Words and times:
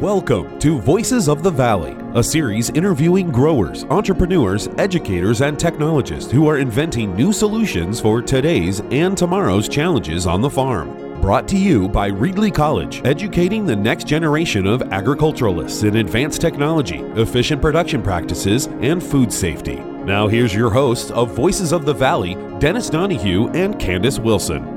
Welcome 0.00 0.58
to 0.58 0.78
Voices 0.78 1.26
of 1.26 1.42
the 1.42 1.50
Valley, 1.50 1.96
a 2.14 2.22
series 2.22 2.68
interviewing 2.68 3.30
growers, 3.30 3.84
entrepreneurs, 3.84 4.68
educators, 4.76 5.40
and 5.40 5.58
technologists 5.58 6.30
who 6.30 6.46
are 6.48 6.58
inventing 6.58 7.16
new 7.16 7.32
solutions 7.32 7.98
for 7.98 8.20
today's 8.20 8.80
and 8.90 9.16
tomorrow's 9.16 9.70
challenges 9.70 10.26
on 10.26 10.42
the 10.42 10.50
farm. 10.50 11.22
Brought 11.22 11.48
to 11.48 11.56
you 11.56 11.88
by 11.88 12.10
Reedley 12.10 12.52
College, 12.52 13.00
educating 13.06 13.64
the 13.64 13.74
next 13.74 14.06
generation 14.06 14.66
of 14.66 14.82
agriculturalists 14.92 15.82
in 15.82 15.96
advanced 15.96 16.42
technology, 16.42 16.98
efficient 17.16 17.62
production 17.62 18.02
practices, 18.02 18.66
and 18.82 19.02
food 19.02 19.32
safety. 19.32 19.76
Now, 19.76 20.28
here's 20.28 20.54
your 20.54 20.68
hosts 20.68 21.10
of 21.10 21.30
Voices 21.34 21.72
of 21.72 21.86
the 21.86 21.94
Valley, 21.94 22.34
Dennis 22.58 22.90
Donohue 22.90 23.48
and 23.54 23.78
Candace 23.80 24.18
Wilson. 24.18 24.75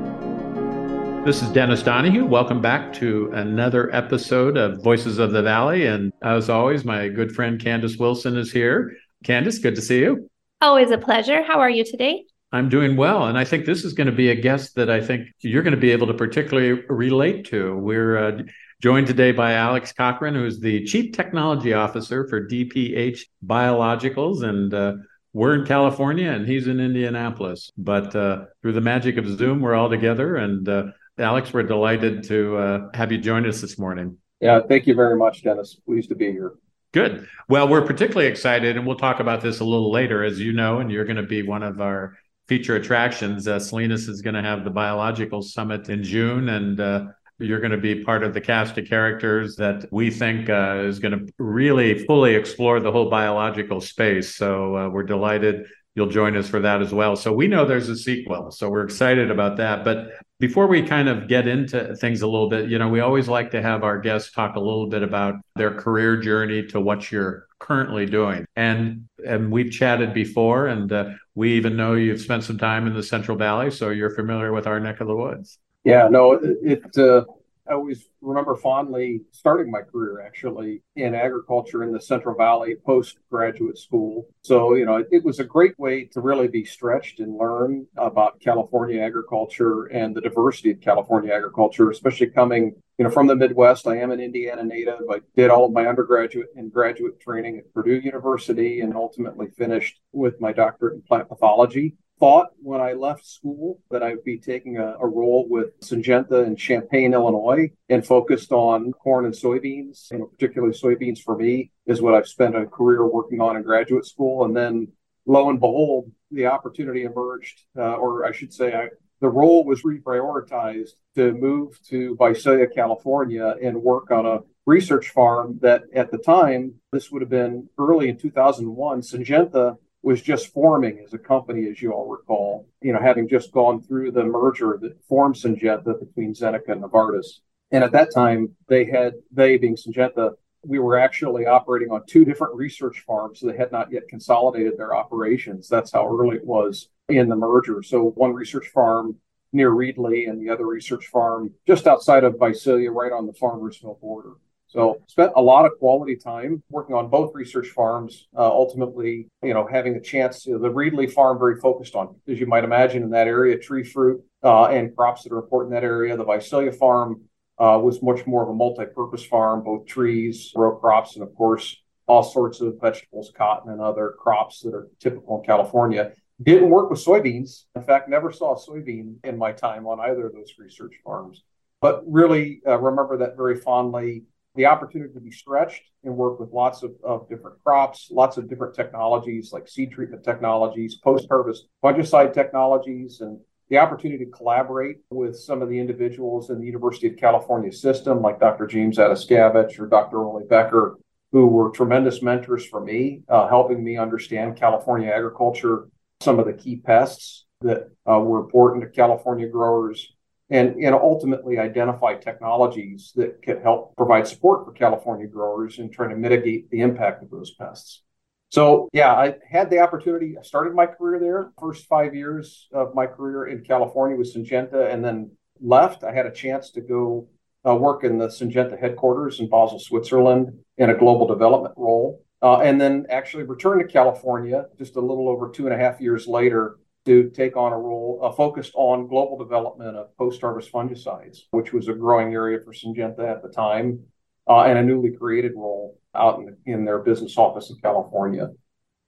This 1.30 1.44
is 1.44 1.50
Dennis 1.50 1.84
Donohue. 1.84 2.26
Welcome 2.26 2.60
back 2.60 2.92
to 2.94 3.30
another 3.34 3.94
episode 3.94 4.58
of 4.58 4.82
Voices 4.82 5.20
of 5.20 5.32
the 5.32 5.44
Valley. 5.44 5.86
And 5.86 6.12
as 6.24 6.50
always, 6.50 6.84
my 6.84 7.08
good 7.08 7.32
friend 7.34 7.60
Candace 7.60 7.98
Wilson 7.98 8.36
is 8.36 8.52
here. 8.52 8.98
Candace, 9.24 9.60
good 9.60 9.76
to 9.76 9.82
see 9.84 10.00
you. 10.00 10.28
Always 10.60 10.90
a 10.90 10.98
pleasure. 10.98 11.44
How 11.44 11.60
are 11.60 11.70
you 11.70 11.84
today? 11.84 12.24
I'm 12.52 12.68
doing 12.68 12.98
well. 12.98 13.28
And 13.28 13.38
I 13.38 13.44
think 13.44 13.68
this 13.68 13.86
is 13.86 13.94
going 13.94 14.08
to 14.08 14.12
be 14.12 14.32
a 14.32 14.36
guest 14.36 14.74
that 14.74 14.90
I 14.90 15.02
think 15.02 15.28
you're 15.42 15.62
going 15.62 15.76
to 15.76 15.80
be 15.80 15.92
able 15.92 16.08
to 16.08 16.16
particularly 16.16 16.82
relate 16.90 17.46
to. 17.50 17.78
We're 17.78 18.18
uh, 18.18 18.42
joined 18.82 19.06
today 19.06 19.32
by 19.32 19.54
Alex 19.54 19.94
Cochran, 19.94 20.34
who's 20.34 20.60
the 20.60 20.84
Chief 20.86 21.12
Technology 21.12 21.74
Officer 21.74 22.28
for 22.28 22.48
DPH 22.48 23.20
Biologicals. 23.46 24.42
And 24.42 24.74
uh, 24.74 24.94
we're 25.34 25.54
in 25.54 25.68
California 25.68 26.32
and 26.32 26.48
he's 26.48 26.66
in 26.66 26.80
Indianapolis. 26.80 27.70
But 27.78 28.16
uh, 28.16 28.46
through 28.64 28.74
the 28.74 28.82
magic 28.82 29.18
of 29.18 29.28
Zoom, 29.28 29.62
we're 29.62 29.76
all 29.76 29.92
together. 29.92 30.36
And 30.36 30.68
uh, 30.68 30.86
Alex, 31.20 31.54
we're 31.54 31.64
delighted 31.64 32.24
to 32.24 32.58
uh, 32.58 32.90
have 32.94 33.12
you 33.12 33.18
join 33.18 33.46
us 33.46 33.60
this 33.62 33.78
morning. 33.78 34.18
Yeah, 34.40 34.62
thank 34.68 34.88
you 34.88 34.96
very 34.96 35.18
much, 35.18 35.44
Dennis. 35.44 35.76
Pleased 35.76 36.10
to 36.10 36.16
be 36.16 36.32
here. 36.32 36.54
Good. 36.94 37.28
Well, 37.50 37.68
we're 37.68 37.86
particularly 37.86 38.28
excited, 38.28 38.78
and 38.78 38.88
we'll 38.88 38.98
talk 38.98 39.20
about 39.20 39.42
this 39.42 39.60
a 39.60 39.66
little 39.66 39.92
later, 39.92 40.24
as 40.24 40.40
you 40.40 40.54
know, 40.54 40.80
and 40.80 40.90
you're 40.92 41.06
going 41.06 41.18
to 41.18 41.24
be 41.24 41.44
one 41.44 41.62
of 41.62 41.82
our 41.82 42.18
feature 42.48 42.78
attractions. 42.78 43.48
Uh, 43.48 43.60
Salinas 43.60 44.08
is 44.08 44.22
going 44.22 44.34
to 44.34 44.42
have 44.42 44.64
the 44.64 44.72
Biological 44.72 45.42
Summit 45.42 45.90
in 45.90 46.04
June, 46.04 46.50
and 46.50 46.80
uh, 46.80 47.06
you're 47.38 47.60
going 47.60 47.72
to 47.72 47.78
be 47.78 48.04
part 48.04 48.24
of 48.24 48.34
the 48.34 48.42
cast 48.42 48.78
of 48.78 48.88
characters 48.88 49.56
that 49.58 49.86
we 49.92 50.10
think 50.10 50.50
uh, 50.50 50.84
is 50.86 51.00
going 51.00 51.12
to 51.12 51.34
really 51.38 52.06
fully 52.06 52.34
explore 52.34 52.80
the 52.80 52.92
whole 52.92 53.10
biological 53.10 53.82
space. 53.82 54.36
So 54.36 54.76
uh, 54.76 54.90
we're 54.90 55.04
delighted 55.04 55.68
you'll 55.96 56.10
join 56.10 56.36
us 56.38 56.48
for 56.48 56.60
that 56.62 56.82
as 56.82 56.94
well. 56.94 57.16
So 57.16 57.34
we 57.34 57.48
know 57.48 57.66
there's 57.66 57.90
a 57.90 57.96
sequel, 57.96 58.52
so 58.52 58.70
we're 58.70 58.84
excited 58.84 59.32
about 59.32 59.58
that. 59.58 59.84
But 59.84 60.12
before 60.40 60.68
we 60.68 60.82
kind 60.82 61.10
of 61.10 61.28
get 61.28 61.48
into 61.48 61.96
things 61.98 62.22
a 62.22 62.28
little 62.28 62.50
bit, 62.50 62.70
you 62.70 62.80
know, 62.80 62.88
we 62.88 63.02
always 63.02 63.28
like 63.28 63.52
to 63.52 63.62
have 63.62 63.84
our 63.84 64.00
guests 64.00 64.32
talk 64.32 64.56
a 64.56 64.60
little 64.60 64.88
bit 64.88 65.04
about 65.04 65.36
their 65.56 65.72
career 65.72 66.18
journey 66.18 66.66
to 66.68 66.80
what 66.80 67.12
you're 67.12 67.48
currently 67.60 68.06
doing. 68.06 68.46
And 68.56 69.08
and 69.26 69.52
we've 69.52 69.72
chatted 69.72 70.14
before, 70.14 70.68
and 70.68 70.92
uh, 70.92 71.10
we 71.36 71.54
even 71.54 71.76
know 71.76 71.96
you've 71.96 72.22
spent 72.22 72.44
some 72.44 72.58
time 72.58 72.88
in 72.88 72.94
the 72.94 73.04
Central 73.04 73.38
Valley, 73.38 73.72
so 73.72 73.90
you're 73.90 74.16
familiar 74.16 74.54
with 74.54 74.68
our 74.68 74.80
neck 74.80 75.02
of 75.02 75.08
the 75.08 75.16
woods. 75.16 75.58
Yeah, 75.84 76.08
no, 76.10 76.34
it, 76.34 76.58
it 76.64 76.98
uh, 76.98 77.26
I 77.70 77.74
always 77.74 78.10
remember 78.22 78.56
fondly 78.56 79.22
starting 79.32 79.72
my 79.72 79.82
career 79.82 80.24
actually 80.26 80.82
in 80.96 81.14
agriculture 81.14 81.84
in 81.84 81.92
the 81.92 82.02
Central 82.02 82.36
Valley 82.36 82.76
postgraduate 82.84 83.78
school. 83.78 84.28
So, 84.42 84.74
you 84.74 84.86
know, 84.86 84.98
it, 84.98 85.08
it, 85.12 85.24
was 85.24 85.40
a 85.40 85.44
great 85.44 85.78
way 85.78 86.06
to 86.06 86.22
really 86.22 86.48
be 86.48 86.66
stretched 86.66 87.20
and 87.20 87.38
learn 87.38 87.86
about 87.96 88.40
California 88.40 89.02
agriculture 89.02 89.86
and 89.86 90.16
the 90.16 90.22
diversity 90.22 90.72
of 90.72 90.82
California 90.82 91.32
agriculture, 91.32 91.92
especially 91.92 92.28
coming, 92.28 92.74
you 92.98 93.06
know, 93.06 93.12
from 93.12 93.28
the 93.28 93.36
Midwest. 93.36 93.88
I 93.88 93.98
am 93.98 94.10
an 94.10 94.20
Indiana 94.20 94.64
native. 94.64 95.02
I 95.12 95.20
did 95.36 95.52
all 95.52 95.66
of 95.66 95.72
my 95.72 95.86
undergraduate 95.86 96.50
and 96.56 96.74
graduate 96.74 97.20
training 97.20 97.60
at 97.60 97.72
Purdue 97.74 98.00
University 98.00 98.82
and 98.82 98.96
ultimately 98.96 99.48
finished 99.56 100.00
with 100.12 100.42
my 100.42 100.52
doctorate 100.52 100.96
in 100.96 101.02
plant 101.04 101.30
pathology 101.30 101.96
thought 102.20 102.50
when 102.62 102.82
I 102.82 102.94
left 102.94 103.26
school 103.26 103.80
that 103.92 104.04
I'd 104.04 104.24
be 104.24 104.38
taking 104.38 104.78
a, 104.78 104.96
a, 105.00 105.08
role 105.08 105.48
with 105.50 105.80
Syngenta 105.80 106.46
in 106.46 106.56
Champaign, 106.56 107.14
Illinois, 107.14 107.72
and 107.88 108.06
focused 108.06 108.52
on 108.52 108.92
corn 108.92 109.26
and 109.26 109.34
soybeans. 109.34 110.12
You 110.12 110.20
know, 110.20 110.26
particularly 110.26 110.74
soybeans 110.74 111.20
for 111.20 111.38
me 111.38 111.72
is 111.86 112.02
what 112.02 112.14
I've 112.14 112.28
spent 112.28 112.56
a 112.56 112.66
career 112.66 113.08
working 113.08 113.40
on 113.42 113.56
in 113.56 113.64
graduate 113.64 114.06
school. 114.06 114.44
And 114.44 114.56
then, 114.56 114.90
lo 115.26 115.50
and 115.50 115.60
behold, 115.60 116.12
the 116.32 116.48
opportunity 116.48 117.04
emerged, 117.04 117.64
uh, 117.78 117.96
or 117.96 118.26
I 118.26 118.32
should 118.32 118.54
say, 118.54 118.74
I, 118.74 118.90
the 119.22 119.30
role 119.30 119.64
was 119.66 119.84
reprioritized 119.84 120.92
to 121.16 121.34
move 121.34 121.80
to 121.90 122.16
Visalia, 122.18 122.68
California, 122.68 123.56
and 123.62 123.82
work 123.82 124.12
on 124.12 124.26
a 124.26 124.40
research 124.66 125.10
farm 125.10 125.58
that 125.62 125.84
at 125.94 126.12
the 126.12 126.18
time, 126.18 126.76
this 126.92 127.12
would 127.12 127.22
have 127.22 127.30
been 127.30 127.68
early 127.78 128.10
in 128.10 128.18
2001, 128.18 129.02
Syngenta 129.02 129.78
was 130.02 130.22
just 130.22 130.54
forming 130.54 131.00
as 131.06 131.14
a 131.14 131.18
company, 131.18 131.68
as 131.70 131.82
you 131.82 131.92
all 131.92 132.08
recall, 132.08 132.68
you 132.82 132.94
know, 132.94 133.00
having 133.02 133.28
just 133.28 133.52
gone 133.52 133.82
through 133.82 134.12
the 134.12 134.24
merger 134.24 134.78
that 134.82 135.04
formed 135.04 135.36
Syngenta 135.36 136.00
between 136.00 136.34
Zeneca 136.34 136.70
and 136.70 136.84
Novartis. 136.84 137.40
And 137.72 137.84
at 137.84 137.92
that 137.92 138.14
time, 138.14 138.56
they 138.68 138.86
had, 138.86 139.14
they 139.32 139.58
being 139.58 139.76
Syngenta, 139.76 140.36
we 140.64 140.80
were 140.80 140.98
actually 140.98 141.46
operating 141.46 141.92
on 141.92 142.06
two 142.06 142.26
different 142.26 142.56
research 142.56 143.04
farms. 143.06 143.42
They 143.42 143.56
had 143.56 143.72
not 143.72 143.92
yet 143.92 144.08
consolidated 144.08 144.78
their 144.78 144.96
operations. 144.96 145.68
That's 145.68 145.92
how 145.92 146.08
early 146.08 146.38
it 146.38 146.46
was 146.46 146.90
in 147.10 147.30
the 147.30 147.36
merger. 147.36 147.84
So 147.84 148.12
one 148.12 148.34
research 148.34 148.68
farm 148.68 149.18
near 149.52 149.72
Reedley 149.72 150.30
and 150.30 150.42
the 150.42 150.52
other 150.52 150.66
research 150.66 151.08
farm 151.08 151.54
just 151.68 151.88
outside 151.88 152.24
of 152.24 152.38
Visalia, 152.40 152.92
right 152.92 153.12
on 153.12 153.26
the 153.26 153.34
Farmersville 153.34 154.00
border. 154.00 154.34
So 154.70 155.02
spent 155.08 155.32
a 155.36 155.42
lot 155.42 155.66
of 155.66 155.72
quality 155.80 156.16
time 156.16 156.62
working 156.70 156.96
on 156.96 157.10
both 157.10 157.34
research 157.34 157.70
farms. 157.70 158.28
Uh, 158.38 158.46
ultimately, 158.46 159.28
you 159.42 159.56
know, 159.56 159.68
having 159.70 159.96
a 159.96 160.02
chance. 160.02 160.46
You 160.46 160.54
know, 160.54 160.60
the 160.60 160.70
Reedley 160.70 161.12
farm 161.12 161.40
very 161.40 161.60
focused 161.60 161.96
on, 161.96 162.16
as 162.28 162.40
you 162.40 162.46
might 162.46 162.64
imagine, 162.64 163.02
in 163.02 163.10
that 163.10 163.28
area, 163.28 163.58
tree 163.58 163.84
fruit 163.84 164.24
uh, 164.44 164.66
and 164.66 164.96
crops 164.96 165.24
that 165.24 165.32
are 165.32 165.40
important 165.40 165.74
in 165.74 165.82
that 165.82 165.86
area. 165.86 166.16
The 166.16 166.24
Visalia 166.24 166.72
farm 166.72 167.22
uh, 167.58 167.80
was 167.82 168.04
much 168.04 168.28
more 168.28 168.44
of 168.44 168.50
a 168.50 168.54
multi-purpose 168.54 169.24
farm, 169.24 169.64
both 169.64 169.88
trees, 169.88 170.52
row 170.56 170.76
crops, 170.76 171.16
and 171.16 171.24
of 171.24 171.34
course 171.36 171.76
all 172.06 172.24
sorts 172.24 172.62
of 172.62 172.80
vegetables, 172.80 173.32
cotton, 173.36 173.72
and 173.72 173.82
other 173.82 174.16
crops 174.20 174.62
that 174.62 174.74
are 174.74 174.88
typical 175.00 175.40
in 175.40 175.46
California. 175.46 176.12
Didn't 176.42 176.70
work 176.70 176.90
with 176.90 177.04
soybeans. 177.04 177.66
In 177.76 177.84
fact, 177.84 178.08
never 178.08 178.32
saw 178.32 178.56
a 178.56 178.60
soybean 178.60 179.16
in 179.24 179.38
my 179.38 179.52
time 179.52 179.86
on 179.88 180.00
either 180.00 180.28
of 180.28 180.34
those 180.34 180.54
research 180.58 180.94
farms. 181.04 181.44
But 181.82 182.04
really 182.08 182.62
uh, 182.68 182.78
remember 182.78 183.18
that 183.18 183.36
very 183.36 183.58
fondly 183.58 184.24
the 184.60 184.66
opportunity 184.66 185.14
to 185.14 185.22
be 185.22 185.32
stretched 185.32 185.84
and 186.04 186.14
work 186.14 186.38
with 186.38 186.52
lots 186.52 186.84
of, 186.84 186.92
of 187.02 187.30
different 187.30 187.56
crops, 187.64 188.10
lots 188.12 188.36
of 188.36 188.50
different 188.50 188.76
technologies 188.76 189.54
like 189.54 189.70
seed 189.70 189.90
treatment 189.90 190.22
technologies, 190.22 190.98
post 191.02 191.28
harvest 191.30 191.68
fungicide 191.82 192.34
technologies, 192.34 193.22
and 193.22 193.40
the 193.70 193.78
opportunity 193.78 194.26
to 194.26 194.32
collaborate 194.32 194.98
with 195.12 195.38
some 195.38 195.62
of 195.62 195.70
the 195.70 195.80
individuals 195.80 196.50
in 196.50 196.60
the 196.60 196.66
University 196.66 197.08
of 197.08 197.16
California 197.16 197.72
system, 197.72 198.22
like 198.22 198.38
Dr. 198.38 198.68
James 198.68 198.98
Adaskaveg 198.98 199.80
or 199.80 199.88
Dr. 199.88 200.26
Ole 200.26 200.46
Becker, 200.50 200.98
who 201.32 201.48
were 201.48 201.70
tremendous 201.70 202.22
mentors 202.22 202.66
for 202.66 202.82
me, 202.82 203.22
uh, 203.30 203.48
helping 203.48 203.82
me 203.82 203.96
understand 203.96 204.58
California 204.58 205.10
agriculture, 205.10 205.88
some 206.20 206.38
of 206.38 206.46
the 206.46 206.54
key 206.54 206.76
pests 206.76 207.46
that 207.62 207.90
uh, 208.12 208.20
were 208.20 208.42
important 208.42 208.84
to 208.84 208.90
California 208.90 209.48
growers, 209.48 210.14
and, 210.50 210.76
ultimately 210.86 211.60
identify 211.60 212.16
technologies 212.16 213.12
that 213.16 213.42
can 213.42 213.62
help 213.62 213.96
provide 213.96 214.28
support 214.28 214.66
for 214.66 214.72
California 214.72 215.28
growers 215.28 215.80
in 215.80 215.92
trying 215.92 216.10
to 216.10 216.16
mitigate 216.16 216.70
the 216.70 216.82
impact 216.82 217.24
of 217.24 217.30
those 217.30 217.52
pests. 217.52 218.04
So, 218.50 218.90
yeah, 218.94 219.14
I 219.14 219.36
had 219.48 219.70
the 219.70 219.80
opportunity. 219.80 220.36
I 220.38 220.42
started 220.42 220.74
my 220.74 220.88
career 220.88 221.20
there. 221.20 221.52
First 221.60 221.88
five 221.88 222.16
years 222.16 222.68
of 222.74 222.96
my 222.96 223.06
career 223.06 223.46
in 223.46 223.64
California 223.64 224.18
with 224.18 224.34
Syngenta, 224.34 224.92
and 224.92 225.06
then 225.06 225.32
left. 225.62 226.04
I 226.04 226.12
had 226.12 226.26
a 226.26 226.32
chance 226.32 226.72
to 226.72 226.82
go 226.82 227.28
uh, 227.68 227.76
work 227.76 228.04
in 228.04 228.18
the 228.18 228.28
Syngenta 228.28 228.80
headquarters 228.80 229.40
in 229.40 229.50
Basel, 229.50 229.80
Switzerland, 229.80 230.58
in 230.78 230.90
a 230.90 230.98
global 230.98 231.28
development 231.28 231.76
role, 231.78 232.24
uh, 232.42 232.60
and 232.62 232.82
then 232.82 233.06
actually 233.10 233.44
returned 233.44 233.82
to 233.82 233.88
California 233.88 234.66
just 234.80 234.96
a 234.96 235.02
little 235.02 235.30
over 235.30 235.50
two 235.50 235.68
and 235.68 235.74
a 235.74 235.78
half 235.78 236.02
years 236.02 236.28
later 236.28 236.78
to 237.10 237.28
take 237.32 237.58
on 237.58 237.74
a 237.74 237.78
role 237.78 238.20
uh, 238.22 238.32
focused 238.32 238.72
on 238.76 239.08
global 239.08 239.36
development 239.36 239.98
of 239.98 240.16
post-harvest 240.16 240.72
fungicides, 240.72 241.40
which 241.50 241.74
was 241.74 241.88
a 241.88 241.94
growing 241.94 242.36
area 242.36 242.60
for 242.64 242.72
Syngenta 242.72 243.28
at 243.28 243.42
the 243.42 243.50
time, 243.50 244.02
uh, 244.48 244.62
and 244.62 244.78
a 244.78 244.84
newly 244.84 245.10
created 245.12 245.54
role 245.56 245.98
out 246.14 246.40
in, 246.40 246.56
in 246.68 246.86
their 246.86 247.00
business 247.00 247.36
office 247.36 247.72
in 247.72 247.78
California. 247.78 248.50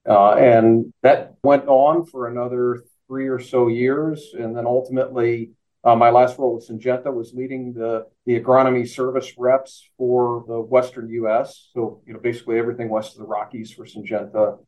Uh, 0.04 0.32
and 0.32 0.92
that 1.04 1.34
went 1.44 1.68
on 1.68 2.04
for 2.04 2.26
another 2.26 2.82
three 3.06 3.28
or 3.28 3.38
so 3.38 3.68
years, 3.68 4.34
and 4.36 4.56
then 4.56 4.66
ultimately, 4.66 5.52
uh, 5.84 5.94
my 5.94 6.10
last 6.10 6.40
role 6.40 6.56
with 6.56 6.68
Syngenta 6.68 7.14
was 7.14 7.32
leading 7.34 7.72
the 7.72 8.06
the 8.26 8.40
agronomy 8.40 8.88
service 8.88 9.34
reps 9.38 9.88
for 9.96 10.44
the 10.48 10.60
Western 10.60 11.08
U.S. 11.10 11.70
So 11.72 12.02
you 12.04 12.14
know, 12.14 12.18
basically 12.18 12.58
everything 12.58 12.88
west 12.88 13.12
of 13.12 13.18
the 13.18 13.26
Rockies 13.26 13.70
for 13.70 13.84
Syngenta 13.84 14.58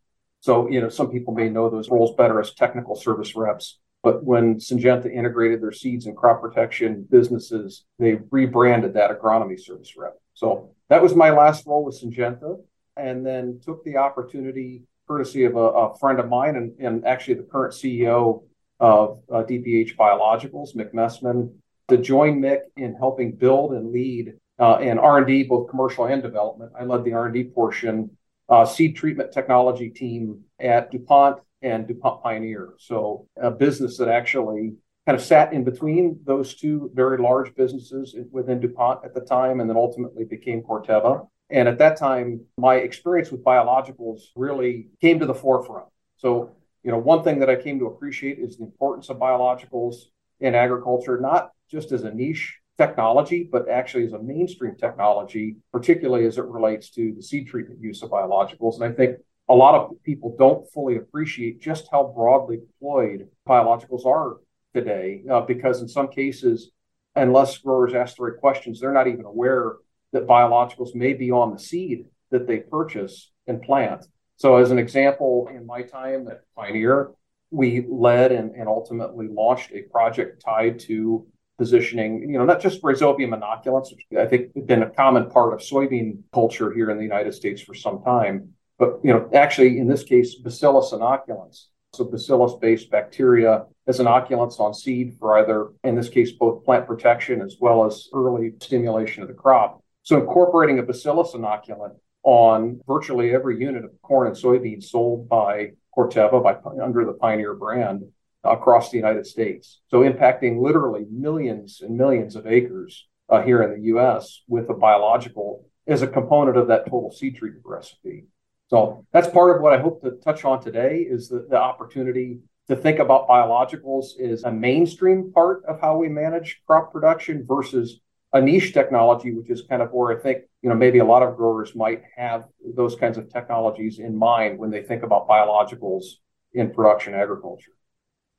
so, 0.44 0.68
you 0.68 0.82
know, 0.82 0.90
some 0.90 1.10
people 1.10 1.32
may 1.32 1.48
know 1.48 1.70
those 1.70 1.88
roles 1.88 2.14
better 2.16 2.38
as 2.38 2.52
technical 2.52 2.94
service 2.94 3.34
reps. 3.34 3.78
But 4.02 4.22
when 4.24 4.56
Syngenta 4.56 5.10
integrated 5.10 5.62
their 5.62 5.72
seeds 5.72 6.04
and 6.04 6.14
crop 6.14 6.42
protection 6.42 7.06
businesses, 7.10 7.86
they 7.98 8.18
rebranded 8.30 8.92
that 8.92 9.10
agronomy 9.10 9.58
service 9.58 9.96
rep. 9.96 10.20
So 10.34 10.74
that 10.90 11.02
was 11.02 11.14
my 11.14 11.30
last 11.30 11.66
role 11.66 11.82
with 11.82 11.98
Syngenta, 11.98 12.60
and 12.94 13.24
then 13.24 13.58
took 13.64 13.84
the 13.84 13.96
opportunity, 13.96 14.82
courtesy 15.08 15.44
of 15.44 15.56
a, 15.56 15.58
a 15.58 15.98
friend 15.98 16.20
of 16.20 16.28
mine 16.28 16.56
and, 16.56 16.72
and, 16.78 17.06
actually 17.06 17.34
the 17.34 17.44
current 17.44 17.72
CEO 17.72 18.42
of 18.80 19.22
uh, 19.32 19.44
DPH 19.44 19.96
Biologicals, 19.96 20.76
Mick 20.76 20.92
Messman, 20.92 21.54
to 21.88 21.96
join 21.96 22.38
Mick 22.38 22.64
in 22.76 22.94
helping 22.96 23.32
build 23.32 23.72
and 23.72 23.92
lead 23.92 24.34
uh, 24.58 24.76
in 24.82 24.98
R&D, 24.98 25.44
both 25.44 25.70
commercial 25.70 26.04
and 26.04 26.20
development. 26.22 26.72
I 26.78 26.84
led 26.84 27.02
the 27.02 27.14
R&D 27.14 27.44
portion, 27.44 28.10
uh, 28.48 28.64
seed 28.64 28.96
treatment 28.96 29.32
technology 29.32 29.88
team 29.88 30.40
at 30.60 30.90
DuPont 30.90 31.40
and 31.62 31.86
DuPont 31.88 32.22
Pioneer. 32.22 32.74
So 32.78 33.26
a 33.40 33.50
business 33.50 33.96
that 33.98 34.08
actually 34.08 34.74
kind 35.06 35.18
of 35.18 35.24
sat 35.24 35.52
in 35.52 35.64
between 35.64 36.20
those 36.24 36.54
two 36.54 36.90
very 36.94 37.18
large 37.18 37.54
businesses 37.54 38.14
within 38.30 38.60
DuPont 38.60 39.04
at 39.04 39.14
the 39.14 39.20
time, 39.20 39.60
and 39.60 39.68
then 39.68 39.76
ultimately 39.76 40.24
became 40.24 40.62
Corteva. 40.62 41.26
And 41.50 41.68
at 41.68 41.78
that 41.78 41.98
time, 41.98 42.40
my 42.56 42.76
experience 42.76 43.30
with 43.30 43.44
biologicals 43.44 44.20
really 44.34 44.88
came 45.00 45.18
to 45.18 45.26
the 45.26 45.34
forefront. 45.34 45.86
So, 46.16 46.52
you 46.82 46.90
know, 46.90 46.98
one 46.98 47.22
thing 47.22 47.38
that 47.40 47.50
I 47.50 47.56
came 47.56 47.78
to 47.80 47.86
appreciate 47.86 48.38
is 48.38 48.56
the 48.56 48.64
importance 48.64 49.10
of 49.10 49.18
biologicals 49.18 49.96
in 50.40 50.54
agriculture, 50.54 51.20
not 51.20 51.50
just 51.70 51.92
as 51.92 52.04
a 52.04 52.12
niche 52.12 52.58
technology, 52.76 53.48
but 53.50 53.68
actually 53.68 54.04
as 54.04 54.12
a 54.12 54.18
mainstream 54.18 54.74
technology, 54.76 55.56
particularly 55.72 56.26
as 56.26 56.38
it 56.38 56.44
relates 56.44 56.90
to 56.90 57.12
the 57.14 57.22
seed 57.22 57.46
treatment 57.46 57.80
use 57.80 58.02
of 58.02 58.10
biologicals. 58.10 58.74
And 58.74 58.84
I 58.84 58.92
think 58.92 59.18
a 59.48 59.54
lot 59.54 59.74
of 59.74 60.02
people 60.02 60.34
don't 60.38 60.68
fully 60.72 60.96
appreciate 60.96 61.60
just 61.60 61.88
how 61.90 62.12
broadly 62.16 62.58
deployed 62.58 63.28
biologicals 63.48 64.06
are 64.06 64.38
today, 64.74 65.22
uh, 65.30 65.42
because 65.42 65.82
in 65.82 65.88
some 65.88 66.08
cases, 66.08 66.70
unless 67.14 67.58
growers 67.58 67.94
ask 67.94 68.16
the 68.16 68.24
right 68.24 68.40
questions, 68.40 68.80
they're 68.80 68.92
not 68.92 69.06
even 69.06 69.24
aware 69.24 69.76
that 70.12 70.26
biologicals 70.26 70.94
may 70.94 71.12
be 71.12 71.30
on 71.30 71.52
the 71.52 71.58
seed 71.58 72.06
that 72.30 72.46
they 72.46 72.58
purchase 72.58 73.30
and 73.46 73.62
plant. 73.62 74.06
So, 74.36 74.56
as 74.56 74.72
an 74.72 74.78
example, 74.78 75.48
in 75.54 75.64
my 75.64 75.82
time 75.82 76.26
at 76.28 76.42
Pioneer, 76.56 77.10
we 77.50 77.86
led 77.88 78.32
and, 78.32 78.50
and 78.56 78.66
ultimately 78.66 79.28
launched 79.28 79.70
a 79.72 79.82
project 79.82 80.42
tied 80.44 80.80
to 80.80 81.26
positioning, 81.58 82.22
you 82.22 82.38
know, 82.38 82.44
not 82.44 82.60
just 82.60 82.82
rhizobium 82.82 83.38
inoculants, 83.38 83.90
which 83.92 84.04
I 84.18 84.26
think 84.26 84.54
have 84.54 84.66
been 84.66 84.82
a 84.82 84.90
common 84.90 85.30
part 85.30 85.54
of 85.54 85.60
soybean 85.60 86.18
culture 86.32 86.72
here 86.72 86.90
in 86.90 86.96
the 86.96 87.02
United 87.02 87.34
States 87.34 87.60
for 87.60 87.74
some 87.74 88.02
time, 88.02 88.50
but 88.78 89.00
you 89.04 89.12
know, 89.12 89.28
actually 89.34 89.78
in 89.78 89.86
this 89.86 90.02
case, 90.02 90.36
bacillus 90.36 90.92
inoculants. 90.92 91.66
So 91.94 92.04
bacillus-based 92.04 92.90
bacteria 92.90 93.66
as 93.86 94.00
inoculants 94.00 94.58
on 94.58 94.74
seed 94.74 95.16
for 95.20 95.38
either, 95.38 95.68
in 95.84 95.94
this 95.94 96.08
case, 96.08 96.32
both 96.32 96.64
plant 96.64 96.88
protection 96.88 97.40
as 97.40 97.56
well 97.60 97.84
as 97.84 98.08
early 98.12 98.52
stimulation 98.60 99.22
of 99.22 99.28
the 99.28 99.34
crop. 99.34 99.80
So 100.02 100.18
incorporating 100.18 100.80
a 100.80 100.82
bacillus 100.82 101.34
inoculant 101.34 101.94
on 102.24 102.80
virtually 102.86 103.32
every 103.32 103.60
unit 103.60 103.84
of 103.84 103.92
corn 104.02 104.26
and 104.26 104.36
soybeans 104.36 104.84
sold 104.84 105.28
by 105.28 105.72
Corteva 105.96 106.42
by 106.42 106.56
under 106.82 107.04
the 107.04 107.12
Pioneer 107.12 107.54
brand 107.54 108.02
across 108.44 108.90
the 108.90 108.96
United 108.96 109.26
States. 109.26 109.80
So 109.88 110.00
impacting 110.00 110.60
literally 110.60 111.06
millions 111.10 111.80
and 111.80 111.96
millions 111.96 112.36
of 112.36 112.46
acres 112.46 113.06
uh, 113.28 113.42
here 113.42 113.62
in 113.62 113.70
the 113.78 113.86
U.S. 113.88 114.42
with 114.48 114.68
a 114.70 114.74
biological 114.74 115.66
as 115.86 116.02
a 116.02 116.06
component 116.06 116.56
of 116.56 116.68
that 116.68 116.84
total 116.84 117.10
seed 117.10 117.36
treatment 117.36 117.64
recipe. 117.66 118.24
So 118.68 119.06
that's 119.12 119.28
part 119.28 119.54
of 119.54 119.62
what 119.62 119.72
I 119.72 119.80
hope 119.80 120.02
to 120.02 120.12
touch 120.12 120.44
on 120.44 120.62
today 120.62 121.06
is 121.08 121.28
the, 121.28 121.46
the 121.48 121.56
opportunity 121.56 122.40
to 122.68 122.76
think 122.76 122.98
about 122.98 123.28
biologicals 123.28 124.18
as 124.18 124.44
a 124.44 124.50
mainstream 124.50 125.30
part 125.32 125.64
of 125.66 125.80
how 125.80 125.98
we 125.98 126.08
manage 126.08 126.62
crop 126.66 126.92
production 126.92 127.44
versus 127.46 128.00
a 128.32 128.40
niche 128.40 128.72
technology, 128.72 129.32
which 129.32 129.50
is 129.50 129.62
kind 129.62 129.82
of 129.82 129.92
where 129.92 130.18
I 130.18 130.20
think, 130.20 130.44
you 130.62 130.68
know, 130.68 130.74
maybe 130.74 130.98
a 130.98 131.04
lot 131.04 131.22
of 131.22 131.36
growers 131.36 131.74
might 131.74 132.02
have 132.16 132.46
those 132.74 132.96
kinds 132.96 133.18
of 133.18 133.32
technologies 133.32 133.98
in 133.98 134.16
mind 134.16 134.58
when 134.58 134.70
they 134.70 134.82
think 134.82 135.02
about 135.02 135.28
biologicals 135.28 136.04
in 136.52 136.72
production 136.72 137.14
agriculture. 137.14 137.72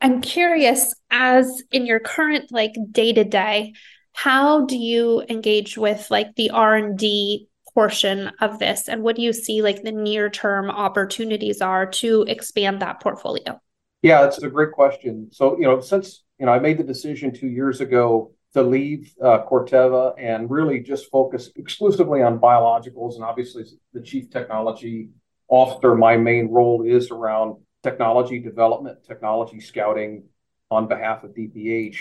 I'm 0.05 0.21
curious, 0.21 0.93
as 1.09 1.63
in 1.71 1.87
your 1.87 1.99
current 1.99 2.51
like 2.51 2.75
day 2.91 3.11
to 3.13 3.23
day, 3.23 3.73
how 4.13 4.67
do 4.67 4.77
you 4.77 5.23
engage 5.29 5.79
with 5.79 6.11
like 6.11 6.35
the 6.35 6.51
R 6.51 6.75
and 6.75 6.95
D 6.95 7.47
portion 7.73 8.31
of 8.39 8.59
this? 8.59 8.87
And 8.87 9.01
what 9.01 9.15
do 9.15 9.23
you 9.23 9.33
see 9.33 9.63
like 9.63 9.81
the 9.81 9.91
near 9.91 10.29
term 10.29 10.69
opportunities 10.69 11.59
are 11.59 11.87
to 11.87 12.21
expand 12.27 12.83
that 12.83 13.01
portfolio? 13.01 13.59
Yeah 14.03 14.21
that's 14.21 14.37
a 14.43 14.47
great 14.47 14.73
question. 14.73 15.29
So 15.31 15.57
you 15.57 15.63
know 15.63 15.81
since 15.81 16.23
you 16.37 16.45
know 16.45 16.51
i 16.51 16.59
made 16.59 16.77
the 16.77 16.83
decision 16.83 17.33
two 17.33 17.47
years 17.47 17.81
ago 17.81 18.31
to 18.53 18.61
leave 18.61 19.11
uh, 19.23 19.39
corteva 19.49 20.13
and 20.19 20.51
really 20.51 20.81
just 20.81 21.09
focus 21.09 21.49
exclusively 21.55 22.21
on 22.21 22.39
biologicals 22.39 23.15
and 23.15 23.23
obviously 23.23 23.65
the 23.91 24.01
chief 24.01 24.29
technology 24.29 25.09
officer 25.47 25.95
my 25.95 26.15
main 26.15 26.51
role 26.51 26.83
is 26.85 27.09
around 27.09 27.55
technology 27.87 28.39
development 28.39 28.97
technology 29.11 29.59
scouting 29.59 30.23
on 30.71 30.87
behalf 30.87 31.23
of 31.23 31.31
dph 31.31 31.97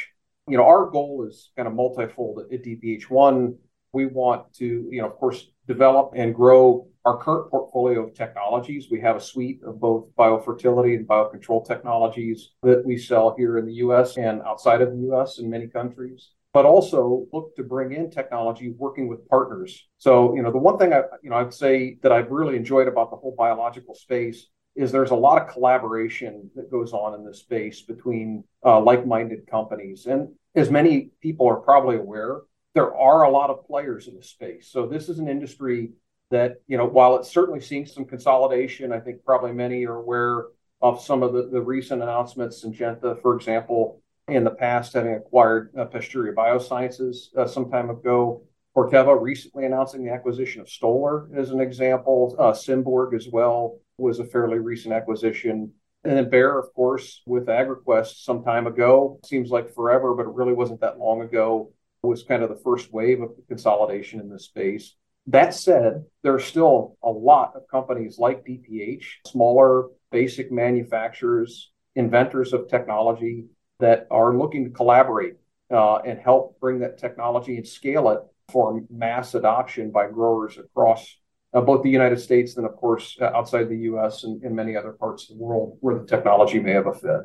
you 0.49 0.57
know 0.57 0.65
our 0.65 0.91
goal 0.91 1.27
is 1.29 1.51
kind 1.57 1.69
of 1.69 1.75
multifold 1.75 2.41
at 2.53 2.63
dph 2.63 3.05
one 3.11 3.55
we 3.95 4.07
want 4.07 4.53
to, 4.55 4.89
you 4.91 5.01
know, 5.01 5.07
of 5.07 5.15
course, 5.15 5.47
develop 5.67 6.13
and 6.17 6.35
grow 6.35 6.89
our 7.05 7.17
current 7.17 7.51
portfolio 7.51 8.05
of 8.05 8.15
technologies. 8.15 8.89
We 8.91 9.01
have 9.01 9.17
a 9.17 9.21
suite 9.21 9.61
of 9.65 9.81
both 9.81 10.09
biofertility 10.19 10.97
and 10.97 11.07
biocontrol 11.07 11.67
technologies 11.67 12.51
that 12.63 12.85
we 12.85 12.99
sell 12.99 13.35
here 13.39 13.57
in 13.57 13.67
the 13.67 13.75
US 13.75 14.19
and 14.19 14.43
outside 14.43 14.83
of 14.83 14.91
the 14.91 15.13
US 15.13 15.39
in 15.39 15.49
many 15.49 15.69
countries 15.69 16.31
but 16.53 16.65
also 16.65 17.27
look 17.33 17.53
to 17.57 17.65
bring 17.65 17.91
in 17.91 18.09
technology 18.09 18.73
working 18.79 19.09
with 19.09 19.29
partners. 19.29 19.89
So, 19.99 20.37
you 20.37 20.43
know, 20.43 20.53
the 20.53 20.59
one 20.59 20.79
thing 20.79 20.93
I, 20.93 21.03
you 21.21 21.29
know, 21.29 21.35
I'd 21.35 21.53
say 21.53 21.99
that 22.03 22.13
I've 22.13 22.31
really 22.31 22.55
enjoyed 22.55 22.87
about 22.87 23.11
the 23.11 23.17
whole 23.17 23.35
biological 23.37 23.97
space 23.97 24.47
is 24.77 24.91
there's 24.91 25.11
a 25.11 25.17
lot 25.17 25.41
of 25.41 25.49
collaboration 25.49 26.51
that 26.57 26.71
goes 26.71 26.93
on 26.93 27.15
in 27.15 27.25
this 27.25 27.41
space 27.41 27.83
between 27.83 28.45
uh, 28.65 28.81
like-minded 28.81 29.47
companies. 29.47 30.07
And 30.07 30.31
as 30.55 30.71
many 30.71 31.11
people 31.21 31.49
are 31.49 31.57
probably 31.57 31.97
aware, 31.97 32.41
there 32.75 32.95
are 32.95 33.23
a 33.23 33.31
lot 33.31 33.51
of 33.51 33.67
players 33.67 34.09
in 34.09 34.17
the 34.17 34.23
space. 34.23 34.69
So 34.71 34.87
this 34.87 35.09
is 35.09 35.19
an 35.19 35.29
industry 35.29 35.91
that, 36.31 36.57
you 36.67 36.77
know, 36.77 36.87
while 36.87 37.17
it's 37.17 37.31
certainly 37.31 37.61
seeing 37.61 37.87
some 37.87 38.05
consolidation, 38.05 38.93
I 38.93 38.99
think 38.99 39.25
probably 39.25 39.53
many 39.53 39.87
are 39.87 39.97
aware 39.97 40.47
of 40.83 41.01
some 41.01 41.23
of 41.23 41.33
the, 41.33 41.49
the 41.51 41.61
recent 41.61 42.03
announcements. 42.03 42.65
Syngenta, 42.65 43.21
for 43.23 43.37
example, 43.37 44.03
in 44.29 44.43
the 44.43 44.51
past 44.51 44.95
having 44.95 45.15
acquired 45.15 45.71
uh, 45.79 45.85
Pasteuria 45.85 46.35
Biosciences 46.35 47.35
uh, 47.37 47.47
some 47.47 47.71
time 47.71 47.91
ago. 47.91 48.43
Corteva 48.77 49.21
recently 49.21 49.67
announcing 49.67 50.05
the 50.05 50.13
acquisition 50.13 50.61
of 50.61 50.69
Stoller 50.69 51.29
as 51.37 51.51
an 51.51 51.61
example. 51.61 52.35
Uh, 52.37 52.51
as 52.51 53.29
well 53.31 53.79
was 53.99 54.19
a 54.19 54.25
fairly 54.25 54.59
recent 54.59 54.95
acquisition. 54.95 55.73
And 56.05 56.17
then 56.17 56.31
Bayer, 56.31 56.59
of 56.59 56.73
course, 56.75 57.23
with 57.27 57.47
AgraQuest 57.47 58.25
some 58.25 58.45
time 58.45 58.67
ago. 58.67 59.21
Seems 59.25 59.51
like 59.51 59.75
forever, 59.75 60.15
but 60.15 60.27
it 60.27 60.35
really 60.35 60.53
wasn't 60.53 60.81
that 60.81 60.99
long 60.99 61.23
ago 61.23 61.73
was 62.03 62.23
kind 62.23 62.43
of 62.43 62.51
the 62.51 62.61
first 62.63 62.93
wave 62.93 63.23
of 63.23 63.31
consolidation 63.49 64.21
in 64.21 64.29
this 64.29 64.45
space. 64.45 64.95
That 65.29 65.55
said, 65.55 66.05
there 66.23 66.35
are 66.35 66.41
still 66.41 66.99
a 67.03 67.09
lot 67.09 67.55
of 67.57 67.67
companies 67.71 68.19
like 68.19 68.45
DPH, 68.45 69.05
smaller 69.27 69.89
basic 70.13 70.53
manufacturers, 70.53 71.73
inventors 71.97 72.53
of 72.53 72.69
technology 72.69 73.47
that 73.81 74.07
are 74.11 74.37
looking 74.37 74.65
to 74.65 74.71
collaborate 74.71 75.37
uh, 75.73 75.97
and 75.97 76.19
help 76.19 76.61
bring 76.61 76.81
that 76.81 76.99
technology 76.99 77.57
and 77.57 77.67
scale 77.67 78.11
it 78.11 78.21
for 78.51 78.83
mass 78.91 79.35
adoption 79.35 79.91
by 79.91 80.07
growers 80.07 80.59
across 80.59 81.17
both 81.61 81.83
the 81.83 81.91
United 81.91 82.19
States 82.19 82.57
and, 82.57 82.67
of 82.67 82.77
course, 82.77 83.17
uh, 83.21 83.27
outside 83.27 83.69
the 83.69 83.79
US 83.91 84.25
and 84.25 84.43
in 84.43 84.55
many 84.55 84.77
other 84.77 84.93
parts 84.93 85.31
of 85.31 85.39
the 85.39 85.43
world 85.43 85.79
where 85.81 85.97
the 85.99 86.05
technology 86.05 86.59
may 86.59 86.73
have 86.73 86.89
a 86.89 86.93
fit. 86.93 87.21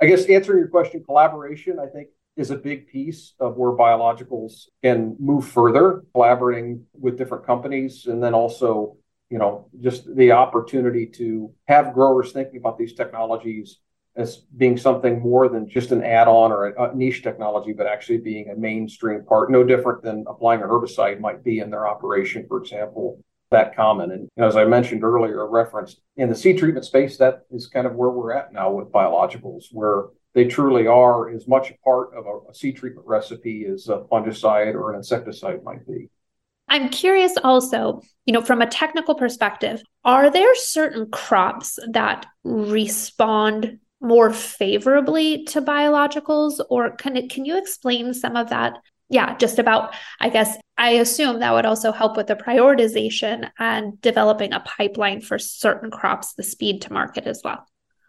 I 0.00 0.06
guess 0.06 0.26
answering 0.26 0.58
your 0.58 0.68
question, 0.68 1.02
collaboration, 1.04 1.78
I 1.80 1.86
think 1.86 2.08
is 2.36 2.50
a 2.50 2.56
big 2.56 2.88
piece 2.88 3.34
of 3.40 3.56
where 3.56 3.72
biologicals 3.72 4.66
can 4.82 5.16
move 5.18 5.46
further, 5.46 6.04
collaborating 6.12 6.86
with 6.92 7.18
different 7.18 7.44
companies, 7.46 8.06
and 8.06 8.22
then 8.22 8.34
also, 8.34 8.96
you 9.28 9.38
know, 9.38 9.68
just 9.80 10.14
the 10.14 10.32
opportunity 10.32 11.06
to 11.06 11.52
have 11.66 11.94
growers 11.94 12.32
thinking 12.32 12.58
about 12.58 12.78
these 12.78 12.94
technologies 12.94 13.78
as 14.16 14.38
being 14.56 14.76
something 14.76 15.20
more 15.20 15.48
than 15.48 15.68
just 15.68 15.92
an 15.92 16.02
add-on 16.02 16.50
or 16.50 16.66
a 16.66 16.94
niche 16.94 17.22
technology, 17.22 17.72
but 17.72 17.86
actually 17.86 18.18
being 18.18 18.50
a 18.50 18.56
mainstream 18.56 19.24
part, 19.24 19.50
no 19.50 19.62
different 19.62 20.02
than 20.02 20.24
applying 20.28 20.62
a 20.62 20.64
herbicide 20.64 21.20
might 21.20 21.44
be 21.44 21.60
in 21.60 21.70
their 21.70 21.86
operation, 21.86 22.44
for 22.48 22.58
example 22.58 23.22
that 23.50 23.74
common. 23.74 24.10
And 24.10 24.28
as 24.36 24.56
I 24.56 24.64
mentioned 24.64 25.04
earlier, 25.04 25.46
referenced 25.48 26.00
in 26.16 26.28
the 26.28 26.34
seed 26.34 26.58
treatment 26.58 26.84
space, 26.84 27.16
that 27.18 27.46
is 27.50 27.66
kind 27.66 27.86
of 27.86 27.94
where 27.94 28.10
we're 28.10 28.32
at 28.32 28.52
now 28.52 28.70
with 28.70 28.92
biologicals, 28.92 29.64
where 29.72 30.06
they 30.34 30.44
truly 30.44 30.86
are 30.86 31.30
as 31.30 31.48
much 31.48 31.70
a 31.70 31.78
part 31.84 32.14
of 32.14 32.26
a, 32.26 32.50
a 32.50 32.54
seed 32.54 32.76
treatment 32.76 33.06
recipe 33.06 33.66
as 33.66 33.88
a 33.88 34.04
fungicide 34.10 34.74
or 34.74 34.90
an 34.90 34.96
insecticide 34.96 35.64
might 35.64 35.86
be. 35.86 36.08
I'm 36.68 36.90
curious 36.90 37.32
also, 37.42 38.02
you 38.26 38.32
know, 38.32 38.42
from 38.42 38.60
a 38.60 38.66
technical 38.66 39.14
perspective, 39.14 39.82
are 40.04 40.30
there 40.30 40.54
certain 40.54 41.10
crops 41.10 41.78
that 41.92 42.26
respond 42.44 43.78
more 44.00 44.32
favorably 44.32 45.44
to 45.44 45.62
biologicals 45.62 46.60
or 46.70 46.90
can 46.90 47.16
it, 47.16 47.30
can 47.30 47.44
you 47.44 47.58
explain 47.58 48.14
some 48.14 48.36
of 48.36 48.50
that 48.50 48.78
yeah 49.08 49.36
just 49.36 49.58
about 49.58 49.94
i 50.20 50.28
guess 50.28 50.56
i 50.76 50.90
assume 50.90 51.40
that 51.40 51.52
would 51.52 51.66
also 51.66 51.92
help 51.92 52.16
with 52.16 52.26
the 52.26 52.36
prioritization 52.36 53.50
and 53.58 54.00
developing 54.00 54.52
a 54.52 54.60
pipeline 54.60 55.20
for 55.20 55.38
certain 55.38 55.90
crops 55.90 56.34
the 56.34 56.42
speed 56.42 56.82
to 56.82 56.92
market 56.92 57.26
as 57.26 57.40
well 57.44 57.66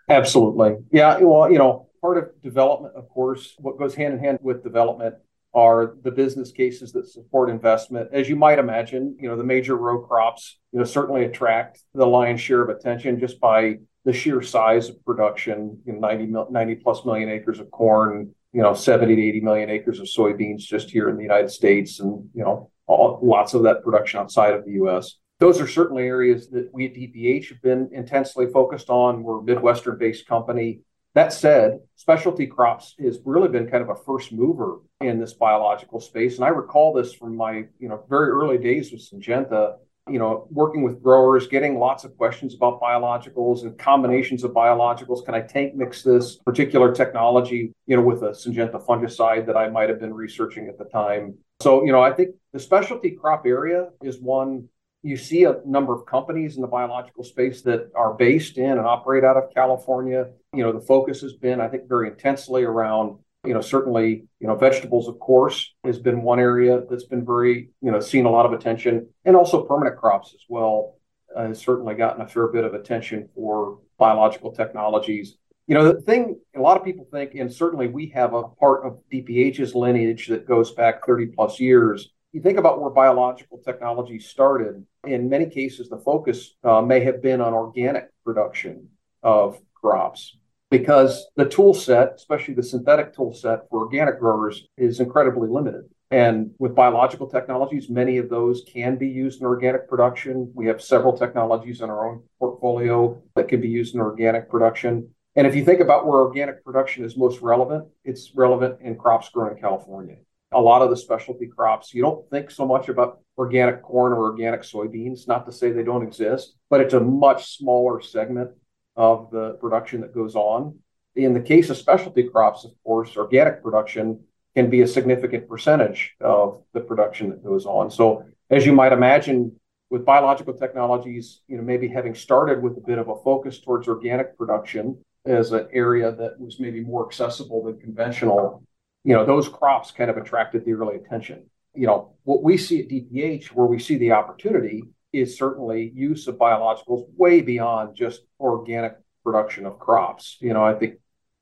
absolutely 0.09 0.77
yeah 0.91 1.17
well 1.19 1.51
you 1.51 1.57
know 1.57 1.87
part 2.01 2.17
of 2.17 2.29
development 2.41 2.95
of 2.95 3.07
course 3.09 3.55
what 3.57 3.77
goes 3.77 3.95
hand 3.95 4.13
in 4.13 4.19
hand 4.19 4.39
with 4.41 4.63
development 4.63 5.15
are 5.53 5.95
the 6.03 6.11
business 6.11 6.51
cases 6.51 6.91
that 6.91 7.07
support 7.07 7.49
investment. 7.49 8.09
As 8.13 8.29
you 8.29 8.35
might 8.35 8.59
imagine, 8.59 9.17
you 9.19 9.27
know, 9.27 9.35
the 9.35 9.43
major 9.43 9.75
row 9.75 9.99
crops, 9.99 10.59
you 10.71 10.79
know, 10.79 10.85
certainly 10.85 11.25
attract 11.25 11.81
the 11.93 12.05
lion's 12.05 12.41
share 12.41 12.61
of 12.61 12.69
attention 12.69 13.19
just 13.19 13.39
by 13.39 13.79
the 14.05 14.13
sheer 14.13 14.41
size 14.41 14.89
of 14.89 15.03
production, 15.03 15.81
you 15.85 15.93
know, 15.93 15.99
90, 15.99 16.33
90 16.51 16.75
plus 16.75 17.03
million 17.03 17.29
acres 17.29 17.59
of 17.59 17.71
corn, 17.71 18.33
you 18.53 18.61
know, 18.61 18.73
70 18.73 19.15
to 19.15 19.21
80 19.21 19.41
million 19.41 19.69
acres 19.69 19.99
of 19.99 20.07
soybeans 20.07 20.59
just 20.59 20.89
here 20.89 21.09
in 21.09 21.17
the 21.17 21.23
United 21.23 21.49
States 21.49 21.99
and, 21.99 22.29
you 22.33 22.43
know, 22.43 22.71
all, 22.87 23.19
lots 23.21 23.53
of 23.53 23.63
that 23.63 23.83
production 23.83 24.19
outside 24.19 24.53
of 24.53 24.65
the 24.65 24.71
US. 24.83 25.17
Those 25.39 25.61
are 25.61 25.67
certainly 25.67 26.03
areas 26.03 26.49
that 26.49 26.69
we 26.73 26.85
at 26.85 26.93
DPH 26.93 27.49
have 27.49 27.61
been 27.61 27.89
intensely 27.93 28.47
focused 28.47 28.89
on. 28.89 29.23
We're 29.23 29.39
a 29.39 29.43
Midwestern 29.43 29.97
based 29.97 30.27
company 30.27 30.81
that 31.15 31.33
said, 31.33 31.79
specialty 31.95 32.45
crops 32.45 32.95
has 32.99 33.19
really 33.25 33.49
been 33.49 33.69
kind 33.69 33.81
of 33.81 33.89
a 33.89 33.95
first 33.95 34.31
mover 34.31 34.79
in 35.01 35.19
this 35.19 35.33
biological 35.33 35.99
space. 35.99 36.35
And 36.35 36.45
I 36.45 36.49
recall 36.49 36.93
this 36.93 37.13
from 37.13 37.35
my, 37.35 37.65
you 37.79 37.89
know, 37.89 38.03
very 38.07 38.29
early 38.29 38.57
days 38.57 38.91
with 38.91 39.01
Syngenta, 39.01 39.77
you 40.11 40.19
know, 40.19 40.47
working 40.51 40.83
with 40.83 41.01
growers, 41.01 41.47
getting 41.47 41.79
lots 41.79 42.03
of 42.03 42.15
questions 42.17 42.53
about 42.53 42.81
biologicals 42.81 43.63
and 43.63 43.77
combinations 43.77 44.43
of 44.43 44.51
biologicals. 44.51 45.25
Can 45.25 45.35
I 45.35 45.41
tank 45.41 45.75
mix 45.75 46.03
this 46.03 46.37
particular 46.37 46.93
technology, 46.93 47.73
you 47.85 47.95
know, 47.95 48.03
with 48.03 48.23
a 48.23 48.29
Syngenta 48.29 48.83
fungicide 48.85 49.45
that 49.47 49.57
I 49.57 49.69
might 49.69 49.89
have 49.89 49.99
been 49.99 50.13
researching 50.13 50.67
at 50.67 50.77
the 50.77 50.85
time? 50.85 51.35
So, 51.61 51.83
you 51.83 51.91
know, 51.91 52.01
I 52.01 52.13
think 52.13 52.35
the 52.53 52.59
specialty 52.59 53.11
crop 53.11 53.45
area 53.45 53.89
is 54.01 54.19
one 54.19 54.69
you 55.01 55.15
see 55.15 55.45
a 55.45 55.57
number 55.65 55.93
of 55.93 56.05
companies 56.05 56.55
in 56.55 56.61
the 56.61 56.67
biological 56.67 57.23
space 57.23 57.61
that 57.61 57.89
are 57.95 58.13
based 58.13 58.57
in 58.57 58.71
and 58.71 58.81
operate 58.81 59.23
out 59.23 59.37
of 59.37 59.53
California. 59.53 60.27
You 60.53 60.63
know, 60.63 60.73
the 60.73 60.85
focus 60.85 61.21
has 61.21 61.33
been, 61.33 61.61
I 61.61 61.69
think, 61.69 61.87
very 61.87 62.09
intensely 62.09 62.63
around, 62.63 63.17
you 63.45 63.53
know, 63.53 63.61
certainly, 63.61 64.25
you 64.39 64.47
know, 64.47 64.55
vegetables, 64.55 65.07
of 65.07 65.19
course, 65.19 65.73
has 65.83 65.97
been 65.97 66.21
one 66.21 66.39
area 66.39 66.83
that's 66.89 67.05
been 67.05 67.25
very, 67.25 67.69
you 67.81 67.91
know, 67.91 67.99
seen 67.99 68.25
a 68.25 68.29
lot 68.29 68.45
of 68.45 68.51
attention, 68.51 69.07
and 69.25 69.35
also 69.35 69.63
permanent 69.63 69.97
crops 69.97 70.33
as 70.33 70.41
well 70.49 70.97
uh, 71.35 71.47
has 71.47 71.59
certainly 71.59 71.95
gotten 71.95 72.21
a 72.21 72.27
fair 72.27 72.47
bit 72.47 72.65
of 72.65 72.73
attention 72.73 73.29
for 73.33 73.79
biological 73.97 74.51
technologies. 74.51 75.37
You 75.67 75.75
know, 75.75 75.93
the 75.93 76.01
thing 76.01 76.39
a 76.55 76.59
lot 76.59 76.77
of 76.77 76.83
people 76.83 77.07
think, 77.11 77.35
and 77.35 77.53
certainly 77.53 77.87
we 77.87 78.07
have 78.09 78.33
a 78.33 78.43
part 78.43 78.85
of 78.85 78.99
DPH's 79.11 79.75
lineage 79.75 80.27
that 80.27 80.47
goes 80.47 80.71
back 80.71 81.05
30 81.05 81.27
plus 81.27 81.59
years. 81.59 82.09
You 82.33 82.41
think 82.41 82.57
about 82.57 82.81
where 82.81 82.89
biological 82.89 83.59
technology 83.59 84.19
started, 84.19 84.85
in 85.05 85.29
many 85.29 85.45
cases, 85.45 85.87
the 85.87 85.97
focus 85.97 86.55
uh, 86.63 86.81
may 86.81 86.99
have 87.01 87.21
been 87.21 87.39
on 87.39 87.53
organic 87.53 88.09
production 88.23 88.89
of 89.23 89.59
crops 89.73 90.35
because 90.69 91.27
the 91.35 91.47
tool 91.47 91.73
set, 91.73 92.13
especially 92.15 92.53
the 92.53 92.63
synthetic 92.63 93.15
tool 93.15 93.33
set 93.33 93.69
for 93.69 93.79
organic 93.79 94.19
growers, 94.19 94.67
is 94.77 94.99
incredibly 94.99 95.49
limited. 95.49 95.83
And 96.11 96.51
with 96.57 96.75
biological 96.75 97.29
technologies, 97.29 97.89
many 97.89 98.17
of 98.17 98.29
those 98.29 98.63
can 98.67 98.97
be 98.97 99.07
used 99.07 99.41
in 99.41 99.47
organic 99.47 99.87
production. 99.87 100.51
We 100.55 100.65
have 100.67 100.81
several 100.81 101.15
technologies 101.15 101.81
in 101.81 101.89
our 101.89 102.09
own 102.09 102.23
portfolio 102.39 103.21
that 103.35 103.47
can 103.47 103.61
be 103.61 103.69
used 103.69 103.93
in 103.93 104.01
organic 104.01 104.49
production. 104.49 105.09
And 105.35 105.45
if 105.45 105.55
you 105.55 105.63
think 105.63 105.81
about 105.81 106.07
where 106.07 106.19
organic 106.19 106.63
production 106.65 107.05
is 107.05 107.15
most 107.15 107.41
relevant, 107.41 107.87
it's 108.03 108.31
relevant 108.33 108.81
in 108.81 108.95
crops 108.95 109.29
grown 109.29 109.51
in 109.51 109.61
California 109.61 110.17
a 110.51 110.59
lot 110.59 110.81
of 110.81 110.89
the 110.89 110.97
specialty 110.97 111.47
crops. 111.47 111.93
You 111.93 112.01
don't 112.01 112.27
think 112.29 112.49
so 112.49 112.65
much 112.65 112.89
about 112.89 113.19
organic 113.37 113.83
corn 113.83 114.13
or 114.13 114.23
organic 114.23 114.61
soybeans, 114.61 115.27
not 115.27 115.45
to 115.45 115.51
say 115.51 115.71
they 115.71 115.83
don't 115.83 116.03
exist, 116.03 116.55
but 116.69 116.81
it's 116.81 116.93
a 116.93 116.99
much 116.99 117.57
smaller 117.57 118.01
segment 118.01 118.51
of 118.99 119.31
the 119.31 119.53
production 119.61 120.01
that 120.01 120.13
goes 120.13 120.35
on. 120.35 120.77
In 121.15 121.33
the 121.33 121.41
case 121.41 121.71
of 121.71 121.77
specialty 121.77 122.23
crops, 122.23 122.65
of 122.65 122.71
course, 122.83 123.17
organic 123.17 123.63
production 123.63 124.19
can 124.55 124.69
be 124.69 124.81
a 124.81 124.87
significant 124.87 125.47
percentage 125.47 126.15
of 126.21 126.61
the 126.73 126.81
production 126.81 127.29
that 127.29 127.43
goes 127.43 127.65
on. 127.65 127.89
So, 127.89 128.25
as 128.49 128.65
you 128.65 128.73
might 128.73 128.91
imagine, 128.91 129.55
with 129.89 130.05
biological 130.05 130.53
technologies, 130.53 131.41
you 131.47 131.57
know, 131.57 131.63
maybe 131.63 131.87
having 131.87 132.13
started 132.13 132.61
with 132.61 132.77
a 132.77 132.81
bit 132.81 132.99
of 132.99 133.09
a 133.09 133.15
focus 133.23 133.59
towards 133.59 133.87
organic 133.87 134.37
production 134.37 135.03
as 135.25 135.51
an 135.51 135.67
area 135.71 136.11
that 136.11 136.39
was 136.39 136.59
maybe 136.59 136.81
more 136.81 137.05
accessible 137.07 137.63
than 137.63 137.79
conventional 137.79 138.63
you 139.03 139.13
know, 139.13 139.25
those 139.25 139.47
crops 139.47 139.91
kind 139.91 140.09
of 140.09 140.17
attracted 140.17 140.65
the 140.65 140.73
early 140.73 140.95
attention. 140.95 141.45
You 141.73 141.87
know, 141.87 142.15
what 142.23 142.43
we 142.43 142.57
see 142.57 142.81
at 142.81 142.89
DPH, 142.89 143.47
where 143.47 143.65
we 143.65 143.79
see 143.79 143.97
the 143.97 144.11
opportunity, 144.11 144.83
is 145.11 145.37
certainly 145.37 145.91
use 145.93 146.27
of 146.27 146.35
biologicals 146.35 147.05
way 147.17 147.41
beyond 147.41 147.95
just 147.95 148.21
organic 148.39 148.95
production 149.23 149.65
of 149.65 149.79
crops. 149.79 150.37
You 150.39 150.53
know, 150.53 150.63
I 150.63 150.73
think 150.73 150.95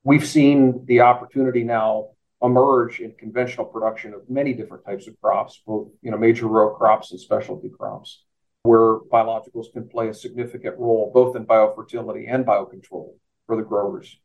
we've 0.03 0.25
seen 0.25 0.85
the 0.85 1.01
opportunity 1.01 1.63
now 1.63 2.09
emerge 2.41 2.99
in 2.99 3.11
conventional 3.13 3.65
production 3.65 4.13
of 4.13 4.29
many 4.29 4.53
different 4.53 4.85
types 4.85 5.07
of 5.07 5.19
crops, 5.21 5.61
both 5.65 5.89
you 6.01 6.11
know 6.11 6.17
major 6.17 6.47
row 6.47 6.75
crops 6.75 7.11
and 7.11 7.19
specialty 7.19 7.69
crops, 7.69 8.23
where 8.63 8.99
biologicals 8.99 9.71
can 9.73 9.87
play 9.87 10.09
a 10.09 10.13
significant 10.13 10.77
role 10.77 11.11
both 11.13 11.35
in 11.35 11.45
biofertility 11.45 12.31
and 12.33 12.45
biocontrol 12.45 13.13
for 13.45 13.55
the 13.55 13.63
growers 13.63 14.17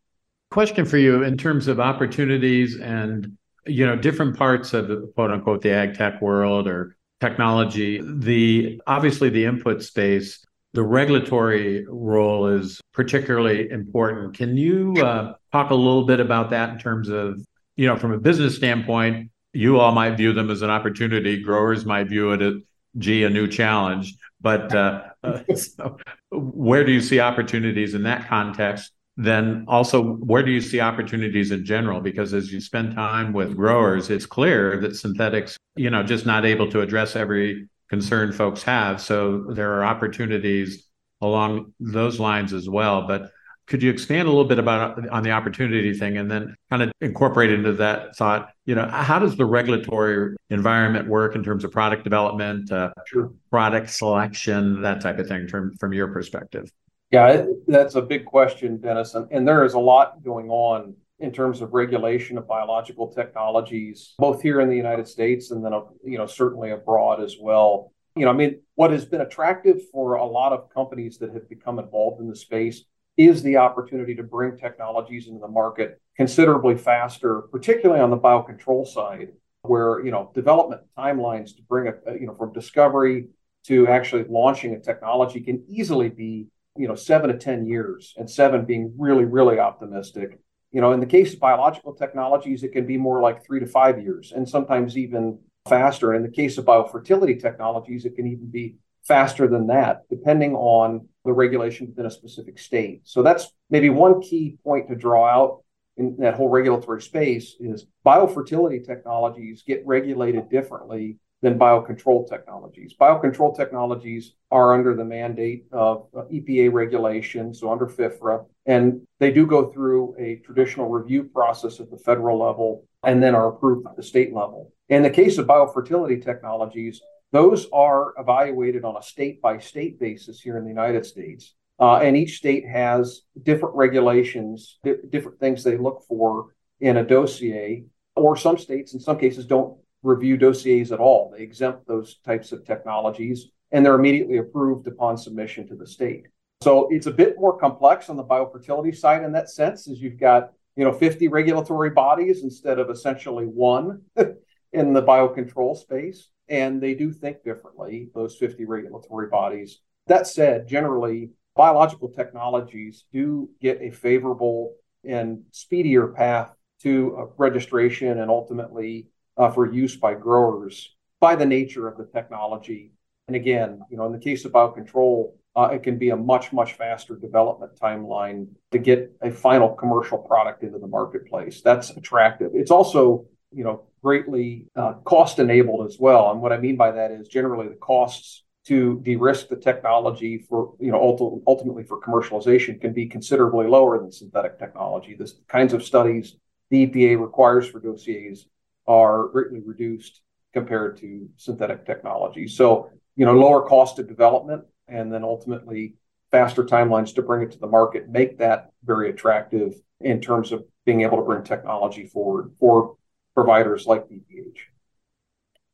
question 0.52 0.84
for 0.84 0.98
you 0.98 1.22
in 1.22 1.36
terms 1.36 1.66
of 1.66 1.80
opportunities 1.80 2.78
and 2.78 3.36
you 3.66 3.86
know 3.86 3.96
different 3.96 4.36
parts 4.36 4.74
of 4.74 4.86
the 4.86 5.10
quote 5.14 5.30
unquote 5.30 5.62
the 5.62 5.70
ag 5.70 5.94
tech 5.94 6.20
world 6.20 6.68
or 6.68 6.94
technology 7.22 8.00
the 8.02 8.80
obviously 8.86 9.28
the 9.30 9.44
input 9.44 9.82
space 9.82 10.44
the 10.74 10.82
regulatory 10.82 11.84
role 11.86 12.46
is 12.46 12.80
particularly 12.94 13.68
important. 13.70 14.34
Can 14.34 14.56
you 14.56 14.94
uh, 15.02 15.34
talk 15.52 15.70
a 15.70 15.74
little 15.74 16.06
bit 16.06 16.18
about 16.18 16.48
that 16.50 16.70
in 16.70 16.78
terms 16.78 17.08
of 17.08 17.44
you 17.76 17.86
know 17.86 17.96
from 17.96 18.12
a 18.12 18.18
business 18.18 18.56
standpoint 18.56 19.30
you 19.52 19.78
all 19.78 19.92
might 19.92 20.16
view 20.16 20.32
them 20.32 20.50
as 20.50 20.62
an 20.62 20.70
opportunity 20.70 21.42
growers 21.42 21.84
might 21.84 22.08
view 22.08 22.32
it 22.32 22.42
as 22.42 22.54
gee 22.98 23.24
a 23.24 23.30
new 23.30 23.46
challenge 23.46 24.14
but 24.40 24.74
uh, 24.74 25.02
uh, 25.22 25.40
so 25.54 25.98
where 26.30 26.84
do 26.84 26.92
you 26.92 27.00
see 27.00 27.20
opportunities 27.20 27.94
in 27.94 28.02
that 28.02 28.28
context 28.28 28.92
then 29.16 29.64
also 29.68 30.02
where 30.02 30.42
do 30.42 30.50
you 30.50 30.60
see 30.60 30.80
opportunities 30.80 31.50
in 31.50 31.64
general? 31.64 32.00
Because 32.00 32.32
as 32.32 32.52
you 32.52 32.60
spend 32.60 32.94
time 32.94 33.32
with 33.32 33.56
growers 33.56 34.10
it's 34.10 34.26
clear 34.26 34.80
that 34.80 34.96
synthetics 34.96 35.56
you 35.76 35.90
know 35.90 36.02
just 36.02 36.26
not 36.26 36.44
able 36.44 36.70
to 36.70 36.80
address 36.80 37.16
every 37.16 37.68
concern 37.88 38.32
folks 38.32 38.62
have. 38.62 39.00
So 39.00 39.44
there 39.50 39.74
are 39.74 39.84
opportunities 39.84 40.88
along 41.20 41.74
those 41.78 42.18
lines 42.18 42.52
as 42.52 42.68
well. 42.68 43.06
But 43.06 43.30
could 43.66 43.82
you 43.82 43.90
expand 43.90 44.26
a 44.26 44.30
little 44.30 44.46
bit 44.46 44.58
about 44.58 45.08
on 45.10 45.22
the 45.22 45.30
opportunity 45.30 45.94
thing 45.94 46.18
and 46.18 46.30
then 46.30 46.54
kind 46.68 46.82
of 46.82 46.92
incorporate 47.00 47.50
into 47.52 47.74
that 47.74 48.16
thought? 48.16 48.50
You 48.66 48.74
know 48.74 48.86
how 48.88 49.18
does 49.18 49.36
the 49.36 49.44
regulatory 49.44 50.36
environment 50.50 51.08
work 51.08 51.36
in 51.36 51.44
terms 51.44 51.64
of 51.64 51.70
product 51.70 52.02
development 52.04 52.72
uh, 52.72 52.92
sure. 53.06 53.32
product 53.50 53.90
selection 53.90 54.82
that 54.82 55.00
type 55.00 55.18
of 55.18 55.28
thing 55.28 55.48
from 55.48 55.76
from 55.76 55.92
your 55.92 56.08
perspective 56.08 56.70
yeah, 57.12 57.44
that's 57.68 57.94
a 57.94 58.02
big 58.02 58.24
question, 58.24 58.78
Dennis. 58.78 59.14
And, 59.14 59.46
there 59.46 59.64
is 59.64 59.74
a 59.74 59.78
lot 59.78 60.24
going 60.24 60.48
on 60.48 60.94
in 61.20 61.30
terms 61.30 61.60
of 61.60 61.74
regulation 61.74 62.38
of 62.38 62.48
biological 62.48 63.12
technologies, 63.12 64.14
both 64.18 64.40
here 64.42 64.60
in 64.60 64.68
the 64.68 64.76
United 64.76 65.06
States 65.06 65.50
and 65.50 65.64
then, 65.64 65.72
you 66.04 66.16
know, 66.16 66.26
certainly 66.26 66.70
abroad 66.70 67.22
as 67.22 67.36
well. 67.38 67.92
You 68.16 68.24
know, 68.24 68.30
I 68.30 68.34
mean, 68.34 68.60
what 68.76 68.90
has 68.90 69.04
been 69.04 69.20
attractive 69.20 69.82
for 69.92 70.14
a 70.14 70.24
lot 70.24 70.52
of 70.52 70.70
companies 70.70 71.18
that 71.18 71.32
have 71.34 71.48
become 71.48 71.78
involved 71.78 72.20
in 72.20 72.28
the 72.28 72.34
space 72.34 72.84
is 73.18 73.42
the 73.42 73.58
opportunity 73.58 74.14
to 74.14 74.22
bring 74.22 74.56
technologies 74.56 75.28
into 75.28 75.40
the 75.40 75.48
market 75.48 76.00
considerably 76.16 76.76
faster, 76.78 77.42
particularly 77.52 78.00
on 78.00 78.10
the 78.10 78.18
biocontrol 78.18 78.86
side, 78.86 79.28
where, 79.62 80.02
you 80.04 80.10
know, 80.10 80.30
development 80.34 80.80
timelines 80.98 81.54
to 81.56 81.62
bring 81.68 81.88
a, 81.88 82.14
you 82.14 82.26
know, 82.26 82.34
from 82.34 82.52
discovery 82.54 83.28
to 83.66 83.86
actually 83.86 84.24
launching 84.28 84.74
a 84.74 84.80
technology 84.80 85.40
can 85.40 85.62
easily 85.68 86.08
be 86.08 86.46
you 86.76 86.88
know, 86.88 86.94
seven 86.94 87.30
to 87.30 87.36
10 87.36 87.66
years, 87.66 88.14
and 88.16 88.30
seven 88.30 88.64
being 88.64 88.94
really, 88.98 89.24
really 89.24 89.58
optimistic. 89.58 90.38
You 90.70 90.80
know, 90.80 90.92
in 90.92 91.00
the 91.00 91.06
case 91.06 91.34
of 91.34 91.40
biological 91.40 91.94
technologies, 91.94 92.62
it 92.62 92.72
can 92.72 92.86
be 92.86 92.96
more 92.96 93.20
like 93.20 93.44
three 93.44 93.60
to 93.60 93.66
five 93.66 94.00
years, 94.00 94.32
and 94.32 94.48
sometimes 94.48 94.96
even 94.96 95.38
faster. 95.68 96.14
In 96.14 96.22
the 96.22 96.30
case 96.30 96.56
of 96.58 96.64
biofertility 96.64 97.40
technologies, 97.40 98.04
it 98.04 98.16
can 98.16 98.26
even 98.26 98.50
be 98.50 98.76
faster 99.04 99.46
than 99.46 99.66
that, 99.66 100.02
depending 100.08 100.54
on 100.54 101.08
the 101.24 101.32
regulation 101.32 101.88
within 101.88 102.06
a 102.06 102.10
specific 102.10 102.58
state. 102.58 103.02
So 103.04 103.22
that's 103.22 103.52
maybe 103.68 103.90
one 103.90 104.22
key 104.22 104.56
point 104.64 104.88
to 104.88 104.94
draw 104.94 105.26
out 105.26 105.62
in 105.96 106.16
that 106.20 106.34
whole 106.34 106.48
regulatory 106.48 107.02
space 107.02 107.54
is 107.60 107.86
biofertility 108.06 108.84
technologies 108.84 109.62
get 109.66 109.82
regulated 109.86 110.48
differently 110.48 111.18
than 111.42 111.58
biocontrol 111.58 112.28
technologies. 112.28 112.94
Biocontrol 112.98 113.54
technologies 113.54 114.34
are 114.50 114.72
under 114.72 114.94
the 114.94 115.04
mandate 115.04 115.66
of 115.72 116.06
EPA 116.12 116.72
regulation, 116.72 117.52
so 117.52 117.70
under 117.70 117.86
FIFRA, 117.86 118.46
and 118.64 119.02
they 119.18 119.32
do 119.32 119.46
go 119.46 119.70
through 119.72 120.14
a 120.18 120.36
traditional 120.44 120.88
review 120.88 121.24
process 121.24 121.80
at 121.80 121.90
the 121.90 121.98
federal 121.98 122.38
level 122.38 122.86
and 123.02 123.20
then 123.20 123.34
are 123.34 123.48
approved 123.48 123.86
at 123.86 123.96
the 123.96 124.02
state 124.02 124.32
level. 124.32 124.72
In 124.88 125.02
the 125.02 125.10
case 125.10 125.36
of 125.38 125.46
biofertility 125.46 126.22
technologies, 126.24 127.00
those 127.32 127.66
are 127.72 128.14
evaluated 128.18 128.84
on 128.84 128.96
a 128.96 129.02
state 129.02 129.42
by 129.42 129.58
state 129.58 129.98
basis 129.98 130.40
here 130.40 130.56
in 130.56 130.64
the 130.64 130.70
United 130.70 131.04
States. 131.04 131.54
Uh, 131.80 131.96
and 131.96 132.16
each 132.16 132.36
state 132.36 132.64
has 132.68 133.22
different 133.42 133.74
regulations, 133.74 134.78
di- 134.84 134.94
different 135.10 135.40
things 135.40 135.64
they 135.64 135.76
look 135.76 136.04
for 136.06 136.54
in 136.78 136.98
a 136.98 137.04
dossier, 137.04 137.84
or 138.14 138.36
some 138.36 138.58
states, 138.58 138.92
in 138.94 139.00
some 139.00 139.18
cases, 139.18 139.46
don't 139.46 139.78
review 140.02 140.36
dossiers 140.36 140.92
at 140.92 141.00
all. 141.00 141.30
They 141.30 141.42
exempt 141.42 141.86
those 141.86 142.18
types 142.24 142.52
of 142.52 142.64
technologies 142.64 143.48
and 143.72 143.84
they're 143.84 143.94
immediately 143.94 144.38
approved 144.38 144.86
upon 144.86 145.16
submission 145.16 145.66
to 145.68 145.74
the 145.74 145.86
state. 145.86 146.26
So 146.62 146.88
it's 146.90 147.06
a 147.06 147.12
bit 147.12 147.36
more 147.38 147.58
complex 147.58 148.08
on 148.08 148.16
the 148.16 148.24
biofertility 148.24 148.96
side 148.96 149.24
in 149.24 149.32
that 149.32 149.50
sense, 149.50 149.88
as 149.88 150.00
you've 150.00 150.18
got 150.18 150.52
you 150.76 150.84
know 150.84 150.92
50 150.92 151.28
regulatory 151.28 151.90
bodies 151.90 152.44
instead 152.44 152.78
of 152.78 152.88
essentially 152.88 153.46
one 153.46 154.02
in 154.72 154.92
the 154.92 155.02
biocontrol 155.02 155.76
space, 155.76 156.28
and 156.48 156.80
they 156.80 156.94
do 156.94 157.12
think 157.12 157.42
differently. 157.42 158.10
Those 158.14 158.36
50 158.36 158.64
regulatory 158.64 159.28
bodies. 159.28 159.80
That 160.06 160.26
said, 160.26 160.68
generally 160.68 161.30
biological 161.56 162.08
technologies 162.10 163.04
do 163.12 163.50
get 163.60 163.80
a 163.82 163.90
favorable 163.90 164.74
and 165.04 165.42
speedier 165.50 166.08
path 166.08 166.54
to 166.82 167.32
registration 167.36 168.18
and 168.18 168.30
ultimately 168.30 169.08
uh, 169.36 169.50
for 169.50 169.72
use 169.72 169.96
by 169.96 170.14
growers 170.14 170.94
by 171.20 171.36
the 171.36 171.46
nature 171.46 171.86
of 171.86 171.96
the 171.96 172.04
technology. 172.04 172.92
And 173.28 173.36
again, 173.36 173.82
you 173.88 173.96
know, 173.96 174.06
in 174.06 174.12
the 174.12 174.18
case 174.18 174.44
of 174.44 174.52
biocontrol, 174.52 175.32
uh, 175.54 175.68
it 175.72 175.82
can 175.82 175.98
be 175.98 176.10
a 176.10 176.16
much, 176.16 176.52
much 176.52 176.72
faster 176.74 177.14
development 177.14 177.72
timeline 177.80 178.48
to 178.72 178.78
get 178.78 179.14
a 179.22 179.30
final 179.30 179.68
commercial 179.68 180.18
product 180.18 180.62
into 180.62 180.78
the 180.78 180.86
marketplace. 180.86 181.60
That's 181.62 181.90
attractive. 181.90 182.52
It's 182.54 182.70
also, 182.70 183.26
you 183.52 183.62
know, 183.62 183.84
greatly 184.02 184.66
uh, 184.74 184.94
cost 185.04 185.38
enabled 185.38 185.86
as 185.86 185.96
well. 185.98 186.32
And 186.32 186.40
what 186.40 186.52
I 186.52 186.58
mean 186.58 186.76
by 186.76 186.90
that 186.90 187.12
is 187.12 187.28
generally 187.28 187.68
the 187.68 187.74
costs 187.74 188.42
to 188.64 189.00
de-risk 189.00 189.48
the 189.48 189.56
technology 189.56 190.38
for, 190.38 190.74
you 190.80 190.90
know, 190.90 191.42
ultimately 191.46 191.84
for 191.84 192.00
commercialization 192.00 192.80
can 192.80 192.92
be 192.92 193.06
considerably 193.06 193.66
lower 193.66 193.98
than 193.98 194.10
synthetic 194.10 194.58
technology. 194.58 195.14
The 195.14 195.30
kinds 195.48 195.72
of 195.72 195.84
studies 195.84 196.36
the 196.70 196.86
EPA 196.86 197.20
requires 197.20 197.68
for 197.68 197.80
dossiers 197.80 198.46
are 198.86 199.28
greatly 199.28 199.60
reduced 199.60 200.20
compared 200.52 200.98
to 200.98 201.28
synthetic 201.36 201.86
technology. 201.86 202.46
So, 202.46 202.90
you 203.16 203.26
know, 203.26 203.34
lower 203.34 203.66
cost 203.66 203.98
of 203.98 204.08
development 204.08 204.64
and 204.88 205.12
then 205.12 205.24
ultimately 205.24 205.94
faster 206.30 206.64
timelines 206.64 207.14
to 207.14 207.22
bring 207.22 207.42
it 207.42 207.52
to 207.52 207.58
the 207.58 207.66
market 207.66 208.08
make 208.08 208.38
that 208.38 208.70
very 208.84 209.10
attractive 209.10 209.74
in 210.00 210.20
terms 210.20 210.50
of 210.50 210.64
being 210.84 211.02
able 211.02 211.18
to 211.18 211.22
bring 211.22 211.44
technology 211.44 212.06
forward 212.06 212.52
for 212.58 212.96
providers 213.34 213.86
like 213.86 214.08
DPH. 214.08 214.58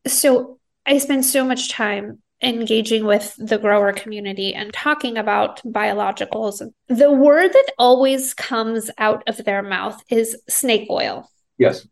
So, 0.07 0.59
I 0.87 0.99
spend 0.99 1.27
so 1.27 1.45
much 1.45 1.71
time 1.71 2.23
engaging 2.43 3.05
with 3.05 3.35
the 3.39 3.59
grower 3.59 3.93
community 3.93 4.55
and 4.55 4.73
talking 4.73 5.19
about 5.19 5.61
biologicals. 5.65 6.63
The 6.89 7.13
word 7.13 7.53
that 7.53 7.73
always 7.79 8.33
comes 8.33 8.91
out 8.97 9.23
of 9.27 9.45
their 9.45 9.63
mouth 9.63 10.03
is 10.09 10.41
snake 10.49 10.87
oil. 10.89 11.31
Yes. 11.59 11.87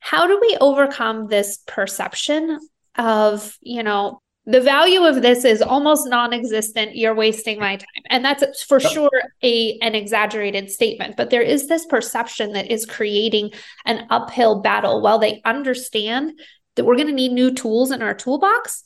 How 0.00 0.26
do 0.26 0.38
we 0.40 0.56
overcome 0.60 1.28
this 1.28 1.58
perception 1.66 2.58
of, 2.96 3.56
you 3.60 3.82
know, 3.82 4.20
the 4.46 4.60
value 4.60 5.04
of 5.04 5.22
this 5.22 5.44
is 5.44 5.62
almost 5.62 6.08
non-existent 6.08 6.96
you're 6.96 7.14
wasting 7.14 7.60
my 7.60 7.76
time. 7.76 8.02
And 8.08 8.24
that's 8.24 8.62
for 8.64 8.80
sure 8.80 9.10
a 9.42 9.78
an 9.80 9.94
exaggerated 9.94 10.70
statement 10.70 11.16
but 11.16 11.28
there 11.30 11.42
is 11.42 11.68
this 11.68 11.84
perception 11.84 12.52
that 12.54 12.70
is 12.70 12.86
creating 12.86 13.50
an 13.84 14.06
uphill 14.10 14.60
battle. 14.60 15.02
While 15.02 15.18
they 15.18 15.42
understand 15.44 16.40
that 16.74 16.84
we're 16.84 16.96
going 16.96 17.06
to 17.08 17.12
need 17.12 17.32
new 17.32 17.52
tools 17.52 17.90
in 17.90 18.02
our 18.02 18.14
toolbox 18.14 18.82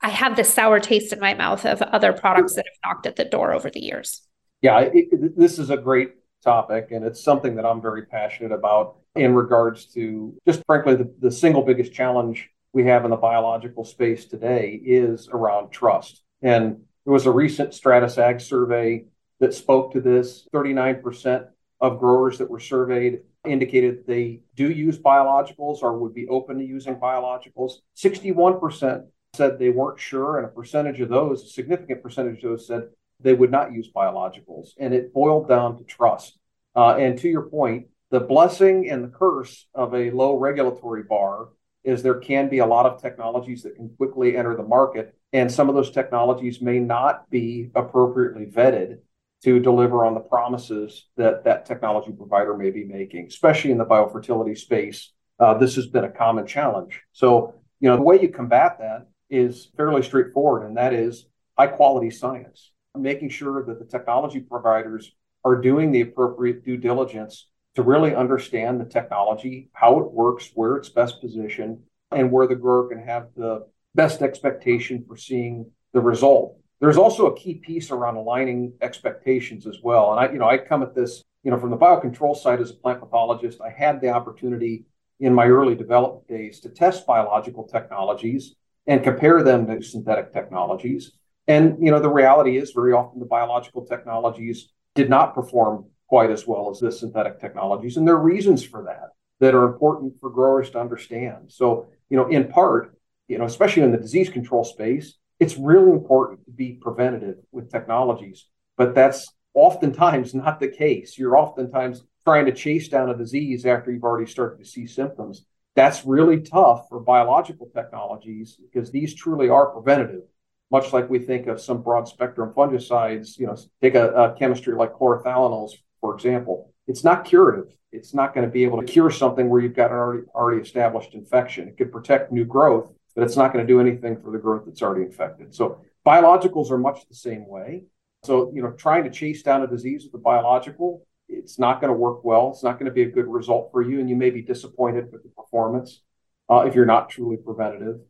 I 0.00 0.10
have 0.10 0.36
this 0.36 0.52
sour 0.52 0.80
taste 0.80 1.12
in 1.12 1.20
my 1.20 1.34
mouth 1.34 1.64
of 1.64 1.80
other 1.82 2.12
products 2.12 2.54
that 2.54 2.66
have 2.66 2.90
knocked 2.90 3.06
at 3.06 3.16
the 3.16 3.24
door 3.24 3.52
over 3.52 3.70
the 3.70 3.80
years. 3.80 4.22
Yeah, 4.60 4.80
it, 4.92 5.36
this 5.36 5.58
is 5.58 5.70
a 5.70 5.76
great 5.76 6.10
topic, 6.48 6.92
and 6.92 7.04
it's 7.04 7.22
something 7.22 7.56
that 7.56 7.66
I'm 7.66 7.82
very 7.82 8.06
passionate 8.06 8.52
about 8.52 8.96
in 9.14 9.34
regards 9.34 9.84
to 9.94 10.34
just 10.46 10.62
frankly, 10.64 10.94
the, 10.94 11.12
the 11.20 11.30
single 11.30 11.62
biggest 11.62 11.92
challenge 11.92 12.48
we 12.72 12.84
have 12.86 13.04
in 13.04 13.10
the 13.10 13.16
biological 13.16 13.84
space 13.84 14.24
today 14.24 14.80
is 14.82 15.28
around 15.28 15.70
trust. 15.70 16.22
And 16.40 16.62
there 17.04 17.12
was 17.12 17.26
a 17.26 17.30
recent 17.30 17.74
Stratus 17.74 18.16
Ag 18.16 18.40
survey 18.40 19.04
that 19.40 19.52
spoke 19.52 19.92
to 19.92 20.00
this 20.00 20.48
39% 20.54 21.48
of 21.80 21.98
growers 21.98 22.38
that 22.38 22.50
were 22.50 22.60
surveyed 22.60 23.20
indicated 23.44 24.06
they 24.06 24.40
do 24.56 24.70
use 24.70 24.98
biologicals 24.98 25.82
or 25.82 25.98
would 25.98 26.14
be 26.14 26.28
open 26.28 26.58
to 26.58 26.64
using 26.64 26.96
biologicals. 26.96 27.72
61% 27.96 29.04
said 29.34 29.58
they 29.58 29.70
weren't 29.70 30.00
sure, 30.00 30.38
and 30.38 30.46
a 30.46 30.48
percentage 30.48 31.00
of 31.00 31.08
those, 31.08 31.44
a 31.44 31.48
significant 31.48 32.02
percentage 32.02 32.42
of 32.42 32.50
those 32.50 32.66
said 32.66 32.88
they 33.20 33.34
would 33.34 33.50
not 33.50 33.72
use 33.72 33.90
biologicals. 33.94 34.70
And 34.78 34.94
it 34.94 35.12
boiled 35.12 35.48
down 35.48 35.76
to 35.78 35.84
trust. 35.84 36.37
Uh, 36.78 36.94
and 36.94 37.18
to 37.18 37.28
your 37.28 37.42
point, 37.42 37.88
the 38.12 38.20
blessing 38.20 38.88
and 38.88 39.02
the 39.02 39.08
curse 39.08 39.66
of 39.74 39.92
a 39.94 40.12
low 40.12 40.36
regulatory 40.38 41.02
bar 41.02 41.48
is 41.82 42.04
there 42.04 42.20
can 42.20 42.48
be 42.48 42.58
a 42.58 42.66
lot 42.66 42.86
of 42.86 43.02
technologies 43.02 43.64
that 43.64 43.74
can 43.74 43.88
quickly 43.96 44.36
enter 44.36 44.54
the 44.54 44.62
market, 44.62 45.12
and 45.32 45.50
some 45.50 45.68
of 45.68 45.74
those 45.74 45.90
technologies 45.90 46.60
may 46.60 46.78
not 46.78 47.28
be 47.30 47.68
appropriately 47.74 48.46
vetted 48.46 48.98
to 49.42 49.58
deliver 49.58 50.04
on 50.04 50.14
the 50.14 50.20
promises 50.20 51.08
that 51.16 51.42
that 51.42 51.66
technology 51.66 52.12
provider 52.12 52.56
may 52.56 52.70
be 52.70 52.84
making, 52.84 53.26
especially 53.26 53.72
in 53.72 53.78
the 53.78 53.84
biofertility 53.84 54.56
space. 54.56 55.12
Uh, 55.40 55.54
this 55.58 55.74
has 55.74 55.88
been 55.88 56.04
a 56.04 56.10
common 56.10 56.46
challenge. 56.46 57.02
So, 57.10 57.54
you 57.80 57.88
know, 57.88 57.96
the 57.96 58.02
way 58.02 58.22
you 58.22 58.28
combat 58.28 58.78
that 58.78 59.08
is 59.28 59.68
fairly 59.76 60.04
straightforward, 60.04 60.64
and 60.64 60.76
that 60.76 60.92
is 60.92 61.26
high 61.58 61.66
quality 61.66 62.10
science, 62.10 62.70
making 62.96 63.30
sure 63.30 63.64
that 63.64 63.80
the 63.80 63.84
technology 63.84 64.38
providers 64.38 65.10
are 65.44 65.56
doing 65.56 65.92
the 65.92 66.00
appropriate 66.00 66.64
due 66.64 66.76
diligence 66.76 67.48
to 67.74 67.82
really 67.82 68.14
understand 68.14 68.80
the 68.80 68.84
technology, 68.84 69.70
how 69.72 70.00
it 70.00 70.10
works, 70.10 70.50
where 70.54 70.76
it's 70.76 70.88
best 70.88 71.20
positioned, 71.20 71.78
and 72.10 72.30
where 72.30 72.46
the 72.46 72.56
grower 72.56 72.88
can 72.88 72.98
have 72.98 73.28
the 73.36 73.66
best 73.94 74.22
expectation 74.22 75.04
for 75.06 75.16
seeing 75.16 75.70
the 75.92 76.00
result. 76.00 76.56
There's 76.80 76.96
also 76.96 77.26
a 77.26 77.36
key 77.36 77.54
piece 77.54 77.90
around 77.90 78.16
aligning 78.16 78.72
expectations 78.80 79.66
as 79.66 79.78
well. 79.82 80.12
And 80.12 80.20
I, 80.20 80.32
you 80.32 80.38
know, 80.38 80.48
I 80.48 80.58
come 80.58 80.82
at 80.82 80.94
this, 80.94 81.22
you 81.42 81.50
know, 81.50 81.58
from 81.58 81.70
the 81.70 81.76
biocontrol 81.76 82.36
side 82.36 82.60
as 82.60 82.70
a 82.70 82.74
plant 82.74 83.00
pathologist. 83.00 83.60
I 83.60 83.70
had 83.70 84.00
the 84.00 84.10
opportunity 84.10 84.84
in 85.20 85.34
my 85.34 85.46
early 85.46 85.74
development 85.74 86.28
days 86.28 86.60
to 86.60 86.68
test 86.68 87.06
biological 87.06 87.64
technologies 87.64 88.54
and 88.86 89.02
compare 89.02 89.42
them 89.42 89.66
to 89.66 89.82
synthetic 89.82 90.32
technologies. 90.32 91.12
And 91.48 91.78
you 91.80 91.90
know, 91.90 92.00
the 92.00 92.10
reality 92.10 92.56
is 92.56 92.72
very 92.72 92.92
often 92.92 93.18
the 93.18 93.26
biological 93.26 93.84
technologies 93.84 94.68
did 94.98 95.08
not 95.08 95.32
perform 95.32 95.84
quite 96.08 96.28
as 96.28 96.44
well 96.44 96.70
as 96.70 96.80
the 96.80 96.90
synthetic 96.90 97.40
technologies. 97.40 97.96
And 97.96 98.06
there 98.06 98.16
are 98.16 98.32
reasons 98.34 98.64
for 98.64 98.82
that 98.82 99.10
that 99.38 99.54
are 99.54 99.64
important 99.64 100.14
for 100.20 100.28
growers 100.28 100.70
to 100.70 100.80
understand. 100.80 101.52
So, 101.52 101.86
you 102.10 102.16
know, 102.16 102.26
in 102.26 102.48
part, 102.48 102.98
you 103.28 103.38
know, 103.38 103.44
especially 103.44 103.84
in 103.84 103.92
the 103.92 103.98
disease 103.98 104.28
control 104.28 104.64
space, 104.64 105.16
it's 105.38 105.56
really 105.56 105.92
important 105.92 106.44
to 106.46 106.50
be 106.50 106.80
preventative 106.82 107.36
with 107.52 107.70
technologies, 107.70 108.46
but 108.76 108.92
that's 108.92 109.32
oftentimes 109.54 110.34
not 110.34 110.58
the 110.58 110.66
case. 110.66 111.16
You're 111.16 111.38
oftentimes 111.38 112.02
trying 112.24 112.46
to 112.46 112.52
chase 112.52 112.88
down 112.88 113.10
a 113.10 113.16
disease 113.16 113.64
after 113.64 113.92
you've 113.92 114.02
already 114.02 114.28
started 114.28 114.58
to 114.58 114.68
see 114.68 114.86
symptoms. 114.86 115.46
That's 115.76 116.04
really 116.04 116.40
tough 116.40 116.88
for 116.88 116.98
biological 116.98 117.70
technologies 117.72 118.58
because 118.60 118.90
these 118.90 119.14
truly 119.14 119.48
are 119.48 119.66
preventative, 119.70 120.24
much 120.70 120.92
like 120.92 121.08
we 121.08 121.18
think 121.18 121.46
of 121.46 121.60
some 121.60 121.82
broad 121.82 122.08
spectrum 122.08 122.52
fungicides. 122.56 123.38
You 123.38 123.46
know, 123.46 123.56
take 123.82 123.94
a, 123.94 124.12
a 124.12 124.34
chemistry 124.38 124.74
like 124.74 124.92
chlorothalonil, 124.92 125.70
for 126.00 126.14
example. 126.14 126.72
It's 126.86 127.04
not 127.04 127.24
curative. 127.24 127.72
It's 127.92 128.14
not 128.14 128.34
going 128.34 128.46
to 128.46 128.52
be 128.52 128.64
able 128.64 128.80
to 128.80 128.86
cure 128.86 129.10
something 129.10 129.48
where 129.48 129.60
you've 129.60 129.74
got 129.74 129.90
an 129.90 129.96
already, 129.96 130.26
already 130.34 130.62
established 130.62 131.14
infection. 131.14 131.68
It 131.68 131.76
could 131.76 131.90
protect 131.90 132.32
new 132.32 132.44
growth, 132.44 132.92
but 133.14 133.24
it's 133.24 133.36
not 133.36 133.52
going 133.52 133.66
to 133.66 133.72
do 133.72 133.80
anything 133.80 134.20
for 134.20 134.30
the 134.30 134.38
growth 134.38 134.64
that's 134.66 134.82
already 134.82 135.04
infected. 135.04 135.54
So 135.54 135.80
biologicals 136.06 136.70
are 136.70 136.78
much 136.78 137.00
the 137.08 137.14
same 137.14 137.48
way. 137.48 137.84
So, 138.24 138.52
you 138.54 138.62
know, 138.62 138.72
trying 138.72 139.04
to 139.04 139.10
chase 139.10 139.42
down 139.42 139.62
a 139.62 139.66
disease 139.66 140.04
with 140.04 140.20
a 140.20 140.22
biological 140.22 141.06
it's 141.28 141.58
not 141.58 141.80
going 141.80 141.92
to 141.92 141.98
work 141.98 142.24
well. 142.24 142.50
It's 142.50 142.62
not 142.62 142.78
going 142.78 142.86
to 142.86 142.92
be 142.92 143.02
a 143.02 143.10
good 143.10 143.26
result 143.26 143.70
for 143.70 143.82
you, 143.82 144.00
and 144.00 144.08
you 144.08 144.16
may 144.16 144.30
be 144.30 144.42
disappointed 144.42 145.12
with 145.12 145.22
the 145.22 145.28
performance 145.28 146.00
uh, 146.48 146.64
if 146.66 146.74
you're 146.74 146.86
not 146.86 147.10
truly 147.10 147.36
preventative. 147.36 148.00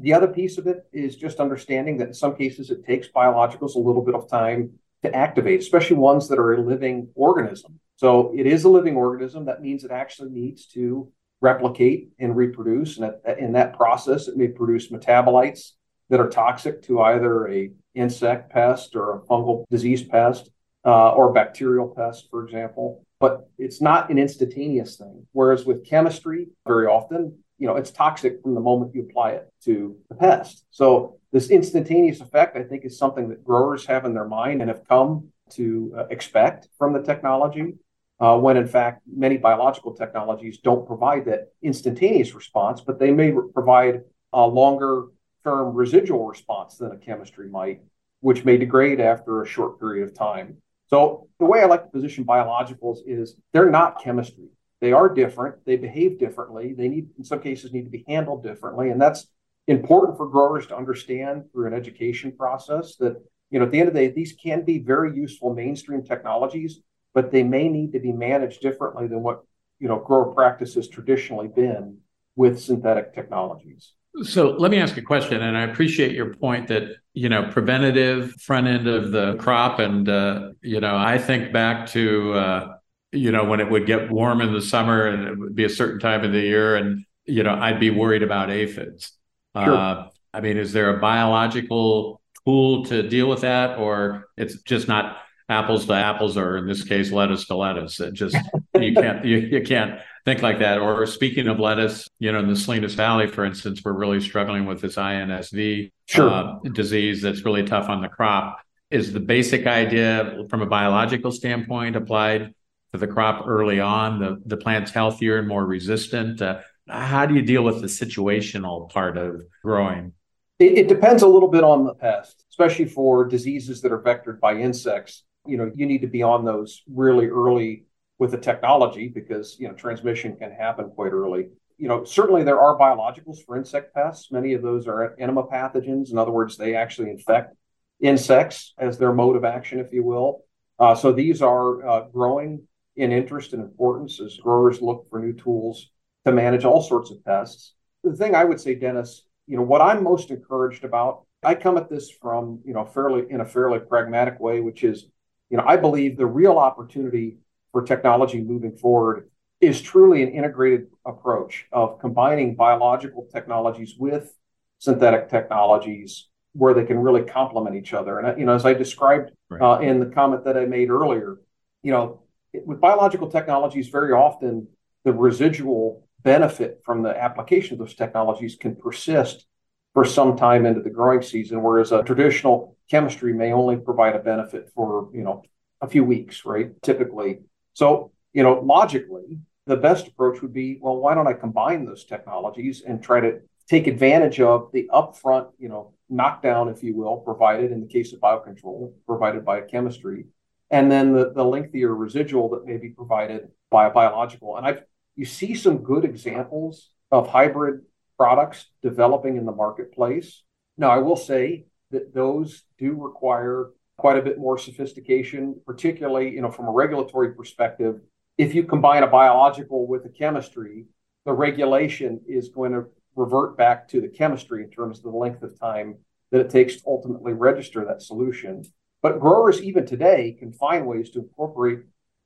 The 0.00 0.14
other 0.14 0.28
piece 0.28 0.56
of 0.56 0.66
it 0.66 0.86
is 0.92 1.16
just 1.16 1.40
understanding 1.40 1.98
that 1.98 2.08
in 2.08 2.14
some 2.14 2.34
cases 2.34 2.70
it 2.70 2.86
takes 2.86 3.08
biologicals 3.08 3.74
a 3.74 3.78
little 3.78 4.02
bit 4.02 4.14
of 4.14 4.30
time 4.30 4.70
to 5.02 5.14
activate, 5.14 5.60
especially 5.60 5.96
ones 5.96 6.28
that 6.28 6.38
are 6.38 6.54
a 6.54 6.60
living 6.60 7.08
organism. 7.14 7.78
So 7.96 8.32
it 8.36 8.46
is 8.46 8.64
a 8.64 8.68
living 8.68 8.96
organism. 8.96 9.44
That 9.44 9.60
means 9.60 9.84
it 9.84 9.90
actually 9.90 10.30
needs 10.30 10.66
to 10.68 11.10
replicate 11.42 12.08
and 12.18 12.34
reproduce. 12.34 12.98
And 12.98 13.14
in 13.38 13.52
that 13.52 13.76
process, 13.76 14.26
it 14.28 14.36
may 14.36 14.48
produce 14.48 14.90
metabolites 14.90 15.72
that 16.08 16.20
are 16.20 16.28
toxic 16.28 16.82
to 16.84 17.00
either 17.02 17.48
a 17.48 17.70
insect 17.94 18.50
pest 18.50 18.96
or 18.96 19.16
a 19.16 19.20
fungal 19.20 19.64
disease 19.70 20.02
pest 20.02 20.50
uh, 20.84 21.10
or 21.10 21.32
bacterial 21.32 21.88
pest, 21.88 22.28
for 22.30 22.44
example. 22.44 23.04
But 23.18 23.50
it's 23.58 23.82
not 23.82 24.10
an 24.10 24.18
instantaneous 24.18 24.96
thing. 24.96 25.26
Whereas 25.32 25.66
with 25.66 25.86
chemistry, 25.86 26.48
very 26.66 26.86
often, 26.86 27.38
you 27.60 27.66
know, 27.66 27.76
it's 27.76 27.90
toxic 27.90 28.42
from 28.42 28.54
the 28.54 28.60
moment 28.60 28.94
you 28.94 29.02
apply 29.02 29.32
it 29.32 29.52
to 29.64 29.96
the 30.08 30.14
pest. 30.14 30.64
So 30.70 31.18
this 31.30 31.50
instantaneous 31.50 32.20
effect, 32.20 32.56
I 32.56 32.64
think, 32.64 32.84
is 32.84 32.98
something 32.98 33.28
that 33.28 33.44
growers 33.44 33.84
have 33.86 34.06
in 34.06 34.14
their 34.14 34.26
mind 34.26 34.62
and 34.62 34.70
have 34.70 34.88
come 34.88 35.28
to 35.50 35.94
uh, 35.96 36.04
expect 36.10 36.68
from 36.78 36.94
the 36.94 37.02
technology. 37.02 37.74
Uh, 38.18 38.36
when 38.38 38.58
in 38.58 38.66
fact 38.66 39.00
many 39.06 39.38
biological 39.38 39.94
technologies 39.94 40.58
don't 40.58 40.86
provide 40.86 41.24
that 41.24 41.52
instantaneous 41.62 42.34
response, 42.34 42.82
but 42.82 42.98
they 42.98 43.10
may 43.10 43.30
re- 43.30 43.48
provide 43.52 44.02
a 44.32 44.46
longer 44.46 45.06
term 45.42 45.74
residual 45.74 46.26
response 46.26 46.76
than 46.76 46.92
a 46.92 46.98
chemistry 46.98 47.48
might, 47.48 47.80
which 48.20 48.44
may 48.44 48.58
degrade 48.58 49.00
after 49.00 49.42
a 49.42 49.46
short 49.46 49.80
period 49.80 50.06
of 50.06 50.14
time. 50.14 50.58
So 50.88 51.28
the 51.38 51.46
way 51.46 51.62
I 51.62 51.66
like 51.66 51.84
to 51.84 51.90
position 51.90 52.24
biologicals 52.24 52.98
is 53.06 53.36
they're 53.52 53.70
not 53.70 54.02
chemistry. 54.02 54.48
They 54.80 54.92
are 54.92 55.08
different. 55.08 55.64
They 55.66 55.76
behave 55.76 56.18
differently. 56.18 56.72
They 56.72 56.88
need, 56.88 57.08
in 57.18 57.24
some 57.24 57.40
cases, 57.40 57.72
need 57.72 57.84
to 57.84 57.90
be 57.90 58.04
handled 58.08 58.42
differently, 58.42 58.90
and 58.90 59.00
that's 59.00 59.26
important 59.66 60.16
for 60.16 60.26
growers 60.26 60.66
to 60.68 60.76
understand 60.76 61.44
through 61.52 61.66
an 61.66 61.74
education 61.74 62.32
process. 62.36 62.96
That 62.96 63.22
you 63.50 63.58
know, 63.58 63.66
at 63.66 63.70
the 63.72 63.80
end 63.80 63.88
of 63.88 63.94
the 63.94 64.00
day, 64.00 64.12
these 64.12 64.32
can 64.32 64.64
be 64.64 64.78
very 64.78 65.14
useful 65.14 65.52
mainstream 65.52 66.02
technologies, 66.02 66.80
but 67.12 67.30
they 67.30 67.42
may 67.42 67.68
need 67.68 67.92
to 67.92 68.00
be 68.00 68.12
managed 68.12 68.62
differently 68.62 69.06
than 69.06 69.22
what 69.22 69.44
you 69.78 69.88
know 69.88 69.98
grower 69.98 70.32
practice 70.34 70.74
has 70.74 70.88
traditionally 70.88 71.48
been 71.48 71.98
with 72.36 72.60
synthetic 72.60 73.14
technologies. 73.14 73.92
So 74.22 74.50
let 74.58 74.70
me 74.70 74.78
ask 74.78 74.96
a 74.96 75.02
question, 75.02 75.42
and 75.42 75.56
I 75.56 75.62
appreciate 75.62 76.12
your 76.12 76.34
point 76.34 76.68
that 76.68 76.96
you 77.12 77.28
know 77.28 77.50
preventative 77.50 78.32
front 78.40 78.66
end 78.66 78.88
of 78.88 79.12
the 79.12 79.34
crop, 79.36 79.78
and 79.78 80.08
uh, 80.08 80.50
you 80.62 80.80
know 80.80 80.96
I 80.96 81.18
think 81.18 81.52
back 81.52 81.86
to 81.88 82.32
uh, 82.32 82.74
you 83.12 83.32
know 83.32 83.44
when 83.44 83.60
it 83.60 83.70
would 83.70 83.86
get 83.86 84.10
warm 84.10 84.40
in 84.40 84.52
the 84.52 84.62
summer 84.62 85.06
and 85.06 85.26
it 85.26 85.38
would 85.38 85.54
be 85.54 85.64
a 85.64 85.70
certain 85.70 86.00
time 86.00 86.24
of 86.24 86.32
the 86.32 86.40
year, 86.40 86.76
and 86.76 87.04
you 87.26 87.42
know 87.42 87.54
I'd 87.54 87.80
be 87.80 87.90
worried 87.90 88.22
about 88.22 88.50
aphids. 88.50 89.12
Sure. 89.56 89.74
Uh, 89.74 90.08
I 90.32 90.40
mean, 90.40 90.56
is 90.56 90.72
there 90.72 90.96
a 90.96 91.00
biological 91.00 92.20
tool 92.44 92.84
to 92.86 93.08
deal 93.08 93.28
with 93.28 93.40
that, 93.40 93.78
or 93.78 94.28
it's 94.36 94.62
just 94.62 94.86
not 94.86 95.18
apples 95.48 95.86
to 95.86 95.92
apples, 95.94 96.36
or 96.36 96.56
in 96.56 96.68
this 96.68 96.84
case, 96.84 97.10
lettuce 97.10 97.46
to 97.46 97.56
lettuce? 97.56 97.98
It 97.98 98.14
just 98.14 98.36
you 98.74 98.94
can't 98.94 99.24
you, 99.24 99.38
you 99.38 99.62
can't 99.62 100.00
think 100.24 100.42
like 100.42 100.60
that. 100.60 100.78
Or 100.78 101.04
speaking 101.06 101.48
of 101.48 101.58
lettuce, 101.58 102.08
you 102.18 102.30
know, 102.30 102.38
in 102.38 102.48
the 102.48 102.56
Salinas 102.56 102.94
Valley, 102.94 103.26
for 103.26 103.44
instance, 103.44 103.82
we're 103.84 103.92
really 103.92 104.20
struggling 104.20 104.66
with 104.66 104.80
this 104.80 104.96
INSV 104.96 105.90
sure. 106.06 106.30
uh, 106.30 106.58
disease 106.72 107.22
that's 107.22 107.44
really 107.44 107.64
tough 107.64 107.88
on 107.88 108.00
the 108.02 108.08
crop. 108.08 108.60
Is 108.90 109.12
the 109.12 109.20
basic 109.20 109.66
idea 109.66 110.44
from 110.48 110.62
a 110.62 110.66
biological 110.66 111.30
standpoint 111.30 111.94
applied 111.94 112.54
to 112.92 112.98
the 112.98 113.06
crop 113.06 113.46
early 113.46 113.80
on? 113.80 114.18
The 114.18 114.42
the 114.46 114.56
plant's 114.56 114.90
healthier 114.90 115.38
and 115.38 115.48
more 115.48 115.64
resistant. 115.64 116.42
Uh, 116.42 116.60
how 116.88 117.26
do 117.26 117.34
you 117.34 117.42
deal 117.42 117.62
with 117.62 117.80
the 117.80 117.86
situational 117.86 118.90
part 118.90 119.16
of 119.16 119.42
growing? 119.62 120.12
It, 120.58 120.78
it 120.78 120.88
depends 120.88 121.22
a 121.22 121.28
little 121.28 121.48
bit 121.48 121.64
on 121.64 121.84
the 121.84 121.94
pest, 121.94 122.44
especially 122.50 122.86
for 122.86 123.24
diseases 123.24 123.80
that 123.82 123.92
are 123.92 124.02
vectored 124.02 124.40
by 124.40 124.56
insects. 124.56 125.24
You 125.46 125.56
know, 125.56 125.70
you 125.74 125.86
need 125.86 126.02
to 126.02 126.06
be 126.06 126.22
on 126.22 126.44
those 126.44 126.82
really 126.92 127.26
early 127.26 127.84
with 128.18 128.30
the 128.32 128.38
technology 128.38 129.08
because 129.08 129.56
you 129.58 129.66
know 129.66 129.74
transmission 129.74 130.36
can 130.36 130.52
happen 130.52 130.90
quite 130.90 131.12
early. 131.12 131.48
You 131.78 131.88
know, 131.88 132.04
certainly 132.04 132.44
there 132.44 132.60
are 132.60 132.78
biologicals 132.78 133.38
for 133.46 133.56
insect 133.56 133.94
pests. 133.94 134.30
Many 134.30 134.52
of 134.52 134.62
those 134.62 134.86
are 134.86 135.16
entomopathogens. 135.18 136.10
In 136.10 136.18
other 136.18 136.30
words, 136.30 136.58
they 136.58 136.74
actually 136.74 137.10
infect 137.10 137.54
insects 138.00 138.74
as 138.78 138.98
their 138.98 139.12
mode 139.12 139.36
of 139.36 139.44
action, 139.44 139.80
if 139.80 139.92
you 139.92 140.04
will. 140.04 140.44
Uh, 140.78 140.94
so 140.94 141.12
these 141.12 141.40
are 141.40 141.86
uh, 141.86 142.08
growing 142.08 142.66
in 142.96 143.12
interest 143.12 143.52
and 143.52 143.62
importance 143.62 144.20
as 144.20 144.36
growers 144.36 144.82
look 144.82 145.08
for 145.08 145.18
new 145.18 145.32
tools 145.32 145.90
to 146.26 146.32
manage 146.32 146.64
all 146.64 146.82
sorts 146.82 147.10
of 147.10 147.24
pests. 147.24 147.74
The 148.04 148.14
thing 148.14 148.34
I 148.34 148.44
would 148.44 148.60
say, 148.60 148.74
Dennis, 148.74 149.22
you 149.46 149.56
know, 149.56 149.62
what 149.62 149.80
I'm 149.80 150.02
most 150.02 150.30
encouraged 150.30 150.84
about, 150.84 151.24
I 151.42 151.54
come 151.54 151.76
at 151.76 151.88
this 151.88 152.10
from, 152.10 152.60
you 152.64 152.74
know, 152.74 152.84
fairly 152.84 153.24
in 153.30 153.40
a 153.40 153.46
fairly 153.46 153.78
pragmatic 153.78 154.38
way, 154.40 154.60
which 154.60 154.84
is, 154.84 155.06
you 155.48 155.56
know, 155.56 155.64
I 155.66 155.76
believe 155.76 156.16
the 156.16 156.26
real 156.26 156.58
opportunity 156.58 157.38
for 157.72 157.82
technology 157.82 158.42
moving 158.42 158.76
forward 158.76 159.30
is 159.60 159.80
truly 159.80 160.22
an 160.22 160.30
integrated 160.30 160.86
approach 161.06 161.66
of 161.72 161.98
combining 162.00 162.54
biological 162.54 163.28
technologies 163.32 163.94
with 163.98 164.34
synthetic 164.78 165.28
technologies 165.28 166.28
where 166.52 166.74
they 166.74 166.84
can 166.84 166.98
really 166.98 167.22
complement 167.22 167.76
each 167.76 167.92
other. 167.92 168.18
And 168.18 168.38
you 168.38 168.46
know, 168.46 168.54
as 168.54 168.66
I 168.66 168.74
described 168.74 169.30
right. 169.48 169.60
uh, 169.60 169.78
in 169.80 170.00
the 170.00 170.06
comment 170.06 170.44
that 170.44 170.56
I 170.56 170.64
made 170.64 170.90
earlier, 170.90 171.36
you 171.82 171.92
know, 171.92 172.22
with 172.64 172.80
biological 172.80 173.30
technologies, 173.30 173.88
very 173.88 174.12
often 174.12 174.68
the 175.04 175.12
residual 175.12 176.06
benefit 176.22 176.80
from 176.84 177.02
the 177.02 177.16
application 177.16 177.74
of 177.74 177.78
those 177.78 177.94
technologies 177.94 178.56
can 178.56 178.76
persist 178.76 179.46
for 179.94 180.04
some 180.04 180.36
time 180.36 180.66
into 180.66 180.80
the 180.82 180.90
growing 180.90 181.22
season, 181.22 181.62
whereas 181.62 181.92
a 181.92 182.02
traditional 182.02 182.76
chemistry 182.90 183.32
may 183.32 183.52
only 183.52 183.76
provide 183.76 184.14
a 184.14 184.18
benefit 184.18 184.70
for 184.74 185.10
you 185.12 185.22
know 185.22 185.42
a 185.80 185.88
few 185.88 186.04
weeks, 186.04 186.44
right? 186.44 186.70
Typically, 186.82 187.40
so, 187.72 188.12
you 188.32 188.42
know, 188.42 188.60
logically, 188.60 189.38
the 189.66 189.76
best 189.76 190.06
approach 190.06 190.42
would 190.42 190.52
be, 190.52 190.78
well, 190.80 190.96
why 190.96 191.14
don't 191.14 191.26
I 191.26 191.32
combine 191.32 191.84
those 191.84 192.04
technologies 192.04 192.82
and 192.86 193.02
try 193.02 193.20
to 193.20 193.40
take 193.68 193.86
advantage 193.86 194.40
of 194.40 194.70
the 194.72 194.88
upfront, 194.92 195.50
you 195.58 195.68
know, 195.68 195.94
knockdown, 196.08 196.68
if 196.68 196.82
you 196.82 196.96
will, 196.96 197.18
provided 197.18 197.70
in 197.70 197.80
the 197.80 197.86
case 197.86 198.12
of 198.12 198.20
biocontrol, 198.20 198.92
provided 199.06 199.44
by 199.44 199.58
a 199.58 199.62
chemistry, 199.62 200.26
and 200.70 200.90
then 200.90 201.12
the, 201.12 201.32
the 201.34 201.44
lengthier 201.44 201.94
residual 201.94 202.50
that 202.50 202.66
may 202.66 202.76
be 202.76 202.90
provided 202.90 203.48
by 203.70 203.86
a 203.86 203.90
biological. 203.90 204.56
And 204.56 204.66
I've 204.66 204.82
you 205.16 205.26
see 205.26 205.54
some 205.54 205.82
good 205.82 206.04
examples 206.04 206.88
of 207.10 207.28
hybrid 207.28 207.82
products 208.16 208.70
developing 208.82 209.36
in 209.36 209.44
the 209.44 209.52
marketplace. 209.52 210.42
Now, 210.78 210.90
I 210.90 210.98
will 210.98 211.16
say 211.16 211.66
that 211.90 212.14
those 212.14 212.62
do 212.78 212.94
require 212.94 213.70
quite 213.98 214.16
a 214.16 214.22
bit 214.22 214.38
more 214.38 214.56
sophistication, 214.56 215.60
particularly, 215.66 216.30
you 216.30 216.40
know, 216.40 216.50
from 216.50 216.68
a 216.68 216.70
regulatory 216.70 217.34
perspective. 217.34 218.00
If 218.38 218.54
you 218.54 218.64
combine 218.64 219.02
a 219.02 219.08
biological 219.08 219.86
with 219.86 220.06
a 220.06 220.08
chemistry, 220.08 220.86
the 221.26 221.32
regulation 221.32 222.20
is 222.26 222.48
going 222.48 222.72
to 222.72 222.84
revert 223.14 223.58
back 223.58 223.88
to 223.88 224.00
the 224.00 224.08
chemistry 224.08 224.62
in 224.64 224.70
terms 224.70 224.98
of 224.98 225.04
the 225.04 225.10
length 225.10 225.42
of 225.42 225.58
time 225.60 225.98
that 226.30 226.40
it 226.40 226.48
takes 226.48 226.76
to 226.76 226.82
ultimately 226.86 227.34
register 227.34 227.84
that 227.84 228.00
solution. 228.00 228.64
But 229.02 229.20
growers, 229.20 229.62
even 229.62 229.86
today, 229.86 230.36
can 230.38 230.52
find 230.52 230.86
ways 230.86 231.10
to 231.10 231.20
incorporate 231.20 231.80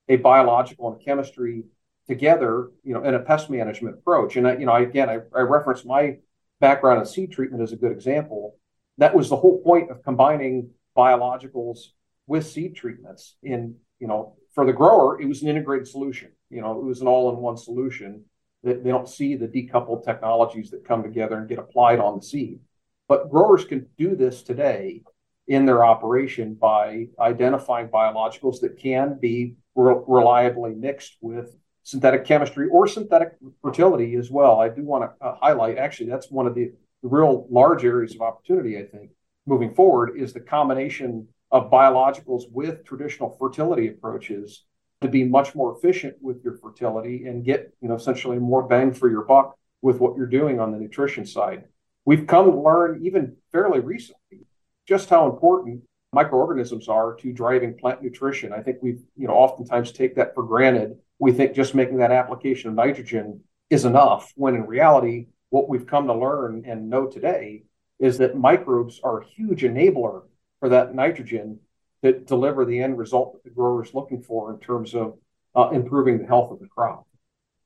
a 0.08 0.16
biological 0.16 0.92
and 0.92 1.04
chemistry 1.04 1.64
together, 2.06 2.70
you 2.82 2.92
know, 2.94 3.02
in 3.04 3.14
a 3.14 3.20
pest 3.20 3.48
management 3.48 3.96
approach. 3.96 4.36
And 4.36 4.46
I, 4.46 4.56
you 4.56 4.66
know, 4.66 4.72
I, 4.72 4.80
again, 4.80 5.08
I, 5.08 5.20
I 5.34 5.40
reference 5.40 5.84
my 5.84 6.18
background 6.60 7.00
in 7.00 7.06
seed 7.06 7.32
treatment 7.32 7.62
as 7.62 7.72
a 7.72 7.76
good 7.76 7.92
example. 7.92 8.56
That 8.98 9.14
was 9.14 9.28
the 9.28 9.36
whole 9.36 9.62
point 9.62 9.90
of 9.90 10.02
combining 10.02 10.70
biologicals 10.96 11.78
with 12.26 12.46
seed 12.46 12.76
treatments. 12.76 13.36
In 13.42 13.76
you 14.00 14.08
know, 14.08 14.36
for 14.54 14.66
the 14.66 14.72
grower, 14.72 15.20
it 15.20 15.26
was 15.26 15.42
an 15.42 15.48
integrated 15.48 15.88
solution. 15.88 16.32
You 16.50 16.60
know, 16.60 16.78
it 16.78 16.84
was 16.84 17.00
an 17.00 17.06
all-in-one 17.06 17.56
solution. 17.56 18.24
That 18.62 18.82
they 18.82 18.90
don't 18.90 19.08
see 19.08 19.36
the 19.36 19.46
decoupled 19.46 20.04
technologies 20.04 20.70
that 20.70 20.86
come 20.86 21.02
together 21.02 21.36
and 21.36 21.48
get 21.48 21.58
applied 21.58 22.00
on 22.00 22.16
the 22.16 22.22
seed. 22.22 22.60
But 23.08 23.30
growers 23.30 23.66
can 23.66 23.86
do 23.98 24.16
this 24.16 24.42
today 24.42 25.02
in 25.46 25.66
their 25.66 25.84
operation 25.84 26.54
by 26.54 27.06
identifying 27.20 27.88
biologicals 27.88 28.60
that 28.60 28.78
can 28.78 29.18
be 29.20 29.54
re- 29.74 30.02
reliably 30.06 30.74
mixed 30.74 31.16
with 31.20 31.54
synthetic 31.82 32.24
chemistry 32.24 32.68
or 32.70 32.86
synthetic 32.86 33.34
fertility 33.60 34.14
as 34.16 34.30
well. 34.30 34.60
I 34.60 34.70
do 34.70 34.82
want 34.82 35.04
to 35.04 35.26
uh, 35.26 35.36
highlight 35.40 35.76
actually 35.76 36.08
that's 36.10 36.30
one 36.30 36.46
of 36.46 36.54
the, 36.54 36.72
real 37.06 37.46
large 37.50 37.84
areas 37.84 38.14
of 38.14 38.22
opportunity 38.22 38.78
I 38.78 38.84
think 38.84 39.10
moving 39.44 39.74
forward 39.74 40.16
is 40.16 40.32
the 40.32 40.40
combination 40.40 41.28
of 41.50 41.70
biologicals 41.70 42.44
with 42.50 42.82
traditional 42.86 43.36
fertility 43.38 43.88
approaches 43.88 44.64
to 45.02 45.08
be 45.08 45.22
much 45.22 45.54
more 45.54 45.76
efficient 45.76 46.16
with 46.22 46.42
your 46.42 46.56
fertility 46.56 47.26
and 47.26 47.44
get 47.44 47.70
you 47.82 47.88
know 47.88 47.94
essentially 47.94 48.38
more 48.38 48.66
bang 48.66 48.90
for 48.90 49.10
your 49.10 49.22
buck 49.26 49.54
with 49.82 49.98
what 49.98 50.16
you're 50.16 50.26
doing 50.26 50.58
on 50.58 50.72
the 50.72 50.78
nutrition 50.78 51.26
side. 51.26 51.64
We've 52.06 52.26
come 52.26 52.50
to 52.50 52.58
learn 52.58 53.02
even 53.04 53.36
fairly 53.52 53.80
recently 53.80 54.46
just 54.86 55.08
how 55.08 55.28
important 55.30 55.82
microorganisms 56.12 56.88
are 56.88 57.14
to 57.16 57.32
driving 57.32 57.76
plant 57.76 58.02
nutrition. 58.02 58.52
I 58.52 58.62
think 58.62 58.78
we've 58.80 59.02
you 59.16 59.26
know 59.26 59.34
oftentimes 59.34 59.92
take 59.92 60.16
that 60.16 60.34
for 60.34 60.42
granted. 60.42 60.96
We 61.18 61.32
think 61.32 61.54
just 61.54 61.74
making 61.74 61.98
that 61.98 62.12
application 62.12 62.70
of 62.70 62.76
nitrogen 62.76 63.40
is 63.70 63.84
enough 63.84 64.32
when 64.36 64.54
in 64.54 64.66
reality 64.66 65.26
what 65.50 65.68
we've 65.68 65.86
come 65.86 66.06
to 66.06 66.14
learn 66.14 66.64
and 66.66 66.90
know 66.90 67.06
today 67.06 67.62
is 67.98 68.18
that 68.18 68.36
microbes 68.36 69.00
are 69.02 69.20
a 69.20 69.26
huge 69.26 69.62
enabler 69.62 70.22
for 70.60 70.68
that 70.68 70.94
nitrogen 70.94 71.58
that 72.02 72.26
deliver 72.26 72.64
the 72.64 72.80
end 72.80 72.98
result 72.98 73.32
that 73.32 73.44
the 73.44 73.54
grower 73.54 73.84
is 73.84 73.94
looking 73.94 74.20
for 74.20 74.52
in 74.52 74.60
terms 74.60 74.94
of 74.94 75.16
uh, 75.54 75.70
improving 75.70 76.18
the 76.18 76.26
health 76.26 76.50
of 76.50 76.58
the 76.58 76.66
crop. 76.66 77.06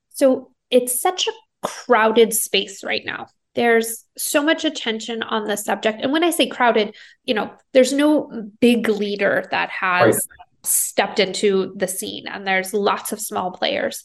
So 0.09 0.51
it's 0.69 1.01
such 1.01 1.27
a 1.27 1.67
crowded 1.67 2.33
space 2.33 2.83
right 2.83 3.03
now. 3.03 3.27
There's 3.55 4.05
so 4.17 4.43
much 4.43 4.63
attention 4.63 5.23
on 5.23 5.45
the 5.45 5.57
subject. 5.57 5.99
And 6.01 6.11
when 6.11 6.23
I 6.23 6.29
say 6.29 6.47
crowded, 6.47 6.95
you 7.25 7.33
know, 7.33 7.51
there's 7.73 7.91
no 7.91 8.49
big 8.59 8.87
leader 8.87 9.45
that 9.51 9.69
has 9.69 10.15
right. 10.15 10.45
stepped 10.63 11.19
into 11.19 11.73
the 11.75 11.87
scene, 11.87 12.27
and 12.27 12.45
there's 12.45 12.73
lots 12.73 13.11
of 13.11 13.19
small 13.19 13.51
players. 13.51 14.03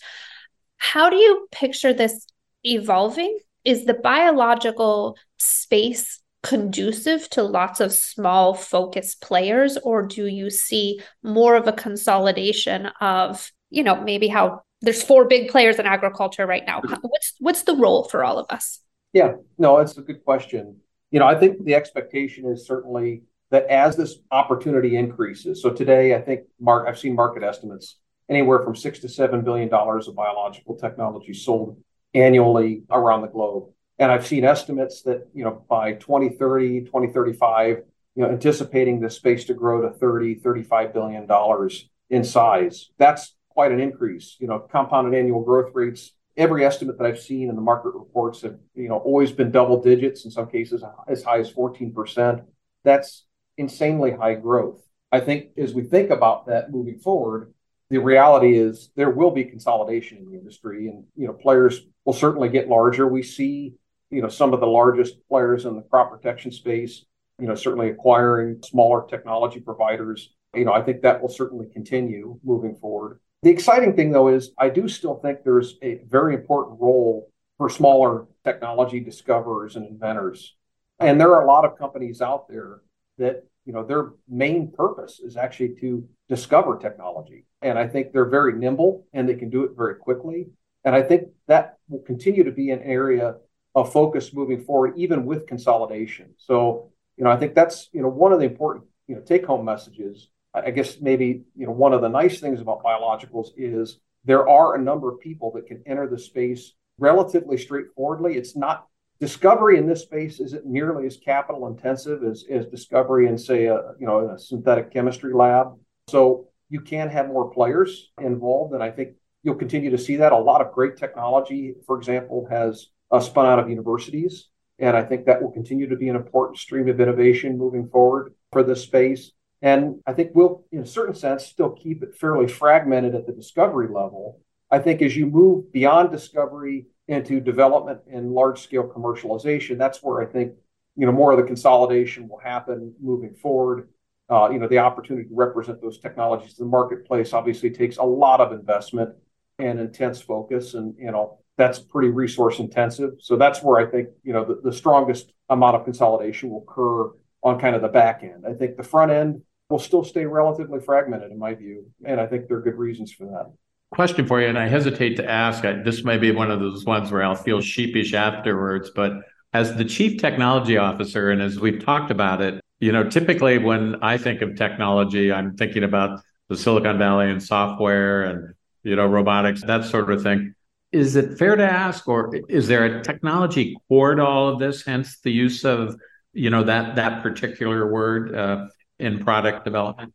How 0.79 1.11
do 1.11 1.17
you 1.17 1.47
picture 1.53 1.93
this 1.93 2.27
evolving? 2.65 3.39
Is 3.65 3.85
the 3.85 3.95
biological 3.95 5.17
space 5.39 6.21
conducive 6.43 7.29
to 7.31 7.43
lots 7.43 7.81
of 7.81 7.93
small 7.93 8.55
focused 8.55 9.23
players, 9.23 9.79
or 9.79 10.07
do 10.07 10.27
you 10.27 10.51
see 10.51 11.01
more 11.23 11.57
of 11.57 11.67
a 11.67 11.73
consolidation 11.73 12.87
of, 13.01 13.51
you 13.71 13.83
know, 13.83 14.03
maybe 14.03 14.29
how 14.29 14.63
there's 14.85 15.03
four 15.03 15.25
big 15.25 15.49
players 15.49 15.79
in 15.79 15.87
agriculture 15.87 16.47
right 16.47 16.65
now. 16.67 16.83
What's 17.01 17.35
what's 17.41 17.63
the 17.63 17.75
role 17.75 18.05
for 18.05 18.23
all 18.23 18.39
of 18.39 18.47
us? 18.51 18.81
Yeah, 19.15 19.35
no, 19.57 19.79
it's 19.79 19.97
a 19.97 20.03
good 20.03 20.25
question. 20.25 20.77
You 21.13 21.21
know, 21.21 21.27
I 21.27 21.39
think 21.39 21.65
the 21.65 21.77
expectation 21.77 22.47
is 22.47 22.67
certainly 22.67 23.23
that 23.51 23.67
as 23.69 23.97
this 23.97 24.17
opportunity 24.33 24.97
increases. 24.97 25.63
So 25.63 25.71
today, 25.71 26.17
I 26.17 26.21
think 26.21 26.41
Mark, 26.61 26.89
I've 26.89 26.99
seen 26.99 27.15
market 27.15 27.45
estimates 27.45 27.97
anywhere 28.29 28.65
from 28.65 28.75
six 28.75 28.99
to 29.01 29.09
seven 29.09 29.43
billion 29.43 29.69
dollars 29.69 30.09
of 30.09 30.17
biological 30.17 30.75
technology 30.75 31.33
sold 31.33 31.81
annually 32.13 32.83
around 32.91 33.23
the 33.23 33.29
globe. 33.29 33.71
And 34.01 34.11
I've 34.11 34.27
seen 34.27 34.45
estimates 34.45 35.03
that, 35.03 35.29
you 35.33 35.45
know, 35.45 35.65
by 35.69 35.93
2030, 35.93 36.81
2035, 36.81 37.83
you 38.17 38.23
know, 38.25 38.29
anticipating 38.31 38.99
the 38.99 39.11
space 39.11 39.45
to 39.45 39.55
grow 39.55 39.83
to 39.83 39.91
30, 39.97 40.37
35 40.37 40.93
billion 40.93 41.27
dollars 41.27 41.89
in 42.11 42.25
size. 42.25 42.91
That's 42.99 43.37
quite 43.51 43.71
an 43.71 43.79
increase. 43.79 44.37
You 44.41 44.49
know, 44.49 44.59
compounded 44.59 45.15
annual 45.15 45.45
growth 45.45 45.71
rates. 45.73 46.13
Every 46.37 46.65
estimate 46.65 46.99
that 46.99 47.07
I've 47.07 47.21
seen 47.21 47.49
in 47.49 47.55
the 47.55 47.63
market 47.63 47.95
reports 47.95 48.43
have, 48.43 48.59
you 48.75 48.89
know, 48.89 48.99
always 48.99 49.31
been 49.31 49.51
double 49.51 49.81
digits. 49.81 50.25
In 50.25 50.31
some 50.31 50.49
cases, 50.49 50.83
as 51.07 51.23
high 51.23 51.39
as 51.39 51.53
14%. 51.53 52.45
That's 52.83 53.25
insanely 53.57 54.11
high 54.13 54.35
growth. 54.35 54.83
I 55.13 55.21
think 55.21 55.51
as 55.57 55.75
we 55.75 55.85
think 55.85 56.11
about 56.11 56.47
that 56.47 56.73
moving 56.73 56.99
forward, 56.99 57.55
the 57.91 57.99
reality 57.99 58.59
is 58.59 58.91
there 58.97 59.11
will 59.11 59.31
be 59.31 59.45
consolidation 59.45 60.19
in 60.19 60.31
the 60.31 60.37
industry, 60.37 60.89
and 60.89 61.05
you 61.17 61.27
know, 61.27 61.33
players 61.33 61.83
will 62.05 62.13
certainly 62.13 62.49
get 62.49 62.69
larger. 62.69 63.07
We 63.07 63.23
see, 63.23 63.75
you 64.11 64.23
know, 64.23 64.29
some 64.29 64.53
of 64.53 64.61
the 64.61 64.67
largest 64.67 65.17
players 65.29 65.65
in 65.65 65.77
the 65.77 65.83
crop 65.83 66.11
protection 66.11 66.51
space, 66.51 67.05
you 67.39 67.47
know, 67.47 67.55
certainly 67.55 67.91
acquiring 67.91 68.61
smaller 68.63 69.07
technology 69.09 69.61
providers. 69.61 70.35
You 70.55 70.65
know, 70.65 70.73
I 70.73 70.83
think 70.83 71.03
that 71.03 71.21
will 71.21 71.29
certainly 71.29 71.67
continue 71.73 72.39
moving 72.43 72.75
forward. 72.77 73.21
The 73.45 73.51
exciting 73.51 73.95
thing, 73.95 74.11
though, 74.11 74.29
is 74.29 74.53
I 74.57 74.71
do 74.71 74.89
still 74.89 75.17
think 75.17 75.45
there's 75.45 75.77
a 75.83 76.01
very 76.09 76.35
important 76.35 76.81
role 76.81 77.31
for 77.59 77.69
smaller 77.69 78.25
technology 78.43 79.01
discoverers 79.01 79.77
and 79.77 79.87
inventors. 79.87 80.55
And 80.99 81.21
there 81.21 81.31
are 81.35 81.43
a 81.43 81.47
lot 81.47 81.67
of 81.67 81.77
companies 81.77 82.23
out 82.23 82.49
there 82.49 82.81
that, 83.19 83.45
you 83.67 83.75
know, 83.75 83.85
their 83.85 84.13
main 84.27 84.73
purpose 84.73 85.21
is 85.21 85.37
actually 85.37 85.75
to 85.81 86.09
discover 86.27 86.79
technology. 86.79 87.45
And 87.61 87.79
I 87.79 87.87
think 87.87 88.13
they're 88.13 88.31
very 88.31 88.55
nimble 88.55 89.07
and 89.13 89.29
they 89.29 89.35
can 89.35 89.51
do 89.51 89.65
it 89.65 89.73
very 89.77 89.97
quickly. 89.97 90.47
And 90.83 90.95
I 90.95 91.03
think 91.03 91.29
that 91.47 91.77
will 91.91 92.01
continue 92.01 92.45
to 92.45 92.51
be 92.51 92.71
an 92.71 92.81
area 92.81 93.35
of 93.75 93.93
focus 93.93 94.33
moving 94.33 94.65
forward, 94.65 94.95
even 94.97 95.27
with 95.27 95.47
consolidation. 95.47 96.31
So, 96.39 96.93
you 97.19 97.25
know, 97.25 97.31
I 97.31 97.37
think 97.37 97.55
that's, 97.55 97.91
you 97.93 98.01
know, 98.01 98.09
one 98.09 98.33
of 98.33 98.39
the 98.39 98.47
important, 98.47 98.87
you 99.07 99.17
know, 99.17 99.21
take 99.21 99.45
home 99.45 99.67
messages 99.67 100.31
I 100.55 100.71
guess 100.71 101.01
maybe 101.01 101.43
you 101.57 101.67
know 101.67 101.73
one 101.73 101.93
of 101.93 102.01
the 102.01 102.09
nice 102.09 102.41
things 102.41 102.61
about 102.61 102.83
biologicals 102.83 103.49
is 103.57 103.99
there 104.25 104.49
are 104.49 104.75
a 104.75 104.83
number 104.83 105.13
of 105.13 105.21
people 105.21 105.51
that 105.53 105.67
can 105.67 105.83
enter 105.87 106.09
the 106.09 106.19
space 106.19 106.73
relatively 106.99 107.59
straightforwardly. 107.59 108.37
It's 108.37 108.57
not 108.57 108.87
discovery 109.21 109.79
in 109.79 109.87
this 109.87 110.03
space 110.03 110.41
isn't 110.41 110.67
nearly 110.67 111.07
as 111.07 111.17
capital 111.17 111.67
intensive 111.67 112.23
as, 112.25 112.45
as 112.51 112.67
discovery 112.67 113.27
in 113.27 113.39
say 113.39 113.67
a 113.67 113.77
you 113.99 114.07
know 114.07 114.31
a 114.31 114.39
synthetic 114.39 114.93
chemistry 114.93 115.35
lab. 115.35 115.75
So 116.09 116.49
you 116.69 116.81
can 116.81 117.09
have 117.11 117.29
more 117.29 117.51
players 117.51 118.11
involved, 118.21 118.75
and 118.75 118.83
I 118.83 118.91
think 118.91 119.15
you'll 119.43 119.55
continue 119.55 119.91
to 119.91 119.99
see 119.99 120.17
that. 120.17 120.33
A 120.33 120.37
lot 120.37 120.61
of 120.61 120.73
great 120.73 120.97
technology, 120.97 121.75
for 121.87 121.97
example, 121.97 122.47
has 122.51 122.89
uh, 123.11 123.21
spun 123.21 123.47
out 123.47 123.59
of 123.59 123.69
universities, 123.69 124.49
and 124.79 124.97
I 124.97 125.03
think 125.03 125.27
that 125.27 125.43
will 125.43 125.53
continue 125.53 125.89
to 125.89 125.97
be 125.97 126.09
an 126.09 126.17
important 126.17 126.59
stream 126.59 126.89
of 126.89 127.01
innovation 127.01 127.59
moving 127.59 127.89
forward 127.89 128.35
for 128.53 128.63
this 128.63 128.83
space. 128.83 129.33
And 129.65 130.03
I 130.07 130.13
think 130.13 130.33
we'll, 130.35 130.63
in 130.73 130.81
a 130.81 130.87
certain 130.87 131.15
sense, 131.15 131.47
still 131.47 131.71
keep 131.71 132.03
it 132.03 132.15
fairly 132.15 132.47
fragmented 132.47 133.15
at 133.15 133.27
the 133.27 133.33
discovery 133.33 133.87
level. 133.87 134.39
I 134.71 134.79
think 134.79 135.01
as 135.01 135.17
you 135.17 135.25
move 135.25 135.73
beyond 135.73 136.11
discovery 136.11 136.85
into 137.09 137.41
development 137.41 138.01
and 138.13 138.33
large 138.33 138.61
scale 138.61 138.87
commercialization, 138.87 139.79
that's 139.79 140.03
where 140.03 140.21
I 140.21 140.27
think 140.27 140.53
you 140.97 141.07
know 141.07 141.13
more 141.13 141.33
of 141.33 141.39
the 141.39 141.45
consolidation 141.45 142.29
will 142.29 142.41
happen 142.41 142.95
moving 143.01 143.35
forward. 143.35 143.89
Uh, 144.29 144.51
you 144.53 144.59
know, 144.59 144.69
the 144.69 144.79
opportunity 144.81 145.27
to 145.27 145.35
represent 145.35 145.81
those 145.81 145.99
technologies 145.99 146.59
in 146.59 146.67
the 146.67 146.71
marketplace 146.71 147.33
obviously 147.33 147.71
takes 147.71 147.97
a 147.97 148.03
lot 148.03 148.43
of 148.43 148.53
investment 148.53 149.15
and 149.59 149.81
intense 149.81 150.21
focus, 150.21 150.75
and 150.75 150.95
you 150.99 151.11
know 151.11 151.39
that's 151.57 151.79
pretty 151.79 152.11
resource 152.11 152.59
intensive. 152.59 153.13
So 153.19 153.37
that's 153.37 153.63
where 153.63 153.81
I 153.81 153.91
think 153.91 154.11
you 154.25 154.35
know 154.35 154.45
the, 154.45 154.61
the 154.63 154.77
strongest 154.77 155.33
amount 155.49 155.77
of 155.77 155.85
consolidation 155.85 156.51
will 156.51 156.67
occur 156.69 157.13
on 157.43 157.59
kind 157.59 157.75
of 157.75 157.81
the 157.81 157.89
back 157.89 158.23
end. 158.23 158.45
I 158.47 158.53
think 158.53 158.77
the 158.77 158.83
front 158.83 159.11
end 159.11 159.41
will 159.75 159.81
still 159.81 160.05
stay 160.05 160.25
relatively 160.25 160.79
fragmented, 160.79 161.33
in 161.33 161.39
my 161.39 161.53
view. 161.53 161.85
And 162.05 162.21
I 162.21 162.29
think 162.29 162.47
there 162.47 162.59
are 162.59 162.63
good 162.63 162.79
reasons 162.79 163.13
for 163.13 163.25
that. 163.25 163.53
Question 163.91 164.25
for 164.25 164.41
you, 164.41 164.47
and 164.47 164.57
I 164.57 164.69
hesitate 164.69 165.17
to 165.17 165.29
ask. 165.29 165.65
I, 165.65 165.83
this 165.83 166.05
may 166.05 166.17
be 166.17 166.31
one 166.31 166.53
of 166.53 166.61
those 166.61 166.85
ones 166.85 167.11
where 167.11 167.25
I'll 167.25 167.35
feel 167.35 167.61
sheepish 167.61 168.15
afterwards, 168.15 168.93
but 168.95 169.15
as 169.53 169.75
the 169.75 169.85
chief 169.85 170.21
technology 170.21 170.77
officer, 170.77 171.33
and 171.33 171.43
as 171.43 171.59
we've 171.59 171.85
talked 171.85 172.13
about 172.13 172.41
it, 172.41 172.61
you 172.79 172.93
know, 172.93 173.03
typically 173.09 173.59
when 173.59 173.97
I 174.01 174.17
think 174.17 174.43
of 174.43 174.55
technology, 174.55 175.33
I'm 175.33 175.57
thinking 175.57 175.83
about 175.83 176.21
the 176.49 176.57
Silicon 176.57 176.97
Valley 176.97 177.29
and 177.29 177.43
software 177.43 178.23
and 178.23 178.55
you 178.85 178.95
know 178.95 179.07
robotics, 179.07 179.65
that 179.65 179.85
sort 179.87 180.09
of 180.09 180.23
thing. 180.23 180.55
Is 180.93 181.17
it 181.17 181.37
fair 181.37 181.57
to 181.57 181.69
ask, 181.69 182.07
or 182.07 182.33
is 182.49 182.69
there 182.69 182.85
a 182.85 183.03
technology 183.03 183.77
core 183.89 184.15
to 184.15 184.25
all 184.25 184.51
of 184.51 184.61
this? 184.61 184.85
Hence 184.85 185.19
the 185.19 185.33
use 185.33 185.65
of 185.65 185.97
you 186.33 186.51
know 186.51 186.63
that 186.63 186.95
that 186.95 187.25
particular 187.25 187.91
word. 187.91 188.37
Uh, 188.37 188.67
in 188.99 189.23
product 189.23 189.65
development? 189.65 190.13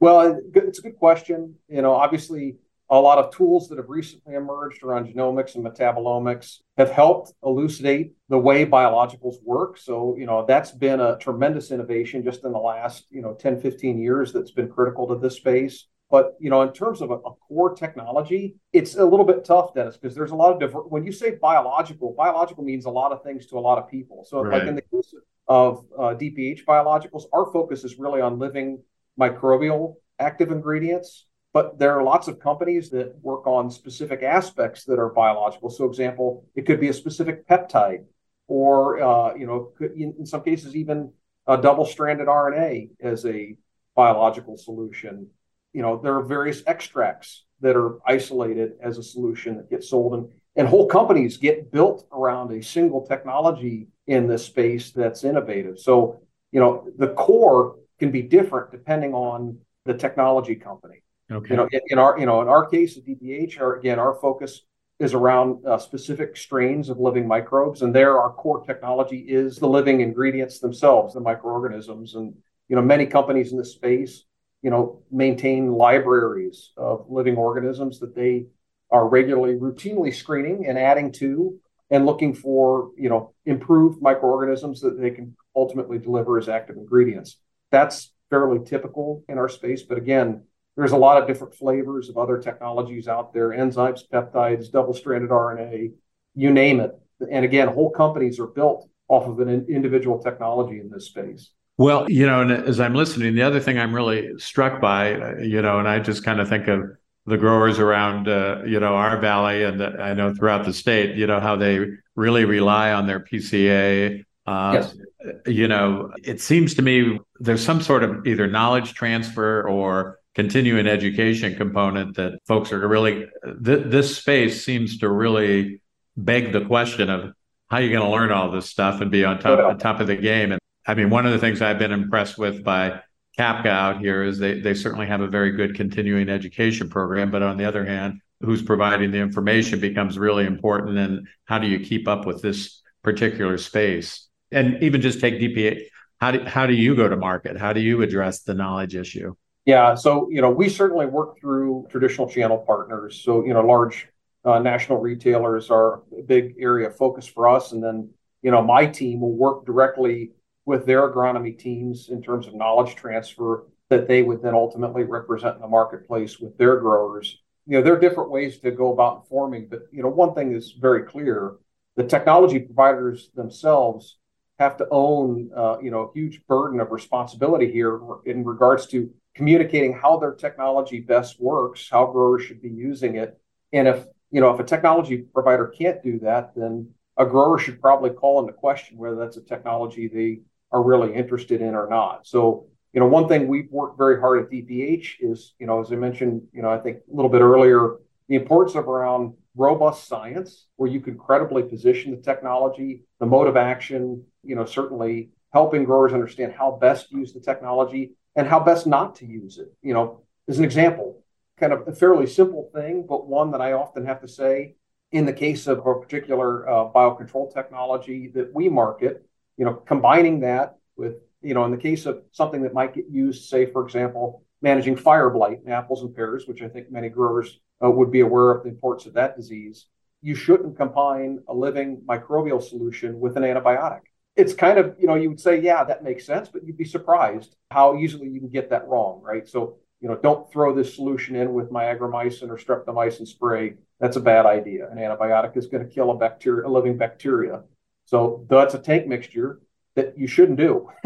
Well, 0.00 0.40
it's 0.54 0.78
a 0.78 0.82
good 0.82 0.96
question. 0.96 1.54
You 1.68 1.82
know, 1.82 1.94
obviously, 1.94 2.56
a 2.88 3.00
lot 3.00 3.18
of 3.18 3.34
tools 3.34 3.68
that 3.68 3.78
have 3.78 3.88
recently 3.88 4.34
emerged 4.34 4.82
around 4.82 5.12
genomics 5.12 5.56
and 5.56 5.64
metabolomics 5.64 6.58
have 6.76 6.90
helped 6.90 7.32
elucidate 7.42 8.12
the 8.28 8.38
way 8.38 8.64
biologicals 8.64 9.36
work. 9.42 9.76
So, 9.76 10.16
you 10.16 10.26
know, 10.26 10.44
that's 10.46 10.70
been 10.70 11.00
a 11.00 11.18
tremendous 11.18 11.70
innovation 11.72 12.22
just 12.22 12.44
in 12.44 12.52
the 12.52 12.58
last, 12.58 13.06
you 13.10 13.22
know, 13.22 13.34
10, 13.34 13.60
15 13.60 13.98
years 13.98 14.32
that's 14.32 14.52
been 14.52 14.68
critical 14.68 15.08
to 15.08 15.16
this 15.16 15.36
space. 15.36 15.86
But, 16.08 16.36
you 16.38 16.50
know, 16.50 16.62
in 16.62 16.72
terms 16.72 17.00
of 17.00 17.10
a, 17.10 17.14
a 17.14 17.34
core 17.34 17.74
technology, 17.74 18.54
it's 18.72 18.94
a 18.94 19.04
little 19.04 19.26
bit 19.26 19.44
tough, 19.44 19.74
Dennis, 19.74 19.96
because 19.96 20.14
there's 20.14 20.30
a 20.30 20.36
lot 20.36 20.52
of 20.52 20.60
different, 20.60 20.92
when 20.92 21.04
you 21.04 21.10
say 21.10 21.32
biological, 21.32 22.14
biological 22.16 22.62
means 22.62 22.84
a 22.84 22.90
lot 22.90 23.10
of 23.10 23.24
things 23.24 23.46
to 23.46 23.58
a 23.58 23.60
lot 23.60 23.78
of 23.78 23.90
people. 23.90 24.24
So, 24.24 24.42
right. 24.42 24.60
like 24.60 24.68
in 24.68 24.76
the 24.76 24.82
case 24.82 25.12
of 25.12 25.22
of 25.48 25.84
uh, 25.96 26.14
DPH 26.14 26.64
biologicals, 26.64 27.24
our 27.32 27.50
focus 27.52 27.84
is 27.84 27.98
really 27.98 28.20
on 28.20 28.38
living 28.38 28.82
microbial 29.18 29.96
active 30.18 30.50
ingredients. 30.50 31.26
But 31.52 31.78
there 31.78 31.98
are 31.98 32.02
lots 32.02 32.28
of 32.28 32.38
companies 32.38 32.90
that 32.90 33.14
work 33.22 33.46
on 33.46 33.70
specific 33.70 34.22
aspects 34.22 34.84
that 34.84 34.98
are 34.98 35.08
biological. 35.08 35.70
So, 35.70 35.78
for 35.78 35.86
example, 35.86 36.44
it 36.54 36.66
could 36.66 36.80
be 36.80 36.88
a 36.88 36.92
specific 36.92 37.48
peptide, 37.48 38.04
or 38.46 39.00
uh, 39.00 39.34
you 39.34 39.46
know, 39.46 39.72
in, 39.80 40.14
in 40.18 40.26
some 40.26 40.42
cases 40.42 40.76
even 40.76 41.12
a 41.46 41.56
double-stranded 41.56 42.26
RNA 42.26 42.90
as 43.00 43.24
a 43.24 43.56
biological 43.94 44.58
solution. 44.58 45.28
You 45.72 45.82
know, 45.82 45.98
there 45.98 46.16
are 46.16 46.24
various 46.24 46.62
extracts 46.66 47.44
that 47.60 47.74
are 47.74 48.00
isolated 48.06 48.72
as 48.82 48.98
a 48.98 49.02
solution 49.02 49.56
that 49.56 49.70
gets 49.70 49.88
sold, 49.88 50.12
and 50.12 50.28
and 50.56 50.68
whole 50.68 50.86
companies 50.86 51.36
get 51.38 51.70
built 51.70 52.06
around 52.12 52.52
a 52.52 52.62
single 52.62 53.06
technology 53.06 53.88
in 54.06 54.26
this 54.26 54.44
space 54.44 54.92
that's 54.92 55.24
innovative. 55.24 55.78
So, 55.78 56.20
you 56.52 56.60
know, 56.60 56.88
the 56.96 57.08
core 57.08 57.76
can 57.98 58.10
be 58.10 58.22
different 58.22 58.70
depending 58.70 59.14
on 59.14 59.58
the 59.84 59.94
technology 59.94 60.54
company. 60.54 61.02
Okay. 61.30 61.50
You 61.50 61.56
know, 61.56 61.68
in, 61.72 61.80
in 61.88 61.98
our 61.98 62.18
you 62.18 62.26
know 62.26 62.40
in 62.40 62.48
our 62.48 62.66
case 62.66 62.96
at 62.96 63.04
DPH, 63.04 63.60
our, 63.60 63.76
again, 63.76 63.98
our 63.98 64.14
focus 64.14 64.62
is 64.98 65.12
around 65.12 65.66
uh, 65.66 65.76
specific 65.76 66.36
strains 66.36 66.88
of 66.88 66.98
living 66.98 67.26
microbes, 67.26 67.82
and 67.82 67.94
there 67.94 68.18
our 68.18 68.32
core 68.32 68.64
technology 68.64 69.18
is 69.18 69.56
the 69.56 69.68
living 69.68 70.00
ingredients 70.00 70.60
themselves, 70.60 71.14
the 71.14 71.20
microorganisms, 71.20 72.14
and 72.14 72.34
you 72.68 72.76
know 72.76 72.82
many 72.82 73.06
companies 73.06 73.50
in 73.50 73.58
this 73.58 73.72
space, 73.72 74.24
you 74.62 74.70
know, 74.70 75.02
maintain 75.10 75.72
libraries 75.72 76.70
of 76.76 77.06
living 77.08 77.36
organisms 77.36 77.98
that 78.00 78.14
they 78.14 78.46
are 78.90 79.08
regularly 79.08 79.56
routinely 79.56 80.14
screening 80.14 80.66
and 80.66 80.78
adding 80.78 81.10
to 81.10 81.58
and 81.90 82.06
looking 82.06 82.34
for 82.34 82.90
you 82.96 83.08
know 83.08 83.34
improved 83.44 84.00
microorganisms 84.02 84.80
that 84.80 85.00
they 85.00 85.10
can 85.10 85.36
ultimately 85.54 85.98
deliver 85.98 86.38
as 86.38 86.48
active 86.48 86.76
ingredients 86.76 87.38
that's 87.70 88.12
fairly 88.30 88.58
typical 88.64 89.24
in 89.28 89.38
our 89.38 89.48
space 89.48 89.82
but 89.82 89.98
again 89.98 90.42
there's 90.76 90.92
a 90.92 90.96
lot 90.96 91.20
of 91.20 91.26
different 91.26 91.54
flavors 91.54 92.08
of 92.08 92.18
other 92.18 92.38
technologies 92.38 93.08
out 93.08 93.32
there 93.32 93.48
enzymes, 93.48 94.02
peptides, 94.12 94.70
double 94.70 94.92
stranded 94.92 95.30
RNA, 95.30 95.92
you 96.34 96.52
name 96.52 96.80
it. 96.80 96.92
And 97.30 97.44
again, 97.44 97.68
whole 97.68 97.90
companies 97.90 98.38
are 98.38 98.46
built 98.46 98.88
off 99.08 99.26
of 99.26 99.40
an 99.40 99.66
individual 99.68 100.22
technology 100.22 100.80
in 100.80 100.90
this 100.90 101.06
space. 101.06 101.50
Well, 101.78 102.10
you 102.10 102.26
know, 102.26 102.42
and 102.42 102.50
as 102.50 102.78
I'm 102.78 102.94
listening, 102.94 103.34
the 103.34 103.42
other 103.42 103.60
thing 103.60 103.78
I'm 103.78 103.94
really 103.94 104.38
struck 104.38 104.80
by, 104.80 105.38
you 105.38 105.62
know, 105.62 105.78
and 105.78 105.88
I 105.88 105.98
just 105.98 106.24
kind 106.24 106.40
of 106.40 106.48
think 106.48 106.68
of 106.68 106.90
the 107.26 107.36
growers 107.36 107.78
around, 107.78 108.28
uh, 108.28 108.62
you 108.64 108.78
know, 108.78 108.94
our 108.94 109.18
valley 109.18 109.64
and 109.64 109.80
the, 109.80 110.00
I 110.00 110.14
know 110.14 110.32
throughout 110.32 110.64
the 110.64 110.72
state, 110.72 111.16
you 111.16 111.26
know, 111.26 111.40
how 111.40 111.56
they 111.56 111.86
really 112.14 112.44
rely 112.44 112.92
on 112.92 113.06
their 113.06 113.20
PCA. 113.20 114.24
Uh, 114.46 114.72
yes. 114.74 114.96
You 115.44 115.66
know, 115.66 116.12
it 116.22 116.40
seems 116.40 116.74
to 116.74 116.82
me 116.82 117.18
there's 117.40 117.64
some 117.64 117.82
sort 117.82 118.04
of 118.04 118.26
either 118.26 118.46
knowledge 118.46 118.94
transfer 118.94 119.68
or 119.68 120.20
continuing 120.36 120.86
education 120.86 121.56
component 121.56 122.16
that 122.16 122.38
folks 122.46 122.70
are 122.70 122.86
really, 122.86 123.26
th- 123.64 123.86
this 123.86 124.16
space 124.16 124.64
seems 124.64 124.98
to 124.98 125.10
really 125.10 125.80
beg 126.16 126.52
the 126.52 126.64
question 126.64 127.10
of 127.10 127.32
how 127.68 127.78
you're 127.78 127.90
going 127.90 128.08
to 128.08 128.10
learn 128.10 128.30
all 128.30 128.52
this 128.52 128.70
stuff 128.70 129.00
and 129.00 129.10
be 129.10 129.24
on 129.24 129.40
top, 129.40 129.58
on 129.58 129.78
top 129.78 129.98
of 129.98 130.06
the 130.06 130.14
game. 130.14 130.52
And 130.52 130.60
I 130.86 130.94
mean, 130.94 131.10
one 131.10 131.26
of 131.26 131.32
the 131.32 131.38
things 131.38 131.60
I've 131.60 131.80
been 131.80 131.90
impressed 131.90 132.38
with 132.38 132.62
by 132.62 133.00
CAPCA 133.38 133.66
out 133.66 134.00
here 134.00 134.22
is 134.22 134.38
they 134.38 134.60
they 134.60 134.74
certainly 134.74 135.06
have 135.06 135.20
a 135.20 135.26
very 135.26 135.52
good 135.52 135.74
continuing 135.74 136.28
education 136.28 136.88
program, 136.88 137.30
but 137.30 137.42
on 137.42 137.56
the 137.56 137.64
other 137.64 137.84
hand, 137.84 138.20
who's 138.40 138.62
providing 138.62 139.10
the 139.10 139.18
information 139.18 139.78
becomes 139.80 140.18
really 140.18 140.46
important. 140.46 140.98
And 140.98 141.26
how 141.44 141.58
do 141.58 141.66
you 141.66 141.80
keep 141.80 142.08
up 142.08 142.26
with 142.26 142.42
this 142.42 142.82
particular 143.02 143.58
space? 143.58 144.28
And 144.52 144.82
even 144.82 145.00
just 145.00 145.20
take 145.20 145.34
DPH, 145.34 145.82
how 146.20 146.30
do 146.30 146.44
how 146.44 146.66
do 146.66 146.74
you 146.74 146.96
go 146.96 147.08
to 147.08 147.16
market? 147.16 147.58
How 147.58 147.72
do 147.72 147.80
you 147.80 148.02
address 148.02 148.42
the 148.42 148.54
knowledge 148.54 148.96
issue? 148.96 149.34
Yeah, 149.66 149.96
so 149.96 150.28
you 150.30 150.40
know, 150.40 150.50
we 150.50 150.68
certainly 150.68 151.06
work 151.06 151.38
through 151.38 151.88
traditional 151.90 152.28
channel 152.28 152.58
partners. 152.58 153.20
So 153.22 153.44
you 153.44 153.52
know, 153.52 153.60
large 153.60 154.08
uh, 154.44 154.60
national 154.60 154.98
retailers 154.98 155.70
are 155.70 156.02
a 156.16 156.22
big 156.22 156.54
area 156.58 156.88
of 156.88 156.96
focus 156.96 157.26
for 157.26 157.48
us, 157.48 157.72
and 157.72 157.82
then 157.82 158.10
you 158.42 158.50
know, 158.50 158.62
my 158.62 158.86
team 158.86 159.20
will 159.20 159.36
work 159.36 159.66
directly 159.66 160.30
with 160.66 160.84
their 160.84 161.10
agronomy 161.10 161.56
teams 161.56 162.08
in 162.10 162.20
terms 162.20 162.46
of 162.46 162.54
knowledge 162.54 162.96
transfer 162.96 163.66
that 163.88 164.08
they 164.08 164.22
would 164.22 164.42
then 164.42 164.54
ultimately 164.54 165.04
represent 165.04 165.54
in 165.54 165.62
the 165.62 165.68
marketplace 165.68 166.38
with 166.40 166.58
their 166.58 166.76
growers. 166.78 167.38
You 167.66 167.78
know, 167.78 167.82
there 167.82 167.94
are 167.94 168.00
different 168.00 168.30
ways 168.30 168.58
to 168.58 168.70
go 168.72 168.92
about 168.92 169.22
informing, 169.22 169.68
but 169.68 169.82
you 169.92 170.02
know, 170.02 170.08
one 170.08 170.34
thing 170.34 170.52
is 170.52 170.72
very 170.72 171.04
clear: 171.04 171.54
the 171.94 172.04
technology 172.04 172.58
providers 172.58 173.30
themselves 173.34 174.18
have 174.58 174.76
to 174.78 174.86
own, 174.90 175.50
uh, 175.56 175.78
you 175.80 175.90
know, 175.90 176.02
a 176.02 176.12
huge 176.12 176.44
burden 176.46 176.80
of 176.80 176.90
responsibility 176.90 177.70
here 177.70 178.00
in 178.24 178.44
regards 178.44 178.86
to 178.88 179.10
communicating 179.34 179.92
how 179.92 180.16
their 180.16 180.32
technology 180.32 181.00
best 181.00 181.40
works, 181.40 181.88
how 181.90 182.06
growers 182.06 182.42
should 182.42 182.62
be 182.62 182.70
using 182.70 183.16
it, 183.16 183.38
and 183.72 183.86
if 183.86 184.04
you 184.30 184.40
know 184.40 184.52
if 184.52 184.60
a 184.60 184.64
technology 184.64 185.18
provider 185.18 185.68
can't 185.68 186.02
do 186.02 186.18
that, 186.20 186.54
then 186.56 186.88
a 187.16 187.24
grower 187.24 187.58
should 187.58 187.80
probably 187.80 188.10
call 188.10 188.40
into 188.40 188.52
question 188.52 188.98
whether 188.98 189.16
that's 189.16 189.36
a 189.36 189.42
technology 189.42 190.08
they 190.08 190.40
are 190.72 190.82
really 190.82 191.14
interested 191.14 191.60
in 191.60 191.74
or 191.74 191.88
not. 191.88 192.26
So, 192.26 192.66
you 192.92 193.00
know, 193.00 193.06
one 193.06 193.28
thing 193.28 193.46
we've 193.46 193.70
worked 193.70 193.98
very 193.98 194.18
hard 194.20 194.42
at 194.42 194.50
DPH 194.50 195.16
is, 195.20 195.54
you 195.58 195.66
know, 195.66 195.80
as 195.80 195.92
I 195.92 195.96
mentioned, 195.96 196.42
you 196.52 196.62
know, 196.62 196.70
I 196.70 196.78
think 196.78 196.98
a 197.10 197.14
little 197.14 197.30
bit 197.30 197.40
earlier, 197.40 197.96
the 198.28 198.36
importance 198.36 198.74
of 198.74 198.88
around 198.88 199.34
robust 199.54 200.06
science 200.08 200.66
where 200.76 200.90
you 200.90 201.00
can 201.00 201.16
credibly 201.16 201.62
position 201.62 202.10
the 202.10 202.20
technology, 202.20 203.04
the 203.20 203.26
mode 203.26 203.48
of 203.48 203.56
action, 203.56 204.24
you 204.42 204.54
know, 204.54 204.64
certainly 204.64 205.30
helping 205.52 205.84
growers 205.84 206.12
understand 206.12 206.52
how 206.52 206.72
best 206.80 207.10
use 207.10 207.32
the 207.32 207.40
technology 207.40 208.12
and 208.34 208.46
how 208.46 208.60
best 208.60 208.86
not 208.86 209.16
to 209.16 209.26
use 209.26 209.58
it. 209.58 209.72
You 209.82 209.94
know, 209.94 210.22
as 210.48 210.58
an 210.58 210.64
example, 210.64 211.22
kind 211.58 211.72
of 211.72 211.88
a 211.88 211.92
fairly 211.92 212.26
simple 212.26 212.70
thing, 212.74 213.06
but 213.08 213.26
one 213.26 213.50
that 213.52 213.60
I 213.60 213.72
often 213.72 214.04
have 214.04 214.20
to 214.20 214.28
say 214.28 214.76
in 215.12 215.24
the 215.24 215.32
case 215.32 215.66
of 215.66 215.78
a 215.78 215.94
particular 216.00 216.68
uh, 216.68 216.90
biocontrol 216.92 217.52
technology 217.52 218.30
that 218.34 218.52
we 218.52 218.68
market, 218.68 219.24
you 219.56 219.64
know, 219.64 219.74
combining 219.74 220.40
that 220.40 220.76
with, 220.96 221.14
you 221.42 221.54
know, 221.54 221.64
in 221.64 221.70
the 221.70 221.76
case 221.76 222.06
of 222.06 222.22
something 222.32 222.62
that 222.62 222.74
might 222.74 222.94
get 222.94 223.06
used, 223.10 223.48
say, 223.48 223.66
for 223.66 223.84
example, 223.84 224.42
managing 224.62 224.96
fire 224.96 225.30
blight 225.30 225.60
in 225.64 225.72
apples 225.72 226.02
and 226.02 226.14
pears, 226.14 226.46
which 226.46 226.62
I 226.62 226.68
think 226.68 226.90
many 226.90 227.08
growers 227.08 227.58
uh, 227.84 227.90
would 227.90 228.10
be 228.10 228.20
aware 228.20 228.50
of 228.50 228.62
the 228.62 228.70
importance 228.70 229.06
of 229.06 229.14
that 229.14 229.36
disease, 229.36 229.86
you 230.22 230.34
shouldn't 230.34 230.76
combine 230.76 231.40
a 231.48 231.54
living 231.54 232.02
microbial 232.08 232.62
solution 232.62 233.20
with 233.20 233.36
an 233.36 233.42
antibiotic. 233.42 234.00
It's 234.34 234.54
kind 234.54 234.78
of, 234.78 234.96
you 234.98 235.06
know, 235.06 235.14
you 235.14 235.30
would 235.30 235.40
say, 235.40 235.60
yeah, 235.60 235.84
that 235.84 236.04
makes 236.04 236.26
sense, 236.26 236.48
but 236.48 236.64
you'd 236.64 236.76
be 236.76 236.84
surprised 236.84 237.56
how 237.70 237.96
easily 237.96 238.28
you 238.28 238.40
can 238.40 238.48
get 238.48 238.70
that 238.70 238.86
wrong, 238.88 239.20
right? 239.22 239.48
So, 239.48 239.78
you 240.00 240.08
know, 240.08 240.16
don't 240.16 240.50
throw 240.52 240.74
this 240.74 240.94
solution 240.94 241.36
in 241.36 241.54
with 241.54 241.70
miagromycin 241.70 242.50
or 242.50 242.58
streptomycin 242.58 243.26
spray. 243.26 243.74
That's 243.98 244.16
a 244.16 244.20
bad 244.20 244.44
idea. 244.44 244.90
An 244.90 244.98
antibiotic 244.98 245.56
is 245.56 245.66
going 245.66 245.86
to 245.86 245.94
kill 245.94 246.10
a 246.10 246.18
bacteria, 246.18 246.66
a 246.66 246.68
living 246.68 246.98
bacteria. 246.98 247.62
So 248.06 248.46
that's 248.48 248.74
a 248.74 248.78
tank 248.78 249.06
mixture 249.06 249.60
that 249.94 250.16
you 250.16 250.26
shouldn't 250.26 250.58
do. 250.58 250.90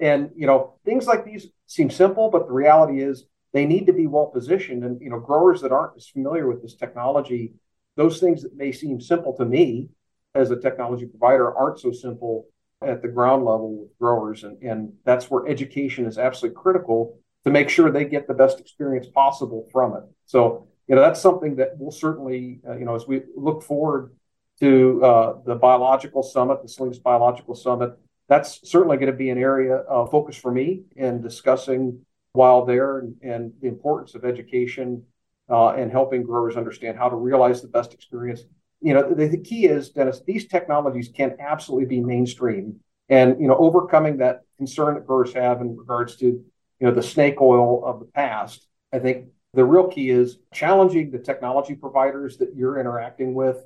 and 0.00 0.30
you 0.34 0.46
know, 0.46 0.74
things 0.84 1.06
like 1.06 1.24
these 1.24 1.46
seem 1.66 1.90
simple, 1.90 2.30
but 2.30 2.46
the 2.46 2.52
reality 2.52 3.00
is 3.00 3.24
they 3.52 3.66
need 3.66 3.86
to 3.86 3.92
be 3.92 4.06
well 4.06 4.26
positioned. 4.26 4.84
And 4.84 5.00
you 5.00 5.10
know, 5.10 5.20
growers 5.20 5.60
that 5.60 5.72
aren't 5.72 5.96
as 5.96 6.08
familiar 6.08 6.48
with 6.48 6.62
this 6.62 6.74
technology, 6.74 7.54
those 7.96 8.18
things 8.18 8.42
that 8.42 8.56
may 8.56 8.72
seem 8.72 9.00
simple 9.00 9.36
to 9.36 9.44
me 9.44 9.88
as 10.34 10.50
a 10.50 10.56
technology 10.56 11.06
provider 11.06 11.54
aren't 11.56 11.80
so 11.80 11.92
simple 11.92 12.46
at 12.82 13.02
the 13.02 13.08
ground 13.08 13.44
level 13.44 13.76
with 13.76 13.98
growers. 13.98 14.44
And, 14.44 14.62
and 14.62 14.92
that's 15.04 15.30
where 15.30 15.46
education 15.46 16.06
is 16.06 16.18
absolutely 16.18 16.60
critical 16.60 17.18
to 17.44 17.50
make 17.50 17.68
sure 17.68 17.90
they 17.90 18.04
get 18.04 18.26
the 18.26 18.34
best 18.34 18.60
experience 18.60 19.06
possible 19.06 19.68
from 19.72 19.96
it. 19.96 20.04
So, 20.26 20.68
you 20.86 20.94
know, 20.94 21.00
that's 21.00 21.20
something 21.20 21.56
that 21.56 21.72
we'll 21.76 21.90
certainly, 21.90 22.60
uh, 22.66 22.76
you 22.76 22.84
know, 22.84 22.94
as 22.94 23.06
we 23.06 23.22
look 23.36 23.62
forward 23.62 24.12
to 24.60 25.04
uh, 25.04 25.34
the 25.44 25.54
biological 25.54 26.22
summit, 26.22 26.62
the 26.62 26.68
Salinas 26.68 26.98
Biological 26.98 27.54
Summit. 27.54 27.98
That's 28.28 28.68
certainly 28.68 28.96
going 28.96 29.10
to 29.10 29.16
be 29.16 29.30
an 29.30 29.38
area 29.38 29.76
of 29.76 30.10
focus 30.10 30.36
for 30.36 30.52
me 30.52 30.82
in 30.96 31.20
discussing 31.20 32.04
while 32.32 32.64
there 32.64 32.98
and, 32.98 33.16
and 33.22 33.52
the 33.60 33.68
importance 33.68 34.14
of 34.14 34.24
education 34.24 35.02
uh, 35.50 35.70
and 35.70 35.90
helping 35.90 36.22
growers 36.22 36.56
understand 36.56 36.96
how 36.96 37.08
to 37.08 37.16
realize 37.16 37.60
the 37.60 37.68
best 37.68 37.92
experience. 37.92 38.42
You 38.80 38.94
know, 38.94 39.12
the, 39.12 39.28
the 39.28 39.38
key 39.38 39.66
is, 39.66 39.90
Dennis, 39.90 40.22
these 40.24 40.46
technologies 40.46 41.10
can 41.14 41.36
absolutely 41.40 41.86
be 41.86 42.00
mainstream, 42.00 42.80
and 43.08 43.40
you 43.40 43.48
know, 43.48 43.56
overcoming 43.56 44.18
that 44.18 44.42
concern 44.56 44.94
that 44.94 45.06
growers 45.06 45.34
have 45.34 45.60
in 45.60 45.76
regards 45.76 46.16
to 46.16 46.26
you 46.26 46.44
know 46.86 46.92
the 46.92 47.02
snake 47.02 47.40
oil 47.40 47.84
of 47.84 47.98
the 47.98 48.06
past. 48.06 48.66
I 48.92 49.00
think 49.00 49.26
the 49.52 49.64
real 49.64 49.88
key 49.88 50.10
is 50.10 50.38
challenging 50.54 51.10
the 51.10 51.18
technology 51.18 51.74
providers 51.74 52.38
that 52.38 52.54
you're 52.54 52.78
interacting 52.78 53.34
with 53.34 53.64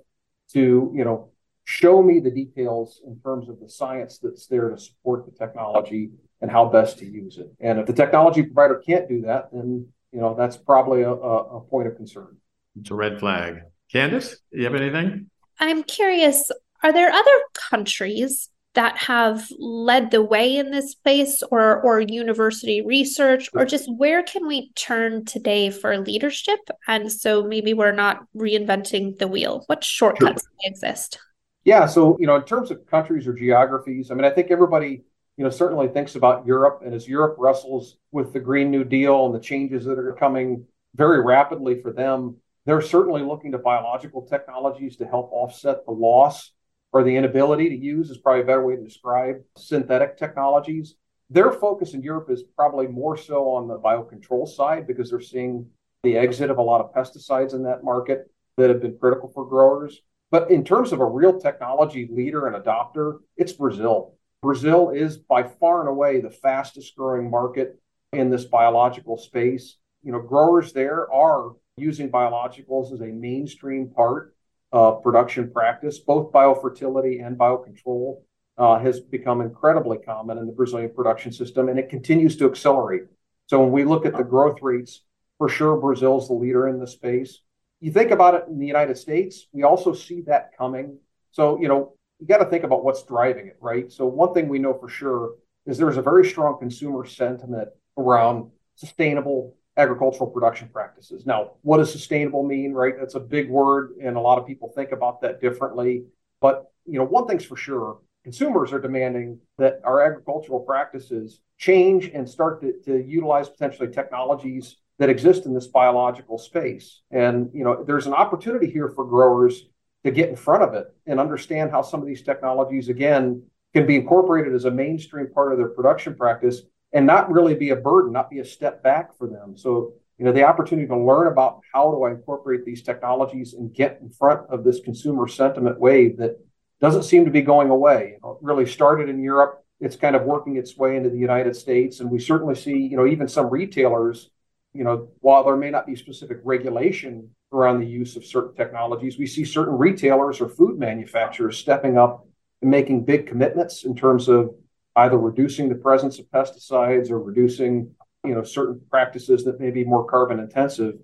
to, 0.53 0.93
you 0.95 1.05
know, 1.05 1.31
show 1.65 2.03
me 2.03 2.21
the 2.21 2.31
details 2.31 3.01
in 3.07 3.19
terms 3.21 3.49
of 3.49 3.59
the 3.61 3.69
science 3.69 4.19
that's 4.19 4.47
there 4.47 4.69
to 4.69 4.79
support 4.79 5.25
the 5.25 5.33
technology 5.33 6.11
and 6.41 6.51
how 6.51 6.67
best 6.67 6.99
to 6.99 7.07
use 7.07 7.39
it. 7.39 7.51
And 7.61 7.79
if 7.79 7.87
the 7.87 7.93
technology 7.93 8.43
provider 8.43 8.83
can't 8.87 9.09
do 9.09 9.23
that, 9.23 9.51
then 9.53 9.89
you 10.13 10.21
know 10.21 10.35
that's 10.35 10.57
probably 10.57 11.03
a, 11.03 11.11
a 11.11 11.61
point 11.61 11.89
of 11.89 11.97
concern. 11.97 12.37
It's 12.79 12.91
a 12.91 12.95
red 12.95 13.19
flag. 13.19 13.63
Candace, 13.91 14.37
you 14.51 14.65
have 14.65 14.75
anything? 14.75 15.31
I'm 15.59 15.83
curious. 15.85 16.51
Are 16.83 16.93
there 16.93 17.11
other 17.11 17.31
countries 17.55 18.51
that 18.75 18.97
have 18.99 19.47
led 19.59 20.11
the 20.11 20.23
way 20.23 20.57
in 20.57 20.71
this 20.71 20.93
space 20.93 21.43
or 21.51 21.81
or 21.83 22.01
university 22.01 22.83
research 22.83 23.49
or 23.55 23.65
just 23.65 23.89
where 23.97 24.23
can 24.23 24.47
we 24.47 24.73
turn 24.73 25.25
today 25.25 25.71
for 25.71 25.97
leadership? 25.99 26.59
And 26.87 27.11
so 27.11 27.45
maybe 27.45 27.73
we're 27.73 27.93
not 27.93 28.25
reinventing 28.37 29.19
the 29.19 29.29
wheel. 29.29 29.65
What 29.67 29.85
shortcuts 29.85 30.43
sure. 30.43 30.71
exist? 30.71 31.19
Yeah 31.65 31.87
so 31.87 32.17
you 32.21 32.27
know 32.27 32.37
in 32.37 32.45
terms 32.45 32.71
of 32.71 32.87
countries 32.87 33.27
or 33.27 33.33
geographies 33.33 34.11
i 34.11 34.15
mean 34.15 34.25
i 34.25 34.31
think 34.31 34.51
everybody 34.51 35.03
you 35.37 35.45
know 35.45 35.51
certainly 35.51 35.89
thinks 35.89 36.15
about 36.15 36.47
europe 36.47 36.83
and 36.85 36.95
as 36.95 37.09
europe 37.09 37.37
wrestles 37.39 37.97
with 38.13 38.33
the 38.33 38.41
green 38.41 38.71
new 38.71 38.85
deal 38.85 39.27
and 39.27 39.35
the 39.35 39.41
changes 39.41 39.85
that 39.87 39.99
are 39.99 40.13
coming 40.13 40.65
very 40.95 41.23
rapidly 41.23 41.81
for 41.81 41.91
them 41.91 42.37
they're 42.67 42.83
certainly 42.83 43.23
looking 43.23 43.53
to 43.53 43.59
biological 43.59 44.23
technologies 44.23 44.97
to 44.97 45.07
help 45.07 45.31
offset 45.33 45.85
the 45.87 45.93
loss 45.93 46.53
or 46.95 47.03
the 47.03 47.17
inability 47.17 47.69
to 47.69 47.77
use 47.77 48.09
is 48.09 48.19
probably 48.19 48.43
a 48.43 48.47
better 48.47 48.65
way 48.65 48.77
to 48.77 48.83
describe 48.83 49.43
synthetic 49.59 50.17
technologies. 50.17 50.95
Their 51.29 51.51
focus 51.51 51.93
in 51.93 52.03
Europe 52.03 52.31
is 52.31 52.45
probably 52.57 52.87
more 52.87 53.17
so 53.17 53.51
on 53.51 53.67
the 53.67 53.79
biocontrol 53.79 54.47
side 54.47 54.87
because 54.87 55.11
they're 55.11 55.21
seeing 55.21 55.67
the 56.05 56.17
exit 56.17 56.51
of 56.51 56.59
a 56.59 56.63
lot 56.63 56.81
of 56.81 56.95
pesticides 56.95 57.53
in 57.53 57.65
that 57.65 57.83
market 57.83 58.31
that 58.57 58.71
have 58.71 58.81
been 58.81 58.97
critical 58.97 59.29
for 59.35 59.45
growers. 59.45 60.03
But 60.31 60.53
in 60.53 60.65
terms 60.65 60.93
of 60.93 61.01
a 61.01 61.05
real 61.05 61.41
technology 61.41 62.09
leader 62.11 62.47
and 62.47 62.55
adopter, 62.65 63.19
it's 63.37 63.53
Brazil. 63.53 64.15
Brazil 64.41 64.91
is 64.91 65.17
by 65.17 65.43
far 65.43 65.81
and 65.81 65.89
away 65.89 66.21
the 66.21 66.31
fastest 66.31 66.95
growing 66.97 67.29
market 67.29 67.81
in 68.13 68.31
this 68.31 68.45
biological 68.45 69.17
space. 69.17 69.79
You 70.05 70.13
know, 70.13 70.21
growers 70.21 70.73
there 70.73 71.13
are 71.13 71.57
using 71.77 72.09
biologicals 72.09 72.93
as 72.93 73.01
a 73.01 73.07
mainstream 73.07 73.89
part 73.89 74.34
production 74.75 75.51
practice, 75.51 75.99
both 75.99 76.33
biofertility 76.33 77.25
and 77.25 77.39
biocontrol, 77.39 78.23
uh, 78.59 78.79
has 78.79 79.01
become 79.01 79.41
incredibly 79.41 79.99
common 79.99 80.39
in 80.39 80.47
the 80.47 80.53
Brazilian 80.53 80.91
production 80.95 81.33
system, 81.33 81.69
and 81.69 81.79
it 81.79 81.89
continues 81.89 82.37
to 82.37 82.47
accelerate. 82.47 83.03
So 83.47 83.61
when 83.61 83.73
we 83.73 83.85
look 83.85 84.07
at 84.07 84.17
the 84.17 84.25
growth 84.25 84.63
rates, 84.63 85.03
for 85.39 85.49
sure, 85.49 85.77
Brazil's 85.77 86.29
the 86.29 86.35
leader 86.35 86.69
in 86.69 86.79
the 86.79 86.87
space. 86.87 87.41
You 87.81 87.93
think 87.93 88.11
about 88.11 88.35
it 88.35 88.45
in 88.49 88.59
the 88.59 88.67
United 88.67 88.97
States, 88.97 89.47
we 89.53 89.65
also 89.65 89.93
see 89.93 90.23
that 90.23 90.57
coming. 90.57 90.99
So, 91.33 91.61
you 91.61 91.69
know, 91.69 91.95
you 92.21 92.27
got 92.27 92.39
to 92.39 92.47
think 92.47 92.65
about 92.65 92.85
what's 92.85 93.03
driving 93.03 93.49
it, 93.49 93.59
right? 93.61 93.91
So, 93.91 94.07
one 94.07 94.33
thing 94.33 94.49
we 94.49 94.59
know 94.59 94.75
for 94.75 94.89
sure 94.89 95.35
is 95.67 95.77
there's 95.77 95.97
a 95.97 96.03
very 96.03 96.27
strong 96.27 96.59
consumer 96.59 97.05
sentiment 97.05 97.69
around 97.99 98.51
sustainable 98.77 99.57
agricultural 99.77 100.31
production 100.31 100.69
practices. 100.69 101.27
Now, 101.27 101.53
what 101.63 101.79
does 101.79 101.91
sustainable 101.91 102.45
mean, 102.45 102.73
right? 102.73 102.95
That's 102.99 103.17
a 103.17 103.21
big 103.21 103.51
word, 103.51 103.95
and 104.03 104.17
a 104.17 104.21
lot 104.21 104.39
of 104.39 104.47
people 104.47 104.73
think 104.75 104.93
about 104.93 105.21
that 105.23 105.41
differently. 105.41 106.05
But, 106.41 106.71
you 106.87 106.99
know, 106.99 107.05
one 107.05 107.27
thing's 107.27 107.45
for 107.45 107.57
sure 107.57 107.99
consumers 108.25 108.73
are 108.73 108.81
demanding 108.81 109.39
that 109.59 109.81
our 109.85 110.03
agricultural 110.03 110.61
practices 110.61 111.41
change 111.59 112.07
and 112.07 112.29
start 112.29 112.61
to, 112.63 112.73
to 112.85 113.05
utilize 113.07 113.49
potentially 113.51 113.89
technologies 113.89 114.79
that 114.99 115.11
exist 115.11 115.45
in 115.45 115.53
this 115.53 115.67
biological 115.67 116.39
space. 116.39 117.03
And, 117.11 117.51
you 117.53 117.65
know, 117.65 117.85
there's 117.85 118.07
an 118.07 118.15
opportunity 118.15 118.71
here 118.71 118.89
for 118.89 119.05
growers 119.05 119.65
to 120.05 120.11
get 120.11 120.31
in 120.31 120.37
front 120.37 120.63
of 120.63 120.75
it 120.75 120.87
and 121.07 121.21
understand 121.21 121.71
how 121.71 121.83
some 121.83 122.01
of 122.01 122.07
these 122.07 122.23
technologies, 122.23 122.89
again, 122.89 123.43
can 123.75 123.87
be 123.87 123.97
incorporated 123.97 124.55
as 124.55 124.65
a 124.65 124.71
mainstream 124.71 125.29
part 125.31 125.53
of 125.53 125.59
their 125.59 125.69
production 125.69 126.15
practice 126.15 126.63
and 126.95 127.05
not 127.05 127.31
really 127.31 127.55
be 127.55 127.71
a 127.71 127.77
burden, 127.77 128.13
not 128.13 128.31
be 128.31 128.39
a 128.39 128.45
step 128.45 128.83
back 128.83 129.19
for 129.19 129.27
them. 129.27 129.57
So, 129.57 129.95
you 130.17 130.25
know, 130.25 130.33
the 130.33 130.45
opportunity 130.45 130.87
to 130.87 130.97
learn 130.97 131.27
about 131.27 131.61
how 131.73 131.91
do 131.91 132.05
I 132.05 132.13
incorporate 132.13 132.65
these 132.65 132.83
technologies 132.83 133.53
and 133.53 133.75
get 133.75 133.99
in 134.01 134.11
front 134.11 134.49
of 134.49 134.63
this 134.63 134.81
consumer 134.81 135.27
sentiment 135.27 135.81
wave 135.81 136.17
that 136.19 136.39
doesn't 136.81 137.03
seem 137.03 137.25
to 137.25 137.33
be 137.33 137.43
going 137.43 137.69
away. 137.69 138.13
You 138.15 138.21
know, 138.23 138.31
it 138.33 138.39
really 138.41 138.65
started 138.65 139.09
in 139.09 139.21
Europe. 139.21 139.65
It's 139.81 139.97
kind 139.97 140.15
of 140.15 140.23
working 140.23 140.57
its 140.57 140.77
way 140.77 140.97
into 140.97 141.11
the 141.11 141.19
United 141.19 141.57
States. 141.57 141.99
And 141.99 142.11
we 142.11 142.21
certainly 142.21 142.55
see, 142.55 142.77
you 142.77 142.97
know, 142.97 143.07
even 143.07 143.27
some 143.27 143.51
retailers, 143.51 144.31
you 144.73 144.85
know, 144.85 145.09
while 145.19 145.45
there 145.45 145.57
may 145.57 145.71
not 145.71 145.87
be 145.87 145.97
specific 145.97 146.39
regulation 146.45 147.31
around 147.53 147.81
the 147.81 147.87
use 147.87 148.15
of 148.15 148.25
certain 148.25 148.55
technologies, 148.55 149.19
we 149.19 149.27
see 149.27 149.45
certain 149.45 149.77
retailers 149.77 150.41
or 150.41 150.49
food 150.49 150.79
manufacturers 150.79 151.59
stepping 151.59 151.99
up 151.99 152.25
and 152.63 152.71
making 152.71 153.05
big 153.05 153.27
commitments 153.27 153.85
in 153.85 153.97
terms 153.97 154.29
of 154.29 154.55
either 154.97 155.19
reducing 155.19 155.69
the 155.69 155.75
presence 155.75 156.19
of 156.19 156.27
pesticides 156.27 157.11
or 157.11 157.21
reducing, 157.21 157.91
you 158.25 158.35
know, 158.35 158.43
certain 158.43 158.81
practices 158.91 159.45
that 159.45 159.61
may 159.61 159.71
be 159.71 159.85
more 159.85 160.05
carbon 160.05 160.39
intensive. 160.39 160.95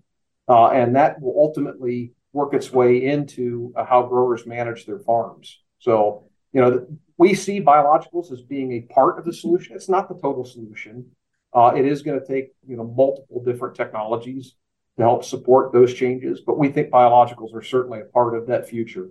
Uh, 0.48 0.68
and 0.68 0.96
that 0.96 1.20
will 1.20 1.34
ultimately 1.38 2.12
work 2.32 2.54
its 2.54 2.72
way 2.72 3.04
into 3.04 3.72
uh, 3.76 3.84
how 3.84 4.02
growers 4.02 4.46
manage 4.46 4.86
their 4.86 4.98
farms. 4.98 5.60
So, 5.78 6.24
you 6.52 6.60
know, 6.60 6.86
we 7.18 7.34
see 7.34 7.60
biologicals 7.60 8.32
as 8.32 8.42
being 8.42 8.72
a 8.72 8.80
part 8.92 9.18
of 9.18 9.24
the 9.24 9.32
solution. 9.32 9.76
It's 9.76 9.88
not 9.88 10.08
the 10.08 10.14
total 10.14 10.44
solution. 10.44 11.06
Uh, 11.52 11.72
it 11.76 11.84
is 11.84 12.02
going 12.02 12.18
to 12.18 12.26
take, 12.26 12.52
you 12.66 12.76
know, 12.76 12.84
multiple 12.84 13.42
different 13.44 13.74
technologies 13.74 14.54
to 14.96 15.02
help 15.02 15.24
support 15.24 15.72
those 15.72 15.94
changes, 15.94 16.40
but 16.46 16.58
we 16.58 16.68
think 16.68 16.90
biologicals 16.90 17.54
are 17.54 17.62
certainly 17.62 18.00
a 18.00 18.04
part 18.04 18.36
of 18.36 18.46
that 18.46 18.68
future. 18.68 19.10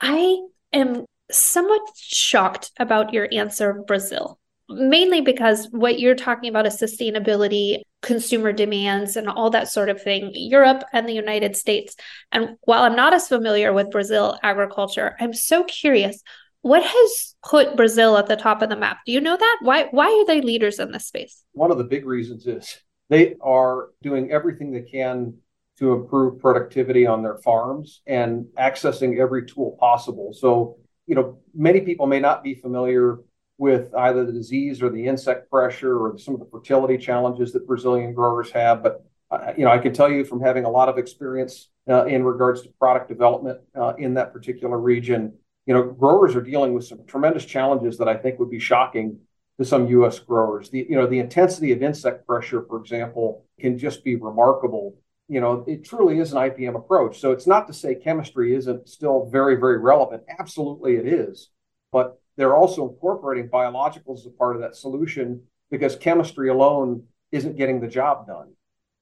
I 0.00 0.46
am 0.72 1.04
somewhat 1.30 1.82
shocked 1.96 2.70
about 2.78 3.12
your 3.12 3.28
answer 3.32 3.82
Brazil, 3.86 4.38
mainly 4.68 5.20
because 5.20 5.68
what 5.70 5.98
you're 5.98 6.14
talking 6.14 6.48
about 6.48 6.66
is 6.66 6.80
sustainability, 6.80 7.82
consumer 8.02 8.52
demands, 8.52 9.16
and 9.16 9.28
all 9.28 9.50
that 9.50 9.68
sort 9.68 9.88
of 9.88 10.02
thing, 10.02 10.30
Europe 10.34 10.84
and 10.92 11.08
the 11.08 11.12
United 11.12 11.56
States. 11.56 11.96
And 12.32 12.56
while 12.62 12.82
I'm 12.82 12.96
not 12.96 13.14
as 13.14 13.28
familiar 13.28 13.72
with 13.72 13.90
Brazil 13.90 14.38
agriculture, 14.42 15.16
I'm 15.20 15.34
so 15.34 15.64
curious. 15.64 16.22
What 16.62 16.82
has 16.82 17.34
put 17.44 17.76
Brazil 17.76 18.16
at 18.16 18.26
the 18.26 18.36
top 18.36 18.60
of 18.62 18.68
the 18.68 18.76
map? 18.76 18.98
Do 19.06 19.12
you 19.12 19.20
know 19.20 19.36
that? 19.36 19.58
Why 19.62 19.84
why 19.92 20.06
are 20.06 20.26
they 20.26 20.40
leaders 20.40 20.80
in 20.80 20.90
this 20.90 21.06
space? 21.06 21.44
One 21.52 21.70
of 21.70 21.78
the 21.78 21.84
big 21.84 22.04
reasons 22.04 22.46
is 22.46 22.80
they 23.08 23.36
are 23.40 23.90
doing 24.02 24.32
everything 24.32 24.72
they 24.72 24.82
can 24.82 25.34
to 25.78 25.92
improve 25.92 26.40
productivity 26.40 27.06
on 27.06 27.22
their 27.22 27.36
farms 27.38 28.00
and 28.06 28.46
accessing 28.58 29.18
every 29.20 29.46
tool 29.46 29.76
possible. 29.78 30.32
So 30.32 30.78
you 31.06 31.14
know, 31.14 31.38
many 31.54 31.80
people 31.80 32.06
may 32.06 32.20
not 32.20 32.42
be 32.42 32.54
familiar 32.54 33.18
with 33.58 33.94
either 33.94 34.26
the 34.26 34.32
disease 34.32 34.82
or 34.82 34.90
the 34.90 35.06
insect 35.06 35.50
pressure 35.50 35.98
or 35.98 36.18
some 36.18 36.34
of 36.34 36.40
the 36.40 36.46
fertility 36.46 36.98
challenges 36.98 37.52
that 37.52 37.66
Brazilian 37.66 38.12
growers 38.12 38.50
have. 38.50 38.82
But 38.82 39.04
uh, 39.30 39.52
you 39.56 39.64
know, 39.64 39.70
I 39.70 39.78
can 39.78 39.92
tell 39.92 40.10
you 40.10 40.24
from 40.24 40.40
having 40.40 40.64
a 40.64 40.70
lot 40.70 40.88
of 40.88 40.98
experience 40.98 41.68
uh, 41.88 42.04
in 42.06 42.24
regards 42.24 42.62
to 42.62 42.68
product 42.78 43.08
development 43.08 43.60
uh, 43.74 43.94
in 43.98 44.14
that 44.14 44.32
particular 44.32 44.78
region, 44.78 45.32
you 45.66 45.74
know, 45.74 45.82
growers 45.82 46.36
are 46.36 46.42
dealing 46.42 46.74
with 46.74 46.84
some 46.84 47.04
tremendous 47.06 47.44
challenges 47.44 47.98
that 47.98 48.08
I 48.08 48.16
think 48.16 48.38
would 48.38 48.50
be 48.50 48.60
shocking 48.60 49.18
to 49.58 49.64
some 49.64 49.88
U.S. 49.88 50.18
growers. 50.18 50.70
The 50.70 50.86
you 50.88 50.96
know 50.96 51.06
the 51.06 51.18
intensity 51.18 51.72
of 51.72 51.82
insect 51.82 52.26
pressure, 52.26 52.62
for 52.68 52.78
example, 52.78 53.44
can 53.58 53.78
just 53.78 54.04
be 54.04 54.16
remarkable 54.16 54.94
you 55.28 55.40
know, 55.40 55.64
it 55.66 55.84
truly 55.84 56.18
is 56.18 56.32
an 56.32 56.38
IPM 56.38 56.76
approach. 56.76 57.18
So 57.18 57.32
it's 57.32 57.46
not 57.46 57.66
to 57.66 57.72
say 57.72 57.94
chemistry 57.94 58.54
isn't 58.54 58.88
still 58.88 59.28
very, 59.30 59.56
very 59.56 59.78
relevant. 59.78 60.22
Absolutely 60.38 60.96
it 60.96 61.06
is. 61.06 61.50
But 61.90 62.20
they're 62.36 62.56
also 62.56 62.88
incorporating 62.88 63.48
biologicals 63.48 64.20
as 64.20 64.26
a 64.26 64.30
part 64.30 64.56
of 64.56 64.62
that 64.62 64.76
solution 64.76 65.42
because 65.70 65.96
chemistry 65.96 66.48
alone 66.48 67.04
isn't 67.32 67.56
getting 67.56 67.80
the 67.80 67.88
job 67.88 68.26
done. 68.26 68.52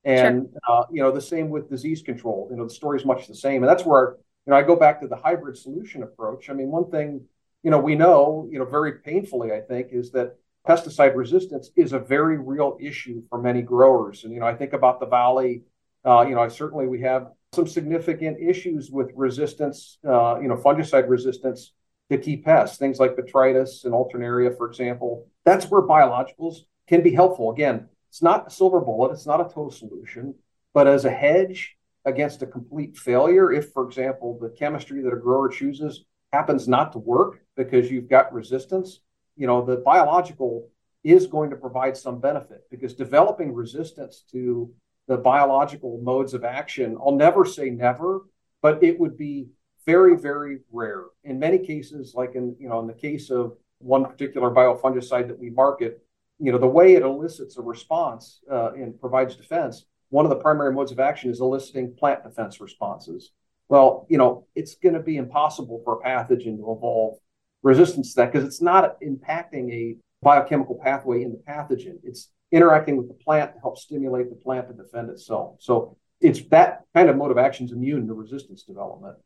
And, 0.04 0.48
sure. 0.66 0.80
uh, 0.80 0.84
you 0.90 1.02
know, 1.02 1.10
the 1.10 1.20
same 1.20 1.50
with 1.50 1.70
disease 1.70 2.02
control. 2.02 2.48
You 2.50 2.56
know, 2.56 2.64
the 2.64 2.74
story 2.74 2.98
is 2.98 3.04
much 3.04 3.26
the 3.26 3.34
same. 3.34 3.62
And 3.62 3.70
that's 3.70 3.84
where, 3.84 4.16
you 4.46 4.50
know, 4.50 4.56
I 4.56 4.62
go 4.62 4.76
back 4.76 5.00
to 5.00 5.08
the 5.08 5.16
hybrid 5.16 5.58
solution 5.58 6.02
approach. 6.02 6.48
I 6.48 6.52
mean, 6.54 6.70
one 6.70 6.90
thing, 6.90 7.22
you 7.62 7.70
know, 7.70 7.78
we 7.78 7.94
know, 7.96 8.48
you 8.50 8.58
know, 8.58 8.64
very 8.64 9.00
painfully, 9.00 9.52
I 9.52 9.60
think, 9.60 9.88
is 9.92 10.10
that 10.12 10.36
pesticide 10.66 11.14
resistance 11.14 11.70
is 11.76 11.92
a 11.92 11.98
very 11.98 12.38
real 12.38 12.78
issue 12.80 13.22
for 13.28 13.40
many 13.40 13.62
growers. 13.62 14.24
And, 14.24 14.32
you 14.32 14.40
know, 14.40 14.46
I 14.46 14.54
think 14.54 14.72
about 14.72 15.00
the 15.00 15.06
Valley 15.06 15.62
uh, 16.04 16.24
you 16.28 16.34
know, 16.34 16.48
certainly 16.48 16.86
we 16.86 17.00
have 17.00 17.28
some 17.52 17.66
significant 17.66 18.38
issues 18.40 18.90
with 18.90 19.10
resistance, 19.14 19.98
uh, 20.06 20.38
you 20.40 20.48
know, 20.48 20.56
fungicide 20.56 21.08
resistance 21.08 21.72
to 22.10 22.18
key 22.18 22.36
pests, 22.36 22.76
things 22.76 22.98
like 22.98 23.16
botrytis 23.16 23.84
and 23.84 23.94
alternaria, 23.94 24.56
for 24.56 24.68
example. 24.68 25.26
That's 25.44 25.66
where 25.66 25.82
biologicals 25.82 26.56
can 26.86 27.02
be 27.02 27.12
helpful. 27.12 27.50
Again, 27.50 27.88
it's 28.10 28.22
not 28.22 28.46
a 28.46 28.50
silver 28.50 28.80
bullet, 28.80 29.12
it's 29.12 29.26
not 29.26 29.40
a 29.40 29.44
total 29.44 29.70
solution, 29.70 30.34
but 30.74 30.86
as 30.86 31.04
a 31.04 31.10
hedge 31.10 31.76
against 32.04 32.42
a 32.42 32.46
complete 32.46 32.96
failure, 32.96 33.50
if, 33.50 33.72
for 33.72 33.86
example, 33.86 34.38
the 34.40 34.50
chemistry 34.50 35.02
that 35.02 35.12
a 35.12 35.16
grower 35.16 35.48
chooses 35.48 36.04
happens 36.32 36.68
not 36.68 36.92
to 36.92 36.98
work 36.98 37.40
because 37.56 37.90
you've 37.90 38.10
got 38.10 38.32
resistance, 38.32 39.00
you 39.36 39.46
know, 39.46 39.64
the 39.64 39.76
biological 39.76 40.68
is 41.02 41.26
going 41.26 41.50
to 41.50 41.56
provide 41.56 41.96
some 41.96 42.20
benefit 42.20 42.62
because 42.70 42.94
developing 42.94 43.52
resistance 43.52 44.24
to 44.30 44.72
the 45.06 45.16
biological 45.16 46.00
modes 46.02 46.34
of 46.34 46.44
action. 46.44 46.96
I'll 47.00 47.14
never 47.14 47.44
say 47.44 47.70
never, 47.70 48.22
but 48.62 48.82
it 48.82 48.98
would 48.98 49.16
be 49.16 49.48
very, 49.86 50.16
very 50.16 50.60
rare. 50.72 51.04
In 51.24 51.38
many 51.38 51.58
cases, 51.58 52.14
like 52.14 52.34
in 52.34 52.56
you 52.58 52.68
know, 52.68 52.80
in 52.80 52.86
the 52.86 52.94
case 52.94 53.30
of 53.30 53.56
one 53.78 54.04
particular 54.04 54.50
biofungicide 54.50 55.28
that 55.28 55.38
we 55.38 55.50
market, 55.50 56.02
you 56.38 56.50
know, 56.52 56.58
the 56.58 56.66
way 56.66 56.94
it 56.94 57.02
elicits 57.02 57.58
a 57.58 57.62
response 57.62 58.40
uh, 58.50 58.72
and 58.72 58.98
provides 58.98 59.36
defense, 59.36 59.84
one 60.08 60.24
of 60.24 60.30
the 60.30 60.36
primary 60.36 60.72
modes 60.72 60.92
of 60.92 61.00
action 61.00 61.30
is 61.30 61.40
eliciting 61.40 61.94
plant 61.94 62.24
defense 62.24 62.60
responses. 62.60 63.32
Well, 63.68 64.06
you 64.08 64.18
know, 64.18 64.46
it's 64.54 64.74
going 64.76 64.94
to 64.94 65.00
be 65.00 65.16
impossible 65.16 65.82
for 65.84 66.00
a 66.00 66.04
pathogen 66.04 66.56
to 66.58 66.72
evolve 66.72 67.18
resistance 67.62 68.14
to 68.14 68.20
that 68.20 68.32
because 68.32 68.46
it's 68.46 68.62
not 68.62 69.00
impacting 69.00 69.72
a 69.72 69.96
biochemical 70.22 70.78
pathway 70.82 71.22
in 71.22 71.32
the 71.32 71.42
pathogen. 71.48 71.98
It's 72.02 72.30
interacting 72.54 72.96
with 72.96 73.08
the 73.08 73.14
plant 73.14 73.52
to 73.52 73.60
help 73.60 73.76
stimulate 73.76 74.30
the 74.30 74.36
plant 74.36 74.68
to 74.68 74.74
defend 74.74 75.10
itself. 75.10 75.56
So 75.58 75.96
it's 76.20 76.40
that 76.48 76.82
kind 76.94 77.10
of 77.10 77.16
mode 77.16 77.32
of 77.32 77.38
action 77.38 77.66
is 77.66 77.72
immune 77.72 78.06
to 78.06 78.14
resistance 78.14 78.62
development. 78.62 79.16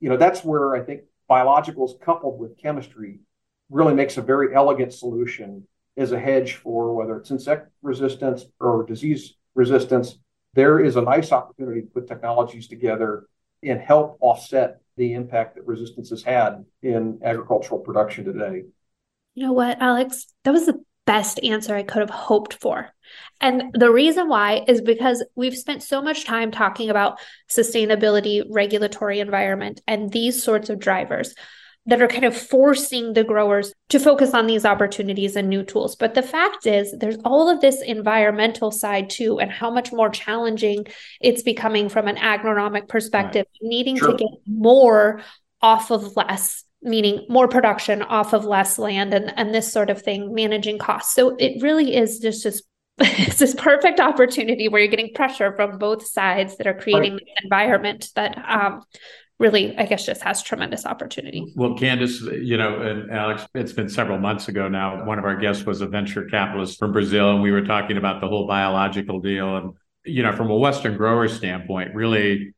You 0.00 0.10
know, 0.10 0.18
that's 0.18 0.44
where 0.44 0.74
I 0.74 0.82
think 0.82 1.02
biologicals 1.30 1.98
coupled 1.98 2.38
with 2.38 2.58
chemistry 2.58 3.20
really 3.70 3.94
makes 3.94 4.18
a 4.18 4.22
very 4.22 4.54
elegant 4.54 4.92
solution 4.92 5.66
as 5.96 6.12
a 6.12 6.20
hedge 6.20 6.56
for 6.56 6.94
whether 6.94 7.16
it's 7.16 7.30
insect 7.30 7.70
resistance 7.80 8.44
or 8.60 8.84
disease 8.84 9.34
resistance. 9.54 10.18
There 10.52 10.78
is 10.78 10.96
a 10.96 11.02
nice 11.02 11.32
opportunity 11.32 11.80
to 11.80 11.86
put 11.86 12.06
technologies 12.06 12.68
together 12.68 13.26
and 13.62 13.80
help 13.80 14.18
offset 14.20 14.80
the 14.98 15.14
impact 15.14 15.54
that 15.54 15.66
resistance 15.66 16.10
has 16.10 16.22
had 16.22 16.66
in 16.82 17.20
agricultural 17.24 17.80
production 17.80 18.26
today. 18.26 18.64
You 19.34 19.46
know 19.46 19.52
what, 19.54 19.80
Alex? 19.80 20.26
That 20.44 20.52
was 20.52 20.66
the 20.66 20.84
best 21.06 21.40
answer 21.42 21.74
I 21.74 21.82
could 21.82 22.00
have 22.00 22.10
hoped 22.10 22.54
for. 22.54 22.90
And 23.40 23.72
the 23.74 23.90
reason 23.90 24.28
why 24.28 24.64
is 24.66 24.80
because 24.80 25.24
we've 25.34 25.56
spent 25.56 25.82
so 25.82 26.00
much 26.00 26.24
time 26.24 26.50
talking 26.50 26.90
about 26.90 27.18
sustainability, 27.50 28.44
regulatory 28.50 29.20
environment, 29.20 29.82
and 29.86 30.10
these 30.10 30.42
sorts 30.42 30.70
of 30.70 30.78
drivers 30.78 31.34
that 31.86 32.00
are 32.00 32.08
kind 32.08 32.24
of 32.24 32.34
forcing 32.34 33.12
the 33.12 33.24
growers 33.24 33.72
to 33.90 34.00
focus 34.00 34.32
on 34.32 34.46
these 34.46 34.64
opportunities 34.64 35.36
and 35.36 35.50
new 35.50 35.62
tools. 35.62 35.96
But 35.96 36.14
the 36.14 36.22
fact 36.22 36.66
is, 36.66 36.94
there's 36.98 37.18
all 37.24 37.50
of 37.50 37.60
this 37.60 37.82
environmental 37.82 38.70
side 38.70 39.10
too, 39.10 39.38
and 39.38 39.50
how 39.50 39.70
much 39.70 39.92
more 39.92 40.08
challenging 40.08 40.86
it's 41.20 41.42
becoming 41.42 41.90
from 41.90 42.08
an 42.08 42.16
agronomic 42.16 42.88
perspective, 42.88 43.46
right. 43.46 43.68
needing 43.68 43.98
sure. 43.98 44.12
to 44.12 44.16
get 44.16 44.30
more 44.46 45.20
off 45.60 45.90
of 45.90 46.16
less 46.16 46.63
meaning 46.84 47.26
more 47.28 47.48
production 47.48 48.02
off 48.02 48.32
of 48.32 48.44
less 48.44 48.78
land 48.78 49.14
and, 49.14 49.36
and 49.36 49.54
this 49.54 49.72
sort 49.72 49.90
of 49.90 50.00
thing, 50.02 50.34
managing 50.34 50.78
costs. 50.78 51.14
So 51.14 51.34
it 51.36 51.62
really 51.62 51.96
is 51.96 52.18
just 52.20 52.44
this 52.44 52.62
it's 52.98 53.40
this 53.40 53.56
perfect 53.56 53.98
opportunity 53.98 54.68
where 54.68 54.80
you're 54.80 54.90
getting 54.90 55.12
pressure 55.12 55.52
from 55.56 55.78
both 55.78 56.06
sides 56.06 56.56
that 56.58 56.68
are 56.68 56.74
creating 56.74 57.14
right. 57.14 57.22
this 57.24 57.34
environment 57.42 58.10
that 58.14 58.38
um, 58.48 58.84
really, 59.40 59.76
I 59.76 59.86
guess, 59.86 60.06
just 60.06 60.22
has 60.22 60.42
tremendous 60.42 60.86
opportunity. 60.86 61.52
Well, 61.56 61.74
Candace, 61.74 62.20
you 62.20 62.56
know, 62.56 62.80
and 62.80 63.10
Alex, 63.10 63.46
it's 63.54 63.72
been 63.72 63.88
several 63.88 64.18
months 64.18 64.46
ago 64.46 64.68
now. 64.68 65.04
One 65.04 65.18
of 65.18 65.24
our 65.24 65.36
guests 65.36 65.64
was 65.64 65.80
a 65.80 65.86
venture 65.86 66.24
capitalist 66.26 66.78
from 66.78 66.92
Brazil, 66.92 67.32
and 67.32 67.42
we 67.42 67.50
were 67.50 67.64
talking 67.64 67.96
about 67.96 68.20
the 68.20 68.28
whole 68.28 68.46
biological 68.46 69.20
deal. 69.20 69.56
And, 69.56 69.72
you 70.04 70.22
know, 70.22 70.32
from 70.32 70.50
a 70.50 70.56
Western 70.56 70.96
grower 70.96 71.26
standpoint, 71.26 71.94
really 71.94 72.53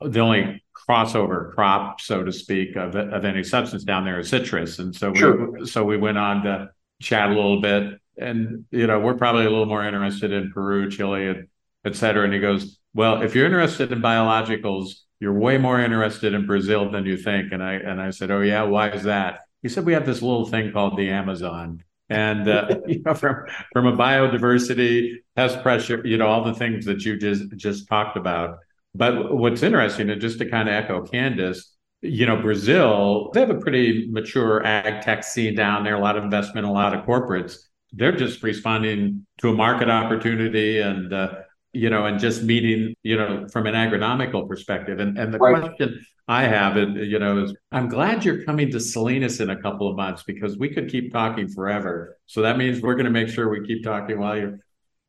the 0.00 0.20
only 0.20 0.62
crossover 0.74 1.52
crop, 1.54 2.00
so 2.00 2.22
to 2.22 2.32
speak, 2.32 2.76
of, 2.76 2.94
of 2.94 3.24
any 3.24 3.42
substance 3.42 3.84
down 3.84 4.04
there 4.04 4.20
is 4.20 4.28
citrus. 4.28 4.78
And 4.78 4.94
so, 4.94 5.12
sure. 5.14 5.50
we, 5.50 5.66
so 5.66 5.84
we 5.84 5.96
went 5.96 6.18
on 6.18 6.42
to 6.44 6.70
chat 7.00 7.30
a 7.30 7.34
little 7.34 7.60
bit. 7.60 8.00
And, 8.16 8.64
you 8.70 8.86
know, 8.86 8.98
we're 9.00 9.14
probably 9.14 9.44
a 9.44 9.50
little 9.50 9.66
more 9.66 9.84
interested 9.84 10.32
in 10.32 10.52
Peru, 10.52 10.90
Chile, 10.90 11.28
and 11.28 11.48
et 11.84 11.94
cetera. 11.96 12.24
And 12.24 12.32
he 12.32 12.40
goes, 12.40 12.78
well, 12.94 13.22
if 13.22 13.34
you're 13.34 13.46
interested 13.46 13.92
in 13.92 14.00
biologicals, 14.00 14.94
you're 15.20 15.32
way 15.32 15.58
more 15.58 15.80
interested 15.80 16.34
in 16.34 16.46
Brazil 16.46 16.90
than 16.90 17.04
you 17.06 17.16
think. 17.16 17.52
And 17.52 17.62
I 17.62 17.74
and 17.74 18.00
I 18.00 18.10
said, 18.10 18.30
oh 18.30 18.40
yeah, 18.40 18.62
why 18.62 18.90
is 18.90 19.04
that? 19.04 19.40
He 19.62 19.68
said 19.68 19.84
we 19.84 19.92
have 19.92 20.06
this 20.06 20.22
little 20.22 20.46
thing 20.46 20.72
called 20.72 20.96
the 20.96 21.10
Amazon, 21.10 21.82
and 22.08 22.48
uh, 22.48 22.78
you 22.86 23.02
know 23.02 23.14
from 23.14 23.46
from 23.72 23.86
a 23.86 23.96
biodiversity, 23.96 25.16
pest 25.34 25.62
pressure, 25.62 26.06
you 26.06 26.16
know 26.16 26.26
all 26.26 26.44
the 26.44 26.54
things 26.54 26.84
that 26.86 27.04
you 27.04 27.16
just 27.16 27.56
just 27.56 27.88
talked 27.88 28.16
about. 28.16 28.58
But 28.94 29.36
what's 29.36 29.62
interesting, 29.62 30.10
and 30.10 30.20
just 30.20 30.38
to 30.38 30.48
kind 30.48 30.68
of 30.68 30.74
echo 30.74 31.02
Candace, 31.06 31.76
you 32.00 32.26
know, 32.26 32.40
Brazil, 32.40 33.30
they 33.32 33.40
have 33.40 33.50
a 33.50 33.58
pretty 33.58 34.08
mature 34.10 34.64
ag 34.64 35.02
tech 35.02 35.24
scene 35.24 35.54
down 35.54 35.84
there, 35.84 35.94
a 35.94 36.00
lot 36.00 36.16
of 36.16 36.24
investment, 36.24 36.66
a 36.66 36.70
lot 36.70 36.94
of 36.94 37.04
corporates. 37.04 37.56
They're 37.92 38.16
just 38.16 38.42
responding 38.42 39.26
to 39.40 39.50
a 39.50 39.54
market 39.54 39.90
opportunity 39.90 40.80
and 40.80 41.12
uh, 41.12 41.34
you 41.72 41.90
know, 41.90 42.06
and 42.06 42.18
just 42.18 42.42
meeting, 42.42 42.94
you 43.02 43.16
know, 43.16 43.46
from 43.52 43.66
an 43.66 43.74
agronomical 43.74 44.48
perspective. 44.48 45.00
And 45.00 45.18
and 45.18 45.32
the 45.32 45.38
right. 45.38 45.60
question 45.60 46.00
I 46.26 46.42
have, 46.44 46.76
and 46.76 46.96
you 46.96 47.18
know, 47.18 47.44
is 47.44 47.54
I'm 47.72 47.88
glad 47.88 48.24
you're 48.24 48.44
coming 48.44 48.70
to 48.72 48.80
Salinas 48.80 49.40
in 49.40 49.50
a 49.50 49.60
couple 49.60 49.88
of 49.88 49.96
months 49.96 50.22
because 50.22 50.58
we 50.58 50.68
could 50.68 50.90
keep 50.90 51.12
talking 51.12 51.48
forever. 51.48 52.18
So 52.26 52.42
that 52.42 52.58
means 52.58 52.80
we're 52.80 52.94
going 52.94 53.06
to 53.06 53.10
make 53.10 53.28
sure 53.28 53.48
we 53.48 53.66
keep 53.66 53.84
talking 53.84 54.18
while 54.18 54.36
you're 54.36 54.58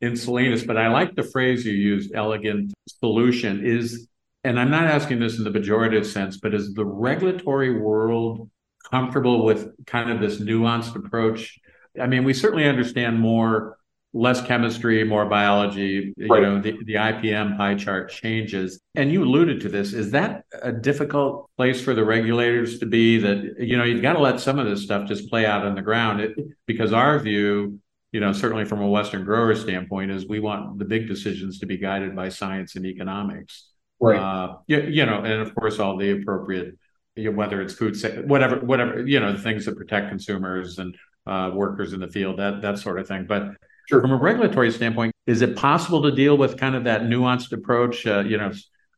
in 0.02 0.16
Salinas. 0.16 0.64
But 0.64 0.78
I 0.78 0.88
like 0.90 1.16
the 1.16 1.24
phrase 1.24 1.66
you 1.66 1.74
used, 1.74 2.14
elegant 2.14 2.74
solution 2.88 3.66
is, 3.66 4.08
and 4.44 4.60
I'm 4.60 4.72
not 4.72 4.86
asking 4.86 5.20
this 5.20 5.38
in 5.38 5.44
the 5.44 5.52
pejorative 5.52 6.06
sense, 6.06 6.38
but 6.38 6.54
is 6.54 6.74
the 6.74 6.86
regulatory 6.86 7.80
world 7.80 8.50
comfortable 8.90 9.44
with 9.44 9.86
kind 9.86 10.10
of 10.10 10.20
this 10.20 10.40
nuanced 10.40 10.96
approach? 10.96 11.60
I 12.00 12.08
mean, 12.08 12.24
we 12.24 12.34
certainly 12.34 12.66
understand 12.66 13.20
more 13.20 13.78
less 14.14 14.42
chemistry, 14.42 15.04
more 15.04 15.26
biology, 15.26 16.14
right. 16.18 16.42
you 16.42 16.46
know, 16.46 16.60
the, 16.60 16.72
the 16.86 16.96
IPM 16.96 17.58
pie 17.58 17.76
chart 17.76 18.10
changes. 18.10 18.80
And 18.96 19.12
you 19.12 19.24
alluded 19.24 19.62
to 19.62 19.70
this. 19.70 19.94
Is 19.94 20.12
that 20.12 20.46
a 20.62 20.72
difficult 20.72 21.50
place 21.58 21.82
for 21.82 21.94
the 21.94 22.04
regulators 22.04 22.80
to 22.80 22.88
be 22.88 23.20
that, 23.20 23.56
you 23.60 23.78
know, 23.78 23.84
you've 23.84 24.02
got 24.02 24.14
to 24.14 24.20
let 24.20 24.40
some 24.40 24.58
of 24.58 24.68
this 24.68 24.84
stuff 24.84 25.08
just 25.08 25.30
play 25.30 25.46
out 25.46 25.66
on 25.66 25.76
the 25.76 25.82
ground 25.82 26.22
it, 26.22 26.36
because 26.66 26.92
our 26.92 27.20
view, 27.20 27.80
you 28.12 28.20
know, 28.20 28.32
certainly 28.32 28.66
from 28.66 28.82
a 28.82 28.88
Western 28.88 29.24
grower 29.24 29.56
standpoint, 29.56 30.12
is 30.12 30.28
we 30.28 30.40
want 30.40 30.80
the 30.80 30.86
big 30.86 31.08
decisions 31.08 31.60
to 31.60 31.66
be 31.66 31.78
guided 31.78 32.16
by 32.16 32.30
science 32.30 32.76
and 32.76 32.86
economics. 32.86 33.70
Right. 34.00 34.20
Uh, 34.20 34.58
you, 34.68 34.82
you 34.82 35.06
know, 35.06 35.24
and 35.24 35.42
of 35.42 35.54
course, 35.56 35.80
all 35.80 35.98
the 35.98 36.12
appropriate, 36.12 36.78
you 37.16 37.32
know, 37.32 37.38
whether 37.38 37.62
it's 37.62 37.74
food, 37.74 37.98
whatever, 38.28 38.60
whatever, 38.60 39.06
you 39.06 39.20
know, 39.20 39.34
the 39.34 39.42
things 39.42 39.66
that 39.66 39.76
protect 39.76 40.10
consumers 40.10 40.80
and 40.80 40.96
uh, 41.28 41.52
workers 41.54 41.94
in 41.94 42.00
the 42.00 42.08
field, 42.08 42.40
that 42.40 42.62
that 42.62 42.80
sort 42.80 43.00
of 43.00 43.08
thing. 43.08 43.26
But 43.28 43.52
Sure. 43.90 44.02
From 44.02 44.12
a 44.12 44.18
regulatory 44.18 44.70
standpoint, 44.70 45.16
is 45.26 45.42
it 45.42 45.56
possible 45.56 46.04
to 46.04 46.12
deal 46.12 46.38
with 46.38 46.58
kind 46.58 46.76
of 46.76 46.84
that 46.84 47.02
nuanced 47.02 47.52
approach? 47.54 48.06
Uh, 48.06 48.20
you 48.20 48.38
know, 48.38 48.52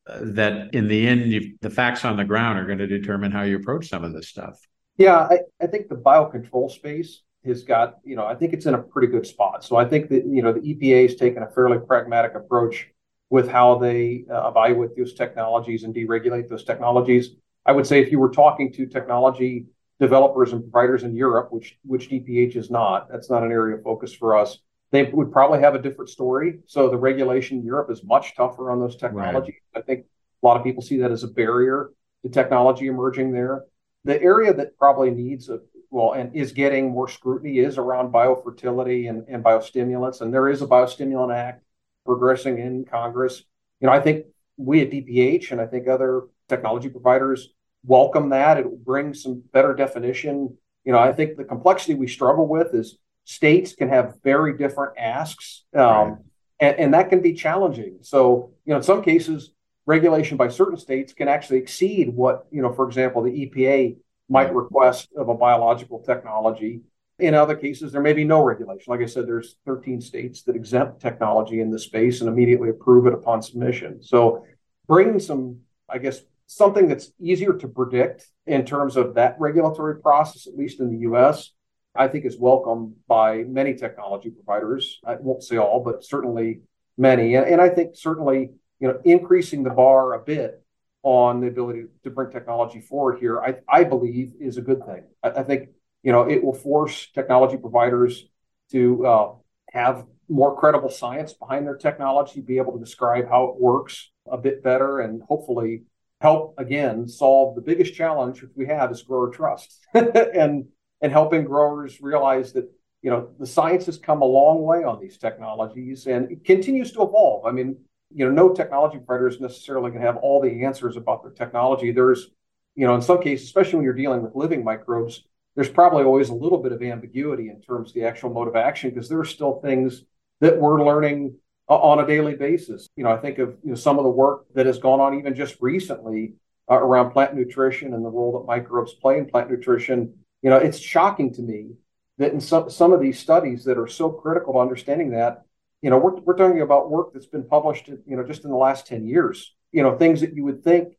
that 0.05 0.73
in 0.73 0.89
the 0.89 1.07
end, 1.07 1.57
the 1.61 1.69
facts 1.69 2.03
on 2.03 2.17
the 2.17 2.25
ground 2.25 2.59
are 2.59 2.65
going 2.65 2.79
to 2.79 2.87
determine 2.87 3.31
how 3.31 3.43
you 3.43 3.55
approach 3.55 3.87
some 3.87 4.03
of 4.03 4.11
this 4.13 4.27
stuff. 4.27 4.59
Yeah, 4.97 5.15
I, 5.15 5.39
I 5.61 5.67
think 5.67 5.87
the 5.87 5.95
biocontrol 5.95 6.69
space 6.69 7.21
has 7.45 7.63
got, 7.63 7.97
you 8.03 8.15
know, 8.15 8.25
I 8.25 8.35
think 8.35 8.53
it's 8.53 8.65
in 8.65 8.73
a 8.73 8.81
pretty 8.81 9.07
good 9.07 9.25
spot. 9.25 9.63
So 9.63 9.75
I 9.75 9.85
think 9.85 10.09
that, 10.09 10.25
you 10.25 10.41
know, 10.41 10.53
the 10.53 10.59
EPA 10.59 11.03
has 11.03 11.15
taken 11.15 11.43
a 11.43 11.49
fairly 11.49 11.79
pragmatic 11.79 12.35
approach 12.35 12.87
with 13.29 13.49
how 13.49 13.77
they 13.77 14.25
uh, 14.31 14.49
evaluate 14.49 14.95
those 14.95 15.13
technologies 15.13 15.83
and 15.83 15.95
deregulate 15.95 16.49
those 16.49 16.63
technologies. 16.63 17.29
I 17.65 17.71
would 17.71 17.87
say 17.87 18.01
if 18.01 18.11
you 18.11 18.19
were 18.19 18.31
talking 18.31 18.71
to 18.73 18.85
technology 18.85 19.65
developers 19.99 20.51
and 20.51 20.61
providers 20.63 21.03
in 21.03 21.15
Europe, 21.15 21.51
which 21.51 21.77
which 21.83 22.09
DPH 22.09 22.55
is 22.55 22.69
not, 22.69 23.09
that's 23.09 23.29
not 23.29 23.43
an 23.43 23.51
area 23.51 23.77
of 23.77 23.83
focus 23.83 24.13
for 24.13 24.37
us 24.37 24.57
they 24.91 25.03
would 25.03 25.31
probably 25.31 25.59
have 25.59 25.73
a 25.73 25.81
different 25.81 26.09
story. 26.09 26.59
So 26.67 26.89
the 26.89 26.97
regulation 26.97 27.59
in 27.59 27.65
Europe 27.65 27.89
is 27.89 28.03
much 28.03 28.35
tougher 28.35 28.71
on 28.71 28.79
those 28.79 28.97
technologies. 28.97 29.55
Right. 29.73 29.81
I 29.81 29.85
think 29.85 30.05
a 30.43 30.45
lot 30.45 30.57
of 30.57 30.63
people 30.63 30.83
see 30.83 30.97
that 30.97 31.11
as 31.11 31.23
a 31.23 31.27
barrier 31.27 31.91
to 32.23 32.29
technology 32.29 32.87
emerging 32.87 33.31
there. 33.31 33.63
The 34.03 34.21
area 34.21 34.53
that 34.53 34.77
probably 34.77 35.11
needs 35.11 35.49
a 35.49 35.59
well 35.91 36.13
and 36.13 36.35
is 36.35 36.53
getting 36.53 36.89
more 36.89 37.07
scrutiny 37.07 37.59
is 37.59 37.77
around 37.77 38.13
biofertility 38.13 39.09
and, 39.09 39.27
and 39.27 39.43
biostimulants. 39.43 40.21
And 40.21 40.33
there 40.33 40.47
is 40.47 40.61
a 40.61 40.67
biostimulant 40.67 41.35
act 41.35 41.63
progressing 42.05 42.57
in 42.57 42.85
Congress. 42.85 43.43
You 43.79 43.87
know, 43.87 43.93
I 43.93 43.99
think 43.99 44.25
we 44.57 44.81
at 44.81 44.89
DPH 44.89 45.51
and 45.51 45.59
I 45.59 45.67
think 45.67 45.87
other 45.87 46.23
technology 46.47 46.89
providers 46.89 47.49
welcome 47.85 48.29
that. 48.29 48.57
It 48.57 48.85
brings 48.85 49.23
some 49.23 49.43
better 49.53 49.73
definition. 49.73 50.57
You 50.83 50.93
know, 50.93 50.99
I 50.99 51.13
think 51.13 51.37
the 51.37 51.43
complexity 51.43 51.93
we 51.93 52.07
struggle 52.07 52.47
with 52.47 52.73
is 52.73 52.97
states 53.25 53.75
can 53.75 53.89
have 53.89 54.15
very 54.23 54.57
different 54.57 54.97
asks, 54.97 55.63
um, 55.75 55.83
right. 55.83 56.17
and, 56.59 56.79
and 56.79 56.93
that 56.93 57.09
can 57.09 57.21
be 57.21 57.33
challenging. 57.33 57.99
So, 58.01 58.51
you 58.65 58.71
know, 58.71 58.77
in 58.77 58.83
some 58.83 59.03
cases, 59.03 59.51
regulation 59.91 60.37
by 60.37 60.47
certain 60.47 60.77
states 60.77 61.11
can 61.11 61.27
actually 61.27 61.59
exceed 61.59 62.05
what, 62.21 62.45
you 62.49 62.61
know, 62.61 62.71
for 62.71 62.87
example, 62.87 63.21
the 63.21 63.35
EPA 63.41 63.97
might 64.29 64.55
request 64.55 65.09
of 65.17 65.27
a 65.27 65.35
biological 65.35 65.99
technology. 65.99 66.79
In 67.19 67.33
other 67.33 67.55
cases, 67.55 67.91
there 67.91 68.01
may 68.01 68.13
be 68.13 68.23
no 68.23 68.41
regulation. 68.41 68.89
Like 68.93 69.01
I 69.01 69.05
said, 69.05 69.27
there's 69.27 69.57
13 69.65 69.99
states 69.99 70.43
that 70.43 70.55
exempt 70.55 71.01
technology 71.01 71.59
in 71.59 71.69
this 71.69 71.83
space 71.83 72.21
and 72.21 72.29
immediately 72.29 72.69
approve 72.69 73.05
it 73.05 73.13
upon 73.13 73.41
submission. 73.41 74.01
So, 74.01 74.45
bringing 74.87 75.19
some, 75.19 75.59
I 75.89 75.97
guess, 75.97 76.21
something 76.47 76.87
that's 76.87 77.11
easier 77.19 77.53
to 77.53 77.67
predict 77.67 78.27
in 78.45 78.65
terms 78.65 78.95
of 78.95 79.15
that 79.15 79.35
regulatory 79.39 80.01
process, 80.01 80.47
at 80.47 80.57
least 80.57 80.79
in 80.79 80.89
the 80.89 81.01
US, 81.09 81.51
I 81.93 82.07
think 82.07 82.23
is 82.25 82.37
welcomed 82.37 82.95
by 83.07 83.43
many 83.43 83.73
technology 83.75 84.29
providers. 84.29 84.99
I 85.05 85.15
won't 85.15 85.43
say 85.43 85.57
all, 85.57 85.81
but 85.83 86.05
certainly 86.05 86.61
many. 86.97 87.35
And, 87.35 87.45
and 87.45 87.61
I 87.61 87.69
think 87.69 87.95
certainly, 87.95 88.51
you 88.81 88.87
know, 88.87 88.99
increasing 89.05 89.63
the 89.63 89.69
bar 89.69 90.13
a 90.13 90.19
bit 90.19 90.61
on 91.03 91.39
the 91.39 91.47
ability 91.47 91.83
to 92.03 92.09
bring 92.09 92.31
technology 92.31 92.81
forward 92.81 93.19
here, 93.19 93.39
I, 93.39 93.55
I 93.69 93.83
believe 93.83 94.33
is 94.39 94.57
a 94.57 94.61
good 94.61 94.83
thing. 94.85 95.03
I, 95.23 95.29
I 95.29 95.43
think, 95.43 95.69
you 96.03 96.11
know, 96.11 96.23
it 96.23 96.43
will 96.43 96.53
force 96.53 97.07
technology 97.13 97.57
providers 97.57 98.25
to 98.71 99.05
uh, 99.05 99.33
have 99.69 100.05
more 100.27 100.57
credible 100.57 100.89
science 100.89 101.33
behind 101.33 101.67
their 101.67 101.75
technology, 101.75 102.41
be 102.41 102.57
able 102.57 102.73
to 102.73 102.79
describe 102.79 103.29
how 103.29 103.45
it 103.45 103.61
works 103.61 104.09
a 104.29 104.37
bit 104.37 104.63
better, 104.63 104.99
and 104.99 105.21
hopefully 105.23 105.83
help 106.19 106.55
again 106.57 107.07
solve 107.07 107.55
the 107.55 107.61
biggest 107.61 107.93
challenge 107.93 108.43
we 108.55 108.67
have 108.67 108.91
is 108.91 109.03
grower 109.03 109.29
trust. 109.29 109.79
and 109.93 110.65
and 111.01 111.11
helping 111.11 111.43
growers 111.43 111.99
realize 112.01 112.53
that 112.53 112.71
you 113.01 113.09
know 113.09 113.29
the 113.39 113.45
science 113.45 113.87
has 113.87 113.97
come 113.97 114.21
a 114.21 114.25
long 114.25 114.61
way 114.61 114.83
on 114.83 114.99
these 114.99 115.17
technologies 115.17 116.07
and 116.07 116.31
it 116.31 116.45
continues 116.45 116.91
to 116.93 117.01
evolve. 117.01 117.45
I 117.45 117.51
mean, 117.51 117.77
you 118.13 118.25
know, 118.25 118.31
no 118.31 118.53
technology 118.53 118.97
provider 118.97 119.27
is 119.27 119.39
necessarily 119.39 119.89
going 119.89 120.01
to 120.01 120.07
have 120.07 120.17
all 120.17 120.41
the 120.41 120.65
answers 120.65 120.97
about 120.97 121.23
their 121.23 121.31
technology. 121.31 121.91
There's, 121.91 122.27
you 122.75 122.87
know, 122.87 122.95
in 122.95 123.01
some 123.01 123.21
cases, 123.21 123.45
especially 123.45 123.77
when 123.77 123.85
you're 123.85 123.93
dealing 123.93 124.21
with 124.21 124.35
living 124.35 124.63
microbes, 124.63 125.23
there's 125.55 125.69
probably 125.69 126.03
always 126.03 126.29
a 126.29 126.33
little 126.33 126.59
bit 126.59 126.71
of 126.71 126.81
ambiguity 126.81 127.49
in 127.49 127.61
terms 127.61 127.89
of 127.89 127.95
the 127.95 128.05
actual 128.05 128.29
mode 128.29 128.47
of 128.47 128.55
action 128.55 128.89
because 128.89 129.09
there 129.09 129.19
are 129.19 129.25
still 129.25 129.59
things 129.61 130.03
that 130.39 130.57
we're 130.57 130.83
learning 130.83 131.35
uh, 131.69 131.75
on 131.75 131.99
a 131.99 132.07
daily 132.07 132.35
basis. 132.35 132.87
You 132.95 133.03
know, 133.03 133.11
I 133.11 133.17
think 133.17 133.37
of 133.39 133.57
you 133.63 133.71
know 133.71 133.75
some 133.75 133.97
of 133.97 134.03
the 134.03 134.09
work 134.09 134.45
that 134.55 134.65
has 134.65 134.79
gone 134.79 134.99
on 134.99 135.17
even 135.19 135.35
just 135.35 135.57
recently 135.59 136.35
uh, 136.69 136.75
around 136.75 137.11
plant 137.11 137.35
nutrition 137.35 137.93
and 137.93 138.03
the 138.03 138.09
role 138.09 138.39
that 138.39 138.45
microbes 138.45 138.93
play 138.93 139.17
in 139.17 139.25
plant 139.25 139.51
nutrition 139.51 140.13
you 140.41 140.49
know, 140.49 140.57
it's 140.57 140.79
shocking 140.79 141.33
to 141.33 141.41
me 141.41 141.71
that 142.17 142.33
in 142.33 142.41
some 142.41 142.69
some 142.69 142.93
of 142.93 142.99
these 142.99 143.19
studies 143.19 143.63
that 143.65 143.77
are 143.77 143.87
so 143.87 144.09
critical 144.09 144.53
to 144.53 144.59
understanding 144.59 145.11
that, 145.11 145.45
you 145.81 145.89
know, 145.89 145.97
we're 145.97 146.15
we're 146.19 146.37
talking 146.37 146.61
about 146.61 146.89
work 146.89 147.13
that's 147.13 147.25
been 147.25 147.43
published, 147.43 147.87
you 147.87 148.15
know, 148.17 148.23
just 148.23 148.43
in 148.43 148.51
the 148.51 148.57
last 148.57 148.87
10 148.87 149.05
years. 149.05 149.53
You 149.71 149.83
know, 149.83 149.97
things 149.97 150.21
that 150.21 150.35
you 150.35 150.43
would 150.43 150.63
think, 150.63 150.93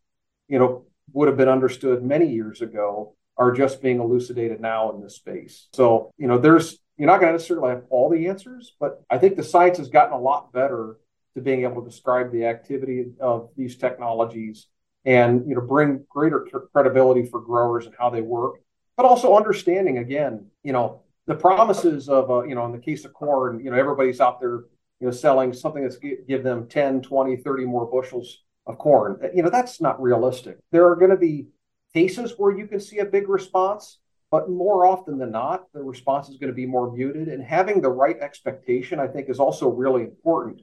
you 0.49 0.59
know, 0.59 0.87
would 1.13 1.29
have 1.29 1.37
been 1.37 1.49
understood 1.49 2.03
many 2.03 2.27
years 2.27 2.63
ago 2.63 3.15
are 3.37 3.53
just 3.53 3.83
being 3.83 4.01
elucidated 4.01 4.61
now 4.61 4.93
in 4.93 5.03
this 5.03 5.17
space. 5.17 5.69
So, 5.73 6.11
you 6.19 6.27
know, 6.27 6.39
there's 6.39 6.79
you're 6.97 7.07
not 7.07 7.21
going 7.21 7.29
to 7.29 7.33
necessarily 7.33 7.71
have 7.71 7.85
all 7.91 8.09
the 8.09 8.29
answers, 8.29 8.75
but 8.79 9.03
I 9.11 9.19
think 9.19 9.37
the 9.37 9.43
science 9.43 9.79
has 9.79 9.89
gotten 9.89 10.13
a 10.13 10.21
lot 10.21 10.53
better 10.53 10.97
to 11.35 11.41
being 11.41 11.63
able 11.63 11.83
to 11.83 11.89
describe 11.89 12.31
the 12.31 12.47
activity 12.47 13.07
of 13.21 13.51
these 13.57 13.77
technologies 13.77 14.67
and 15.05 15.49
you 15.49 15.55
know 15.55 15.61
bring 15.61 16.05
greater 16.09 16.47
credibility 16.73 17.27
for 17.27 17.41
growers 17.41 17.87
and 17.87 17.95
how 17.99 18.11
they 18.11 18.21
work 18.21 18.61
but 18.97 19.07
also 19.07 19.37
understanding 19.37 19.99
again, 19.99 20.47
you 20.63 20.73
know, 20.73 21.02
the 21.27 21.35
promises 21.35 22.09
of, 22.09 22.31
uh, 22.31 22.43
you 22.43 22.55
know, 22.55 22.65
in 22.67 22.73
the 22.73 22.79
case 22.79 23.05
of 23.05 23.13
corn, 23.13 23.61
you 23.65 23.71
know, 23.71 23.77
everybody's 23.77 24.21
out 24.21 24.41
there, 24.41 24.65
you 25.01 25.07
know, 25.07 25.11
selling 25.11 25.53
something 25.53 25.83
that's 25.83 25.99
give 25.99 26.43
them 26.43 26.69
10, 26.69 27.03
20, 27.03 27.37
30 27.37 27.65
more 27.65 27.87
bushels 27.87 28.43
of 28.67 28.79
corn. 28.79 29.19
You 29.35 29.43
know, 29.43 29.51
that's 29.51 29.81
not 29.81 30.01
realistic. 30.01 30.59
There 30.71 30.89
are 30.89 30.97
going 30.97 31.11
to 31.11 31.17
be 31.17 31.47
cases 31.95 32.35
where 32.37 32.57
you 32.57 32.67
can 32.67 32.81
see 32.81 32.99
a 32.99 33.05
big 33.05 33.29
response, 33.29 33.99
but 34.31 34.49
more 34.49 34.87
often 34.87 35.19
than 35.19 35.31
not, 35.31 35.73
the 35.73 35.83
response 35.83 36.29
is 36.29 36.39
going 36.39 36.51
to 36.51 36.55
be 36.55 36.67
more 36.67 36.91
muted. 36.93 37.29
And 37.29 37.43
having 37.43 37.81
the 37.81 37.91
right 37.91 38.19
expectation, 38.19 38.99
I 38.99 39.07
think, 39.07 39.29
is 39.29 39.39
also 39.39 39.69
really 39.69 40.03
important. 40.03 40.63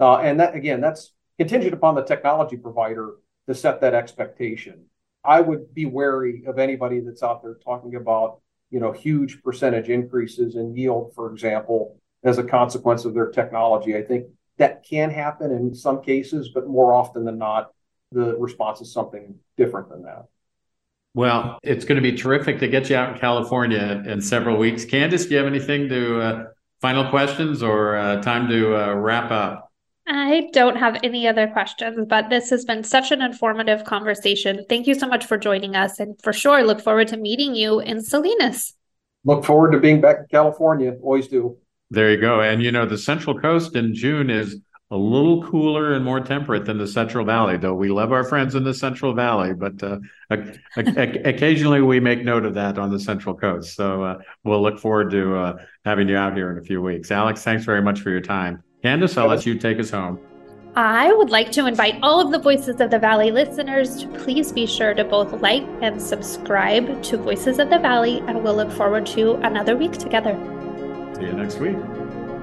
Uh, 0.00 0.16
and 0.16 0.40
that, 0.40 0.54
again, 0.54 0.80
that's 0.80 1.12
contingent 1.38 1.74
upon 1.74 1.94
the 1.94 2.02
technology 2.02 2.56
provider 2.56 3.14
to 3.46 3.54
set 3.54 3.80
that 3.80 3.94
expectation. 3.94 4.86
I 5.24 5.40
would 5.40 5.74
be 5.74 5.86
wary 5.86 6.44
of 6.46 6.58
anybody 6.58 7.00
that's 7.00 7.22
out 7.22 7.42
there 7.42 7.54
talking 7.64 7.94
about, 7.94 8.40
you 8.70 8.80
know, 8.80 8.92
huge 8.92 9.42
percentage 9.42 9.88
increases 9.88 10.56
in 10.56 10.74
yield, 10.76 11.12
for 11.14 11.30
example, 11.32 11.98
as 12.22 12.38
a 12.38 12.44
consequence 12.44 13.04
of 13.04 13.14
their 13.14 13.30
technology. 13.30 13.96
I 13.96 14.02
think 14.02 14.26
that 14.58 14.84
can 14.84 15.10
happen 15.10 15.50
in 15.50 15.74
some 15.74 16.02
cases, 16.02 16.50
but 16.54 16.66
more 16.66 16.94
often 16.94 17.24
than 17.24 17.38
not, 17.38 17.72
the 18.12 18.36
response 18.36 18.80
is 18.80 18.92
something 18.92 19.34
different 19.56 19.88
than 19.90 20.02
that. 20.02 20.26
Well, 21.14 21.58
it's 21.62 21.84
going 21.84 22.02
to 22.02 22.02
be 22.02 22.16
terrific 22.16 22.58
to 22.58 22.68
get 22.68 22.90
you 22.90 22.96
out 22.96 23.12
in 23.12 23.18
California 23.20 24.02
in 24.06 24.20
several 24.20 24.56
weeks. 24.56 24.84
Candace, 24.84 25.26
do 25.26 25.30
you 25.30 25.36
have 25.36 25.46
anything 25.46 25.88
to 25.88 26.20
uh, 26.20 26.44
final 26.80 27.08
questions 27.08 27.62
or 27.62 27.96
uh, 27.96 28.20
time 28.20 28.48
to 28.48 28.76
uh, 28.76 28.94
wrap 28.94 29.30
up? 29.30 29.63
I 30.06 30.48
don't 30.52 30.76
have 30.76 30.98
any 31.02 31.26
other 31.26 31.46
questions, 31.48 32.06
but 32.08 32.28
this 32.28 32.50
has 32.50 32.64
been 32.64 32.84
such 32.84 33.10
an 33.10 33.22
informative 33.22 33.84
conversation. 33.84 34.64
Thank 34.68 34.86
you 34.86 34.94
so 34.94 35.06
much 35.06 35.24
for 35.24 35.38
joining 35.38 35.76
us, 35.76 35.98
and 35.98 36.20
for 36.22 36.32
sure, 36.32 36.62
look 36.62 36.80
forward 36.80 37.08
to 37.08 37.16
meeting 37.16 37.54
you 37.54 37.80
in 37.80 38.02
Salinas. 38.02 38.74
Look 39.24 39.44
forward 39.44 39.72
to 39.72 39.80
being 39.80 40.02
back 40.02 40.18
in 40.18 40.26
California. 40.30 40.94
Always 41.02 41.28
do. 41.28 41.56
There 41.90 42.10
you 42.10 42.20
go. 42.20 42.40
And 42.40 42.62
you 42.62 42.70
know, 42.70 42.84
the 42.84 42.98
Central 42.98 43.38
Coast 43.38 43.76
in 43.76 43.94
June 43.94 44.28
is 44.28 44.60
a 44.90 44.96
little 44.96 45.42
cooler 45.42 45.94
and 45.94 46.04
more 46.04 46.20
temperate 46.20 46.66
than 46.66 46.76
the 46.76 46.86
Central 46.86 47.24
Valley, 47.24 47.56
though 47.56 47.74
we 47.74 47.88
love 47.88 48.12
our 48.12 48.24
friends 48.24 48.54
in 48.54 48.64
the 48.64 48.74
Central 48.74 49.14
Valley. 49.14 49.54
But 49.54 49.82
uh, 49.82 49.98
occasionally 50.76 51.80
we 51.80 52.00
make 52.00 52.22
note 52.22 52.44
of 52.44 52.54
that 52.54 52.78
on 52.78 52.90
the 52.90 53.00
Central 53.00 53.34
Coast. 53.34 53.74
So 53.74 54.04
uh, 54.04 54.18
we'll 54.44 54.62
look 54.62 54.78
forward 54.78 55.10
to 55.12 55.36
uh, 55.36 55.56
having 55.84 56.08
you 56.08 56.16
out 56.16 56.36
here 56.36 56.52
in 56.52 56.58
a 56.58 56.62
few 56.62 56.82
weeks. 56.82 57.10
Alex, 57.10 57.42
thanks 57.42 57.64
very 57.64 57.80
much 57.80 58.00
for 58.00 58.10
your 58.10 58.20
time. 58.20 58.62
Candace, 58.84 59.16
I'll 59.16 59.28
let 59.28 59.46
you 59.46 59.58
take 59.58 59.80
us 59.80 59.88
home. 59.88 60.20
I 60.76 61.10
would 61.10 61.30
like 61.30 61.50
to 61.52 61.64
invite 61.64 61.98
all 62.02 62.20
of 62.20 62.30
the 62.30 62.38
Voices 62.38 62.82
of 62.82 62.90
the 62.90 62.98
Valley 62.98 63.30
listeners 63.30 63.96
to 64.02 64.08
please 64.08 64.52
be 64.52 64.66
sure 64.66 64.92
to 64.92 65.02
both 65.02 65.40
like 65.40 65.64
and 65.80 66.02
subscribe 66.02 67.02
to 67.04 67.16
Voices 67.16 67.58
of 67.58 67.70
the 67.70 67.78
Valley, 67.78 68.18
and 68.26 68.44
we'll 68.44 68.56
look 68.56 68.70
forward 68.70 69.06
to 69.06 69.36
another 69.36 69.74
week 69.74 69.92
together. 69.92 70.34
See 71.14 71.22
you 71.22 71.32
next 71.32 71.60
week. 71.60 71.76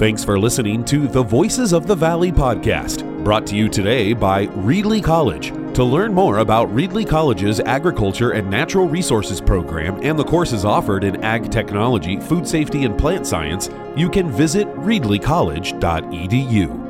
Thanks 0.01 0.23
for 0.23 0.39
listening 0.39 0.83
to 0.85 1.07
the 1.07 1.21
Voices 1.21 1.73
of 1.73 1.85
the 1.85 1.93
Valley 1.93 2.31
podcast, 2.31 3.23
brought 3.23 3.45
to 3.45 3.55
you 3.55 3.69
today 3.69 4.13
by 4.13 4.47
Reedley 4.47 5.03
College. 5.03 5.49
To 5.75 5.83
learn 5.83 6.11
more 6.11 6.39
about 6.39 6.69
Reedley 6.69 7.07
College's 7.07 7.59
Agriculture 7.59 8.31
and 8.31 8.49
Natural 8.49 8.87
Resources 8.87 9.39
program 9.39 9.99
and 10.01 10.17
the 10.17 10.23
courses 10.23 10.65
offered 10.65 11.03
in 11.03 11.23
ag 11.23 11.51
technology, 11.51 12.19
food 12.19 12.47
safety, 12.47 12.83
and 12.83 12.97
plant 12.97 13.27
science, 13.27 13.69
you 13.95 14.09
can 14.09 14.31
visit 14.31 14.67
reedleycollege.edu. 14.77 16.80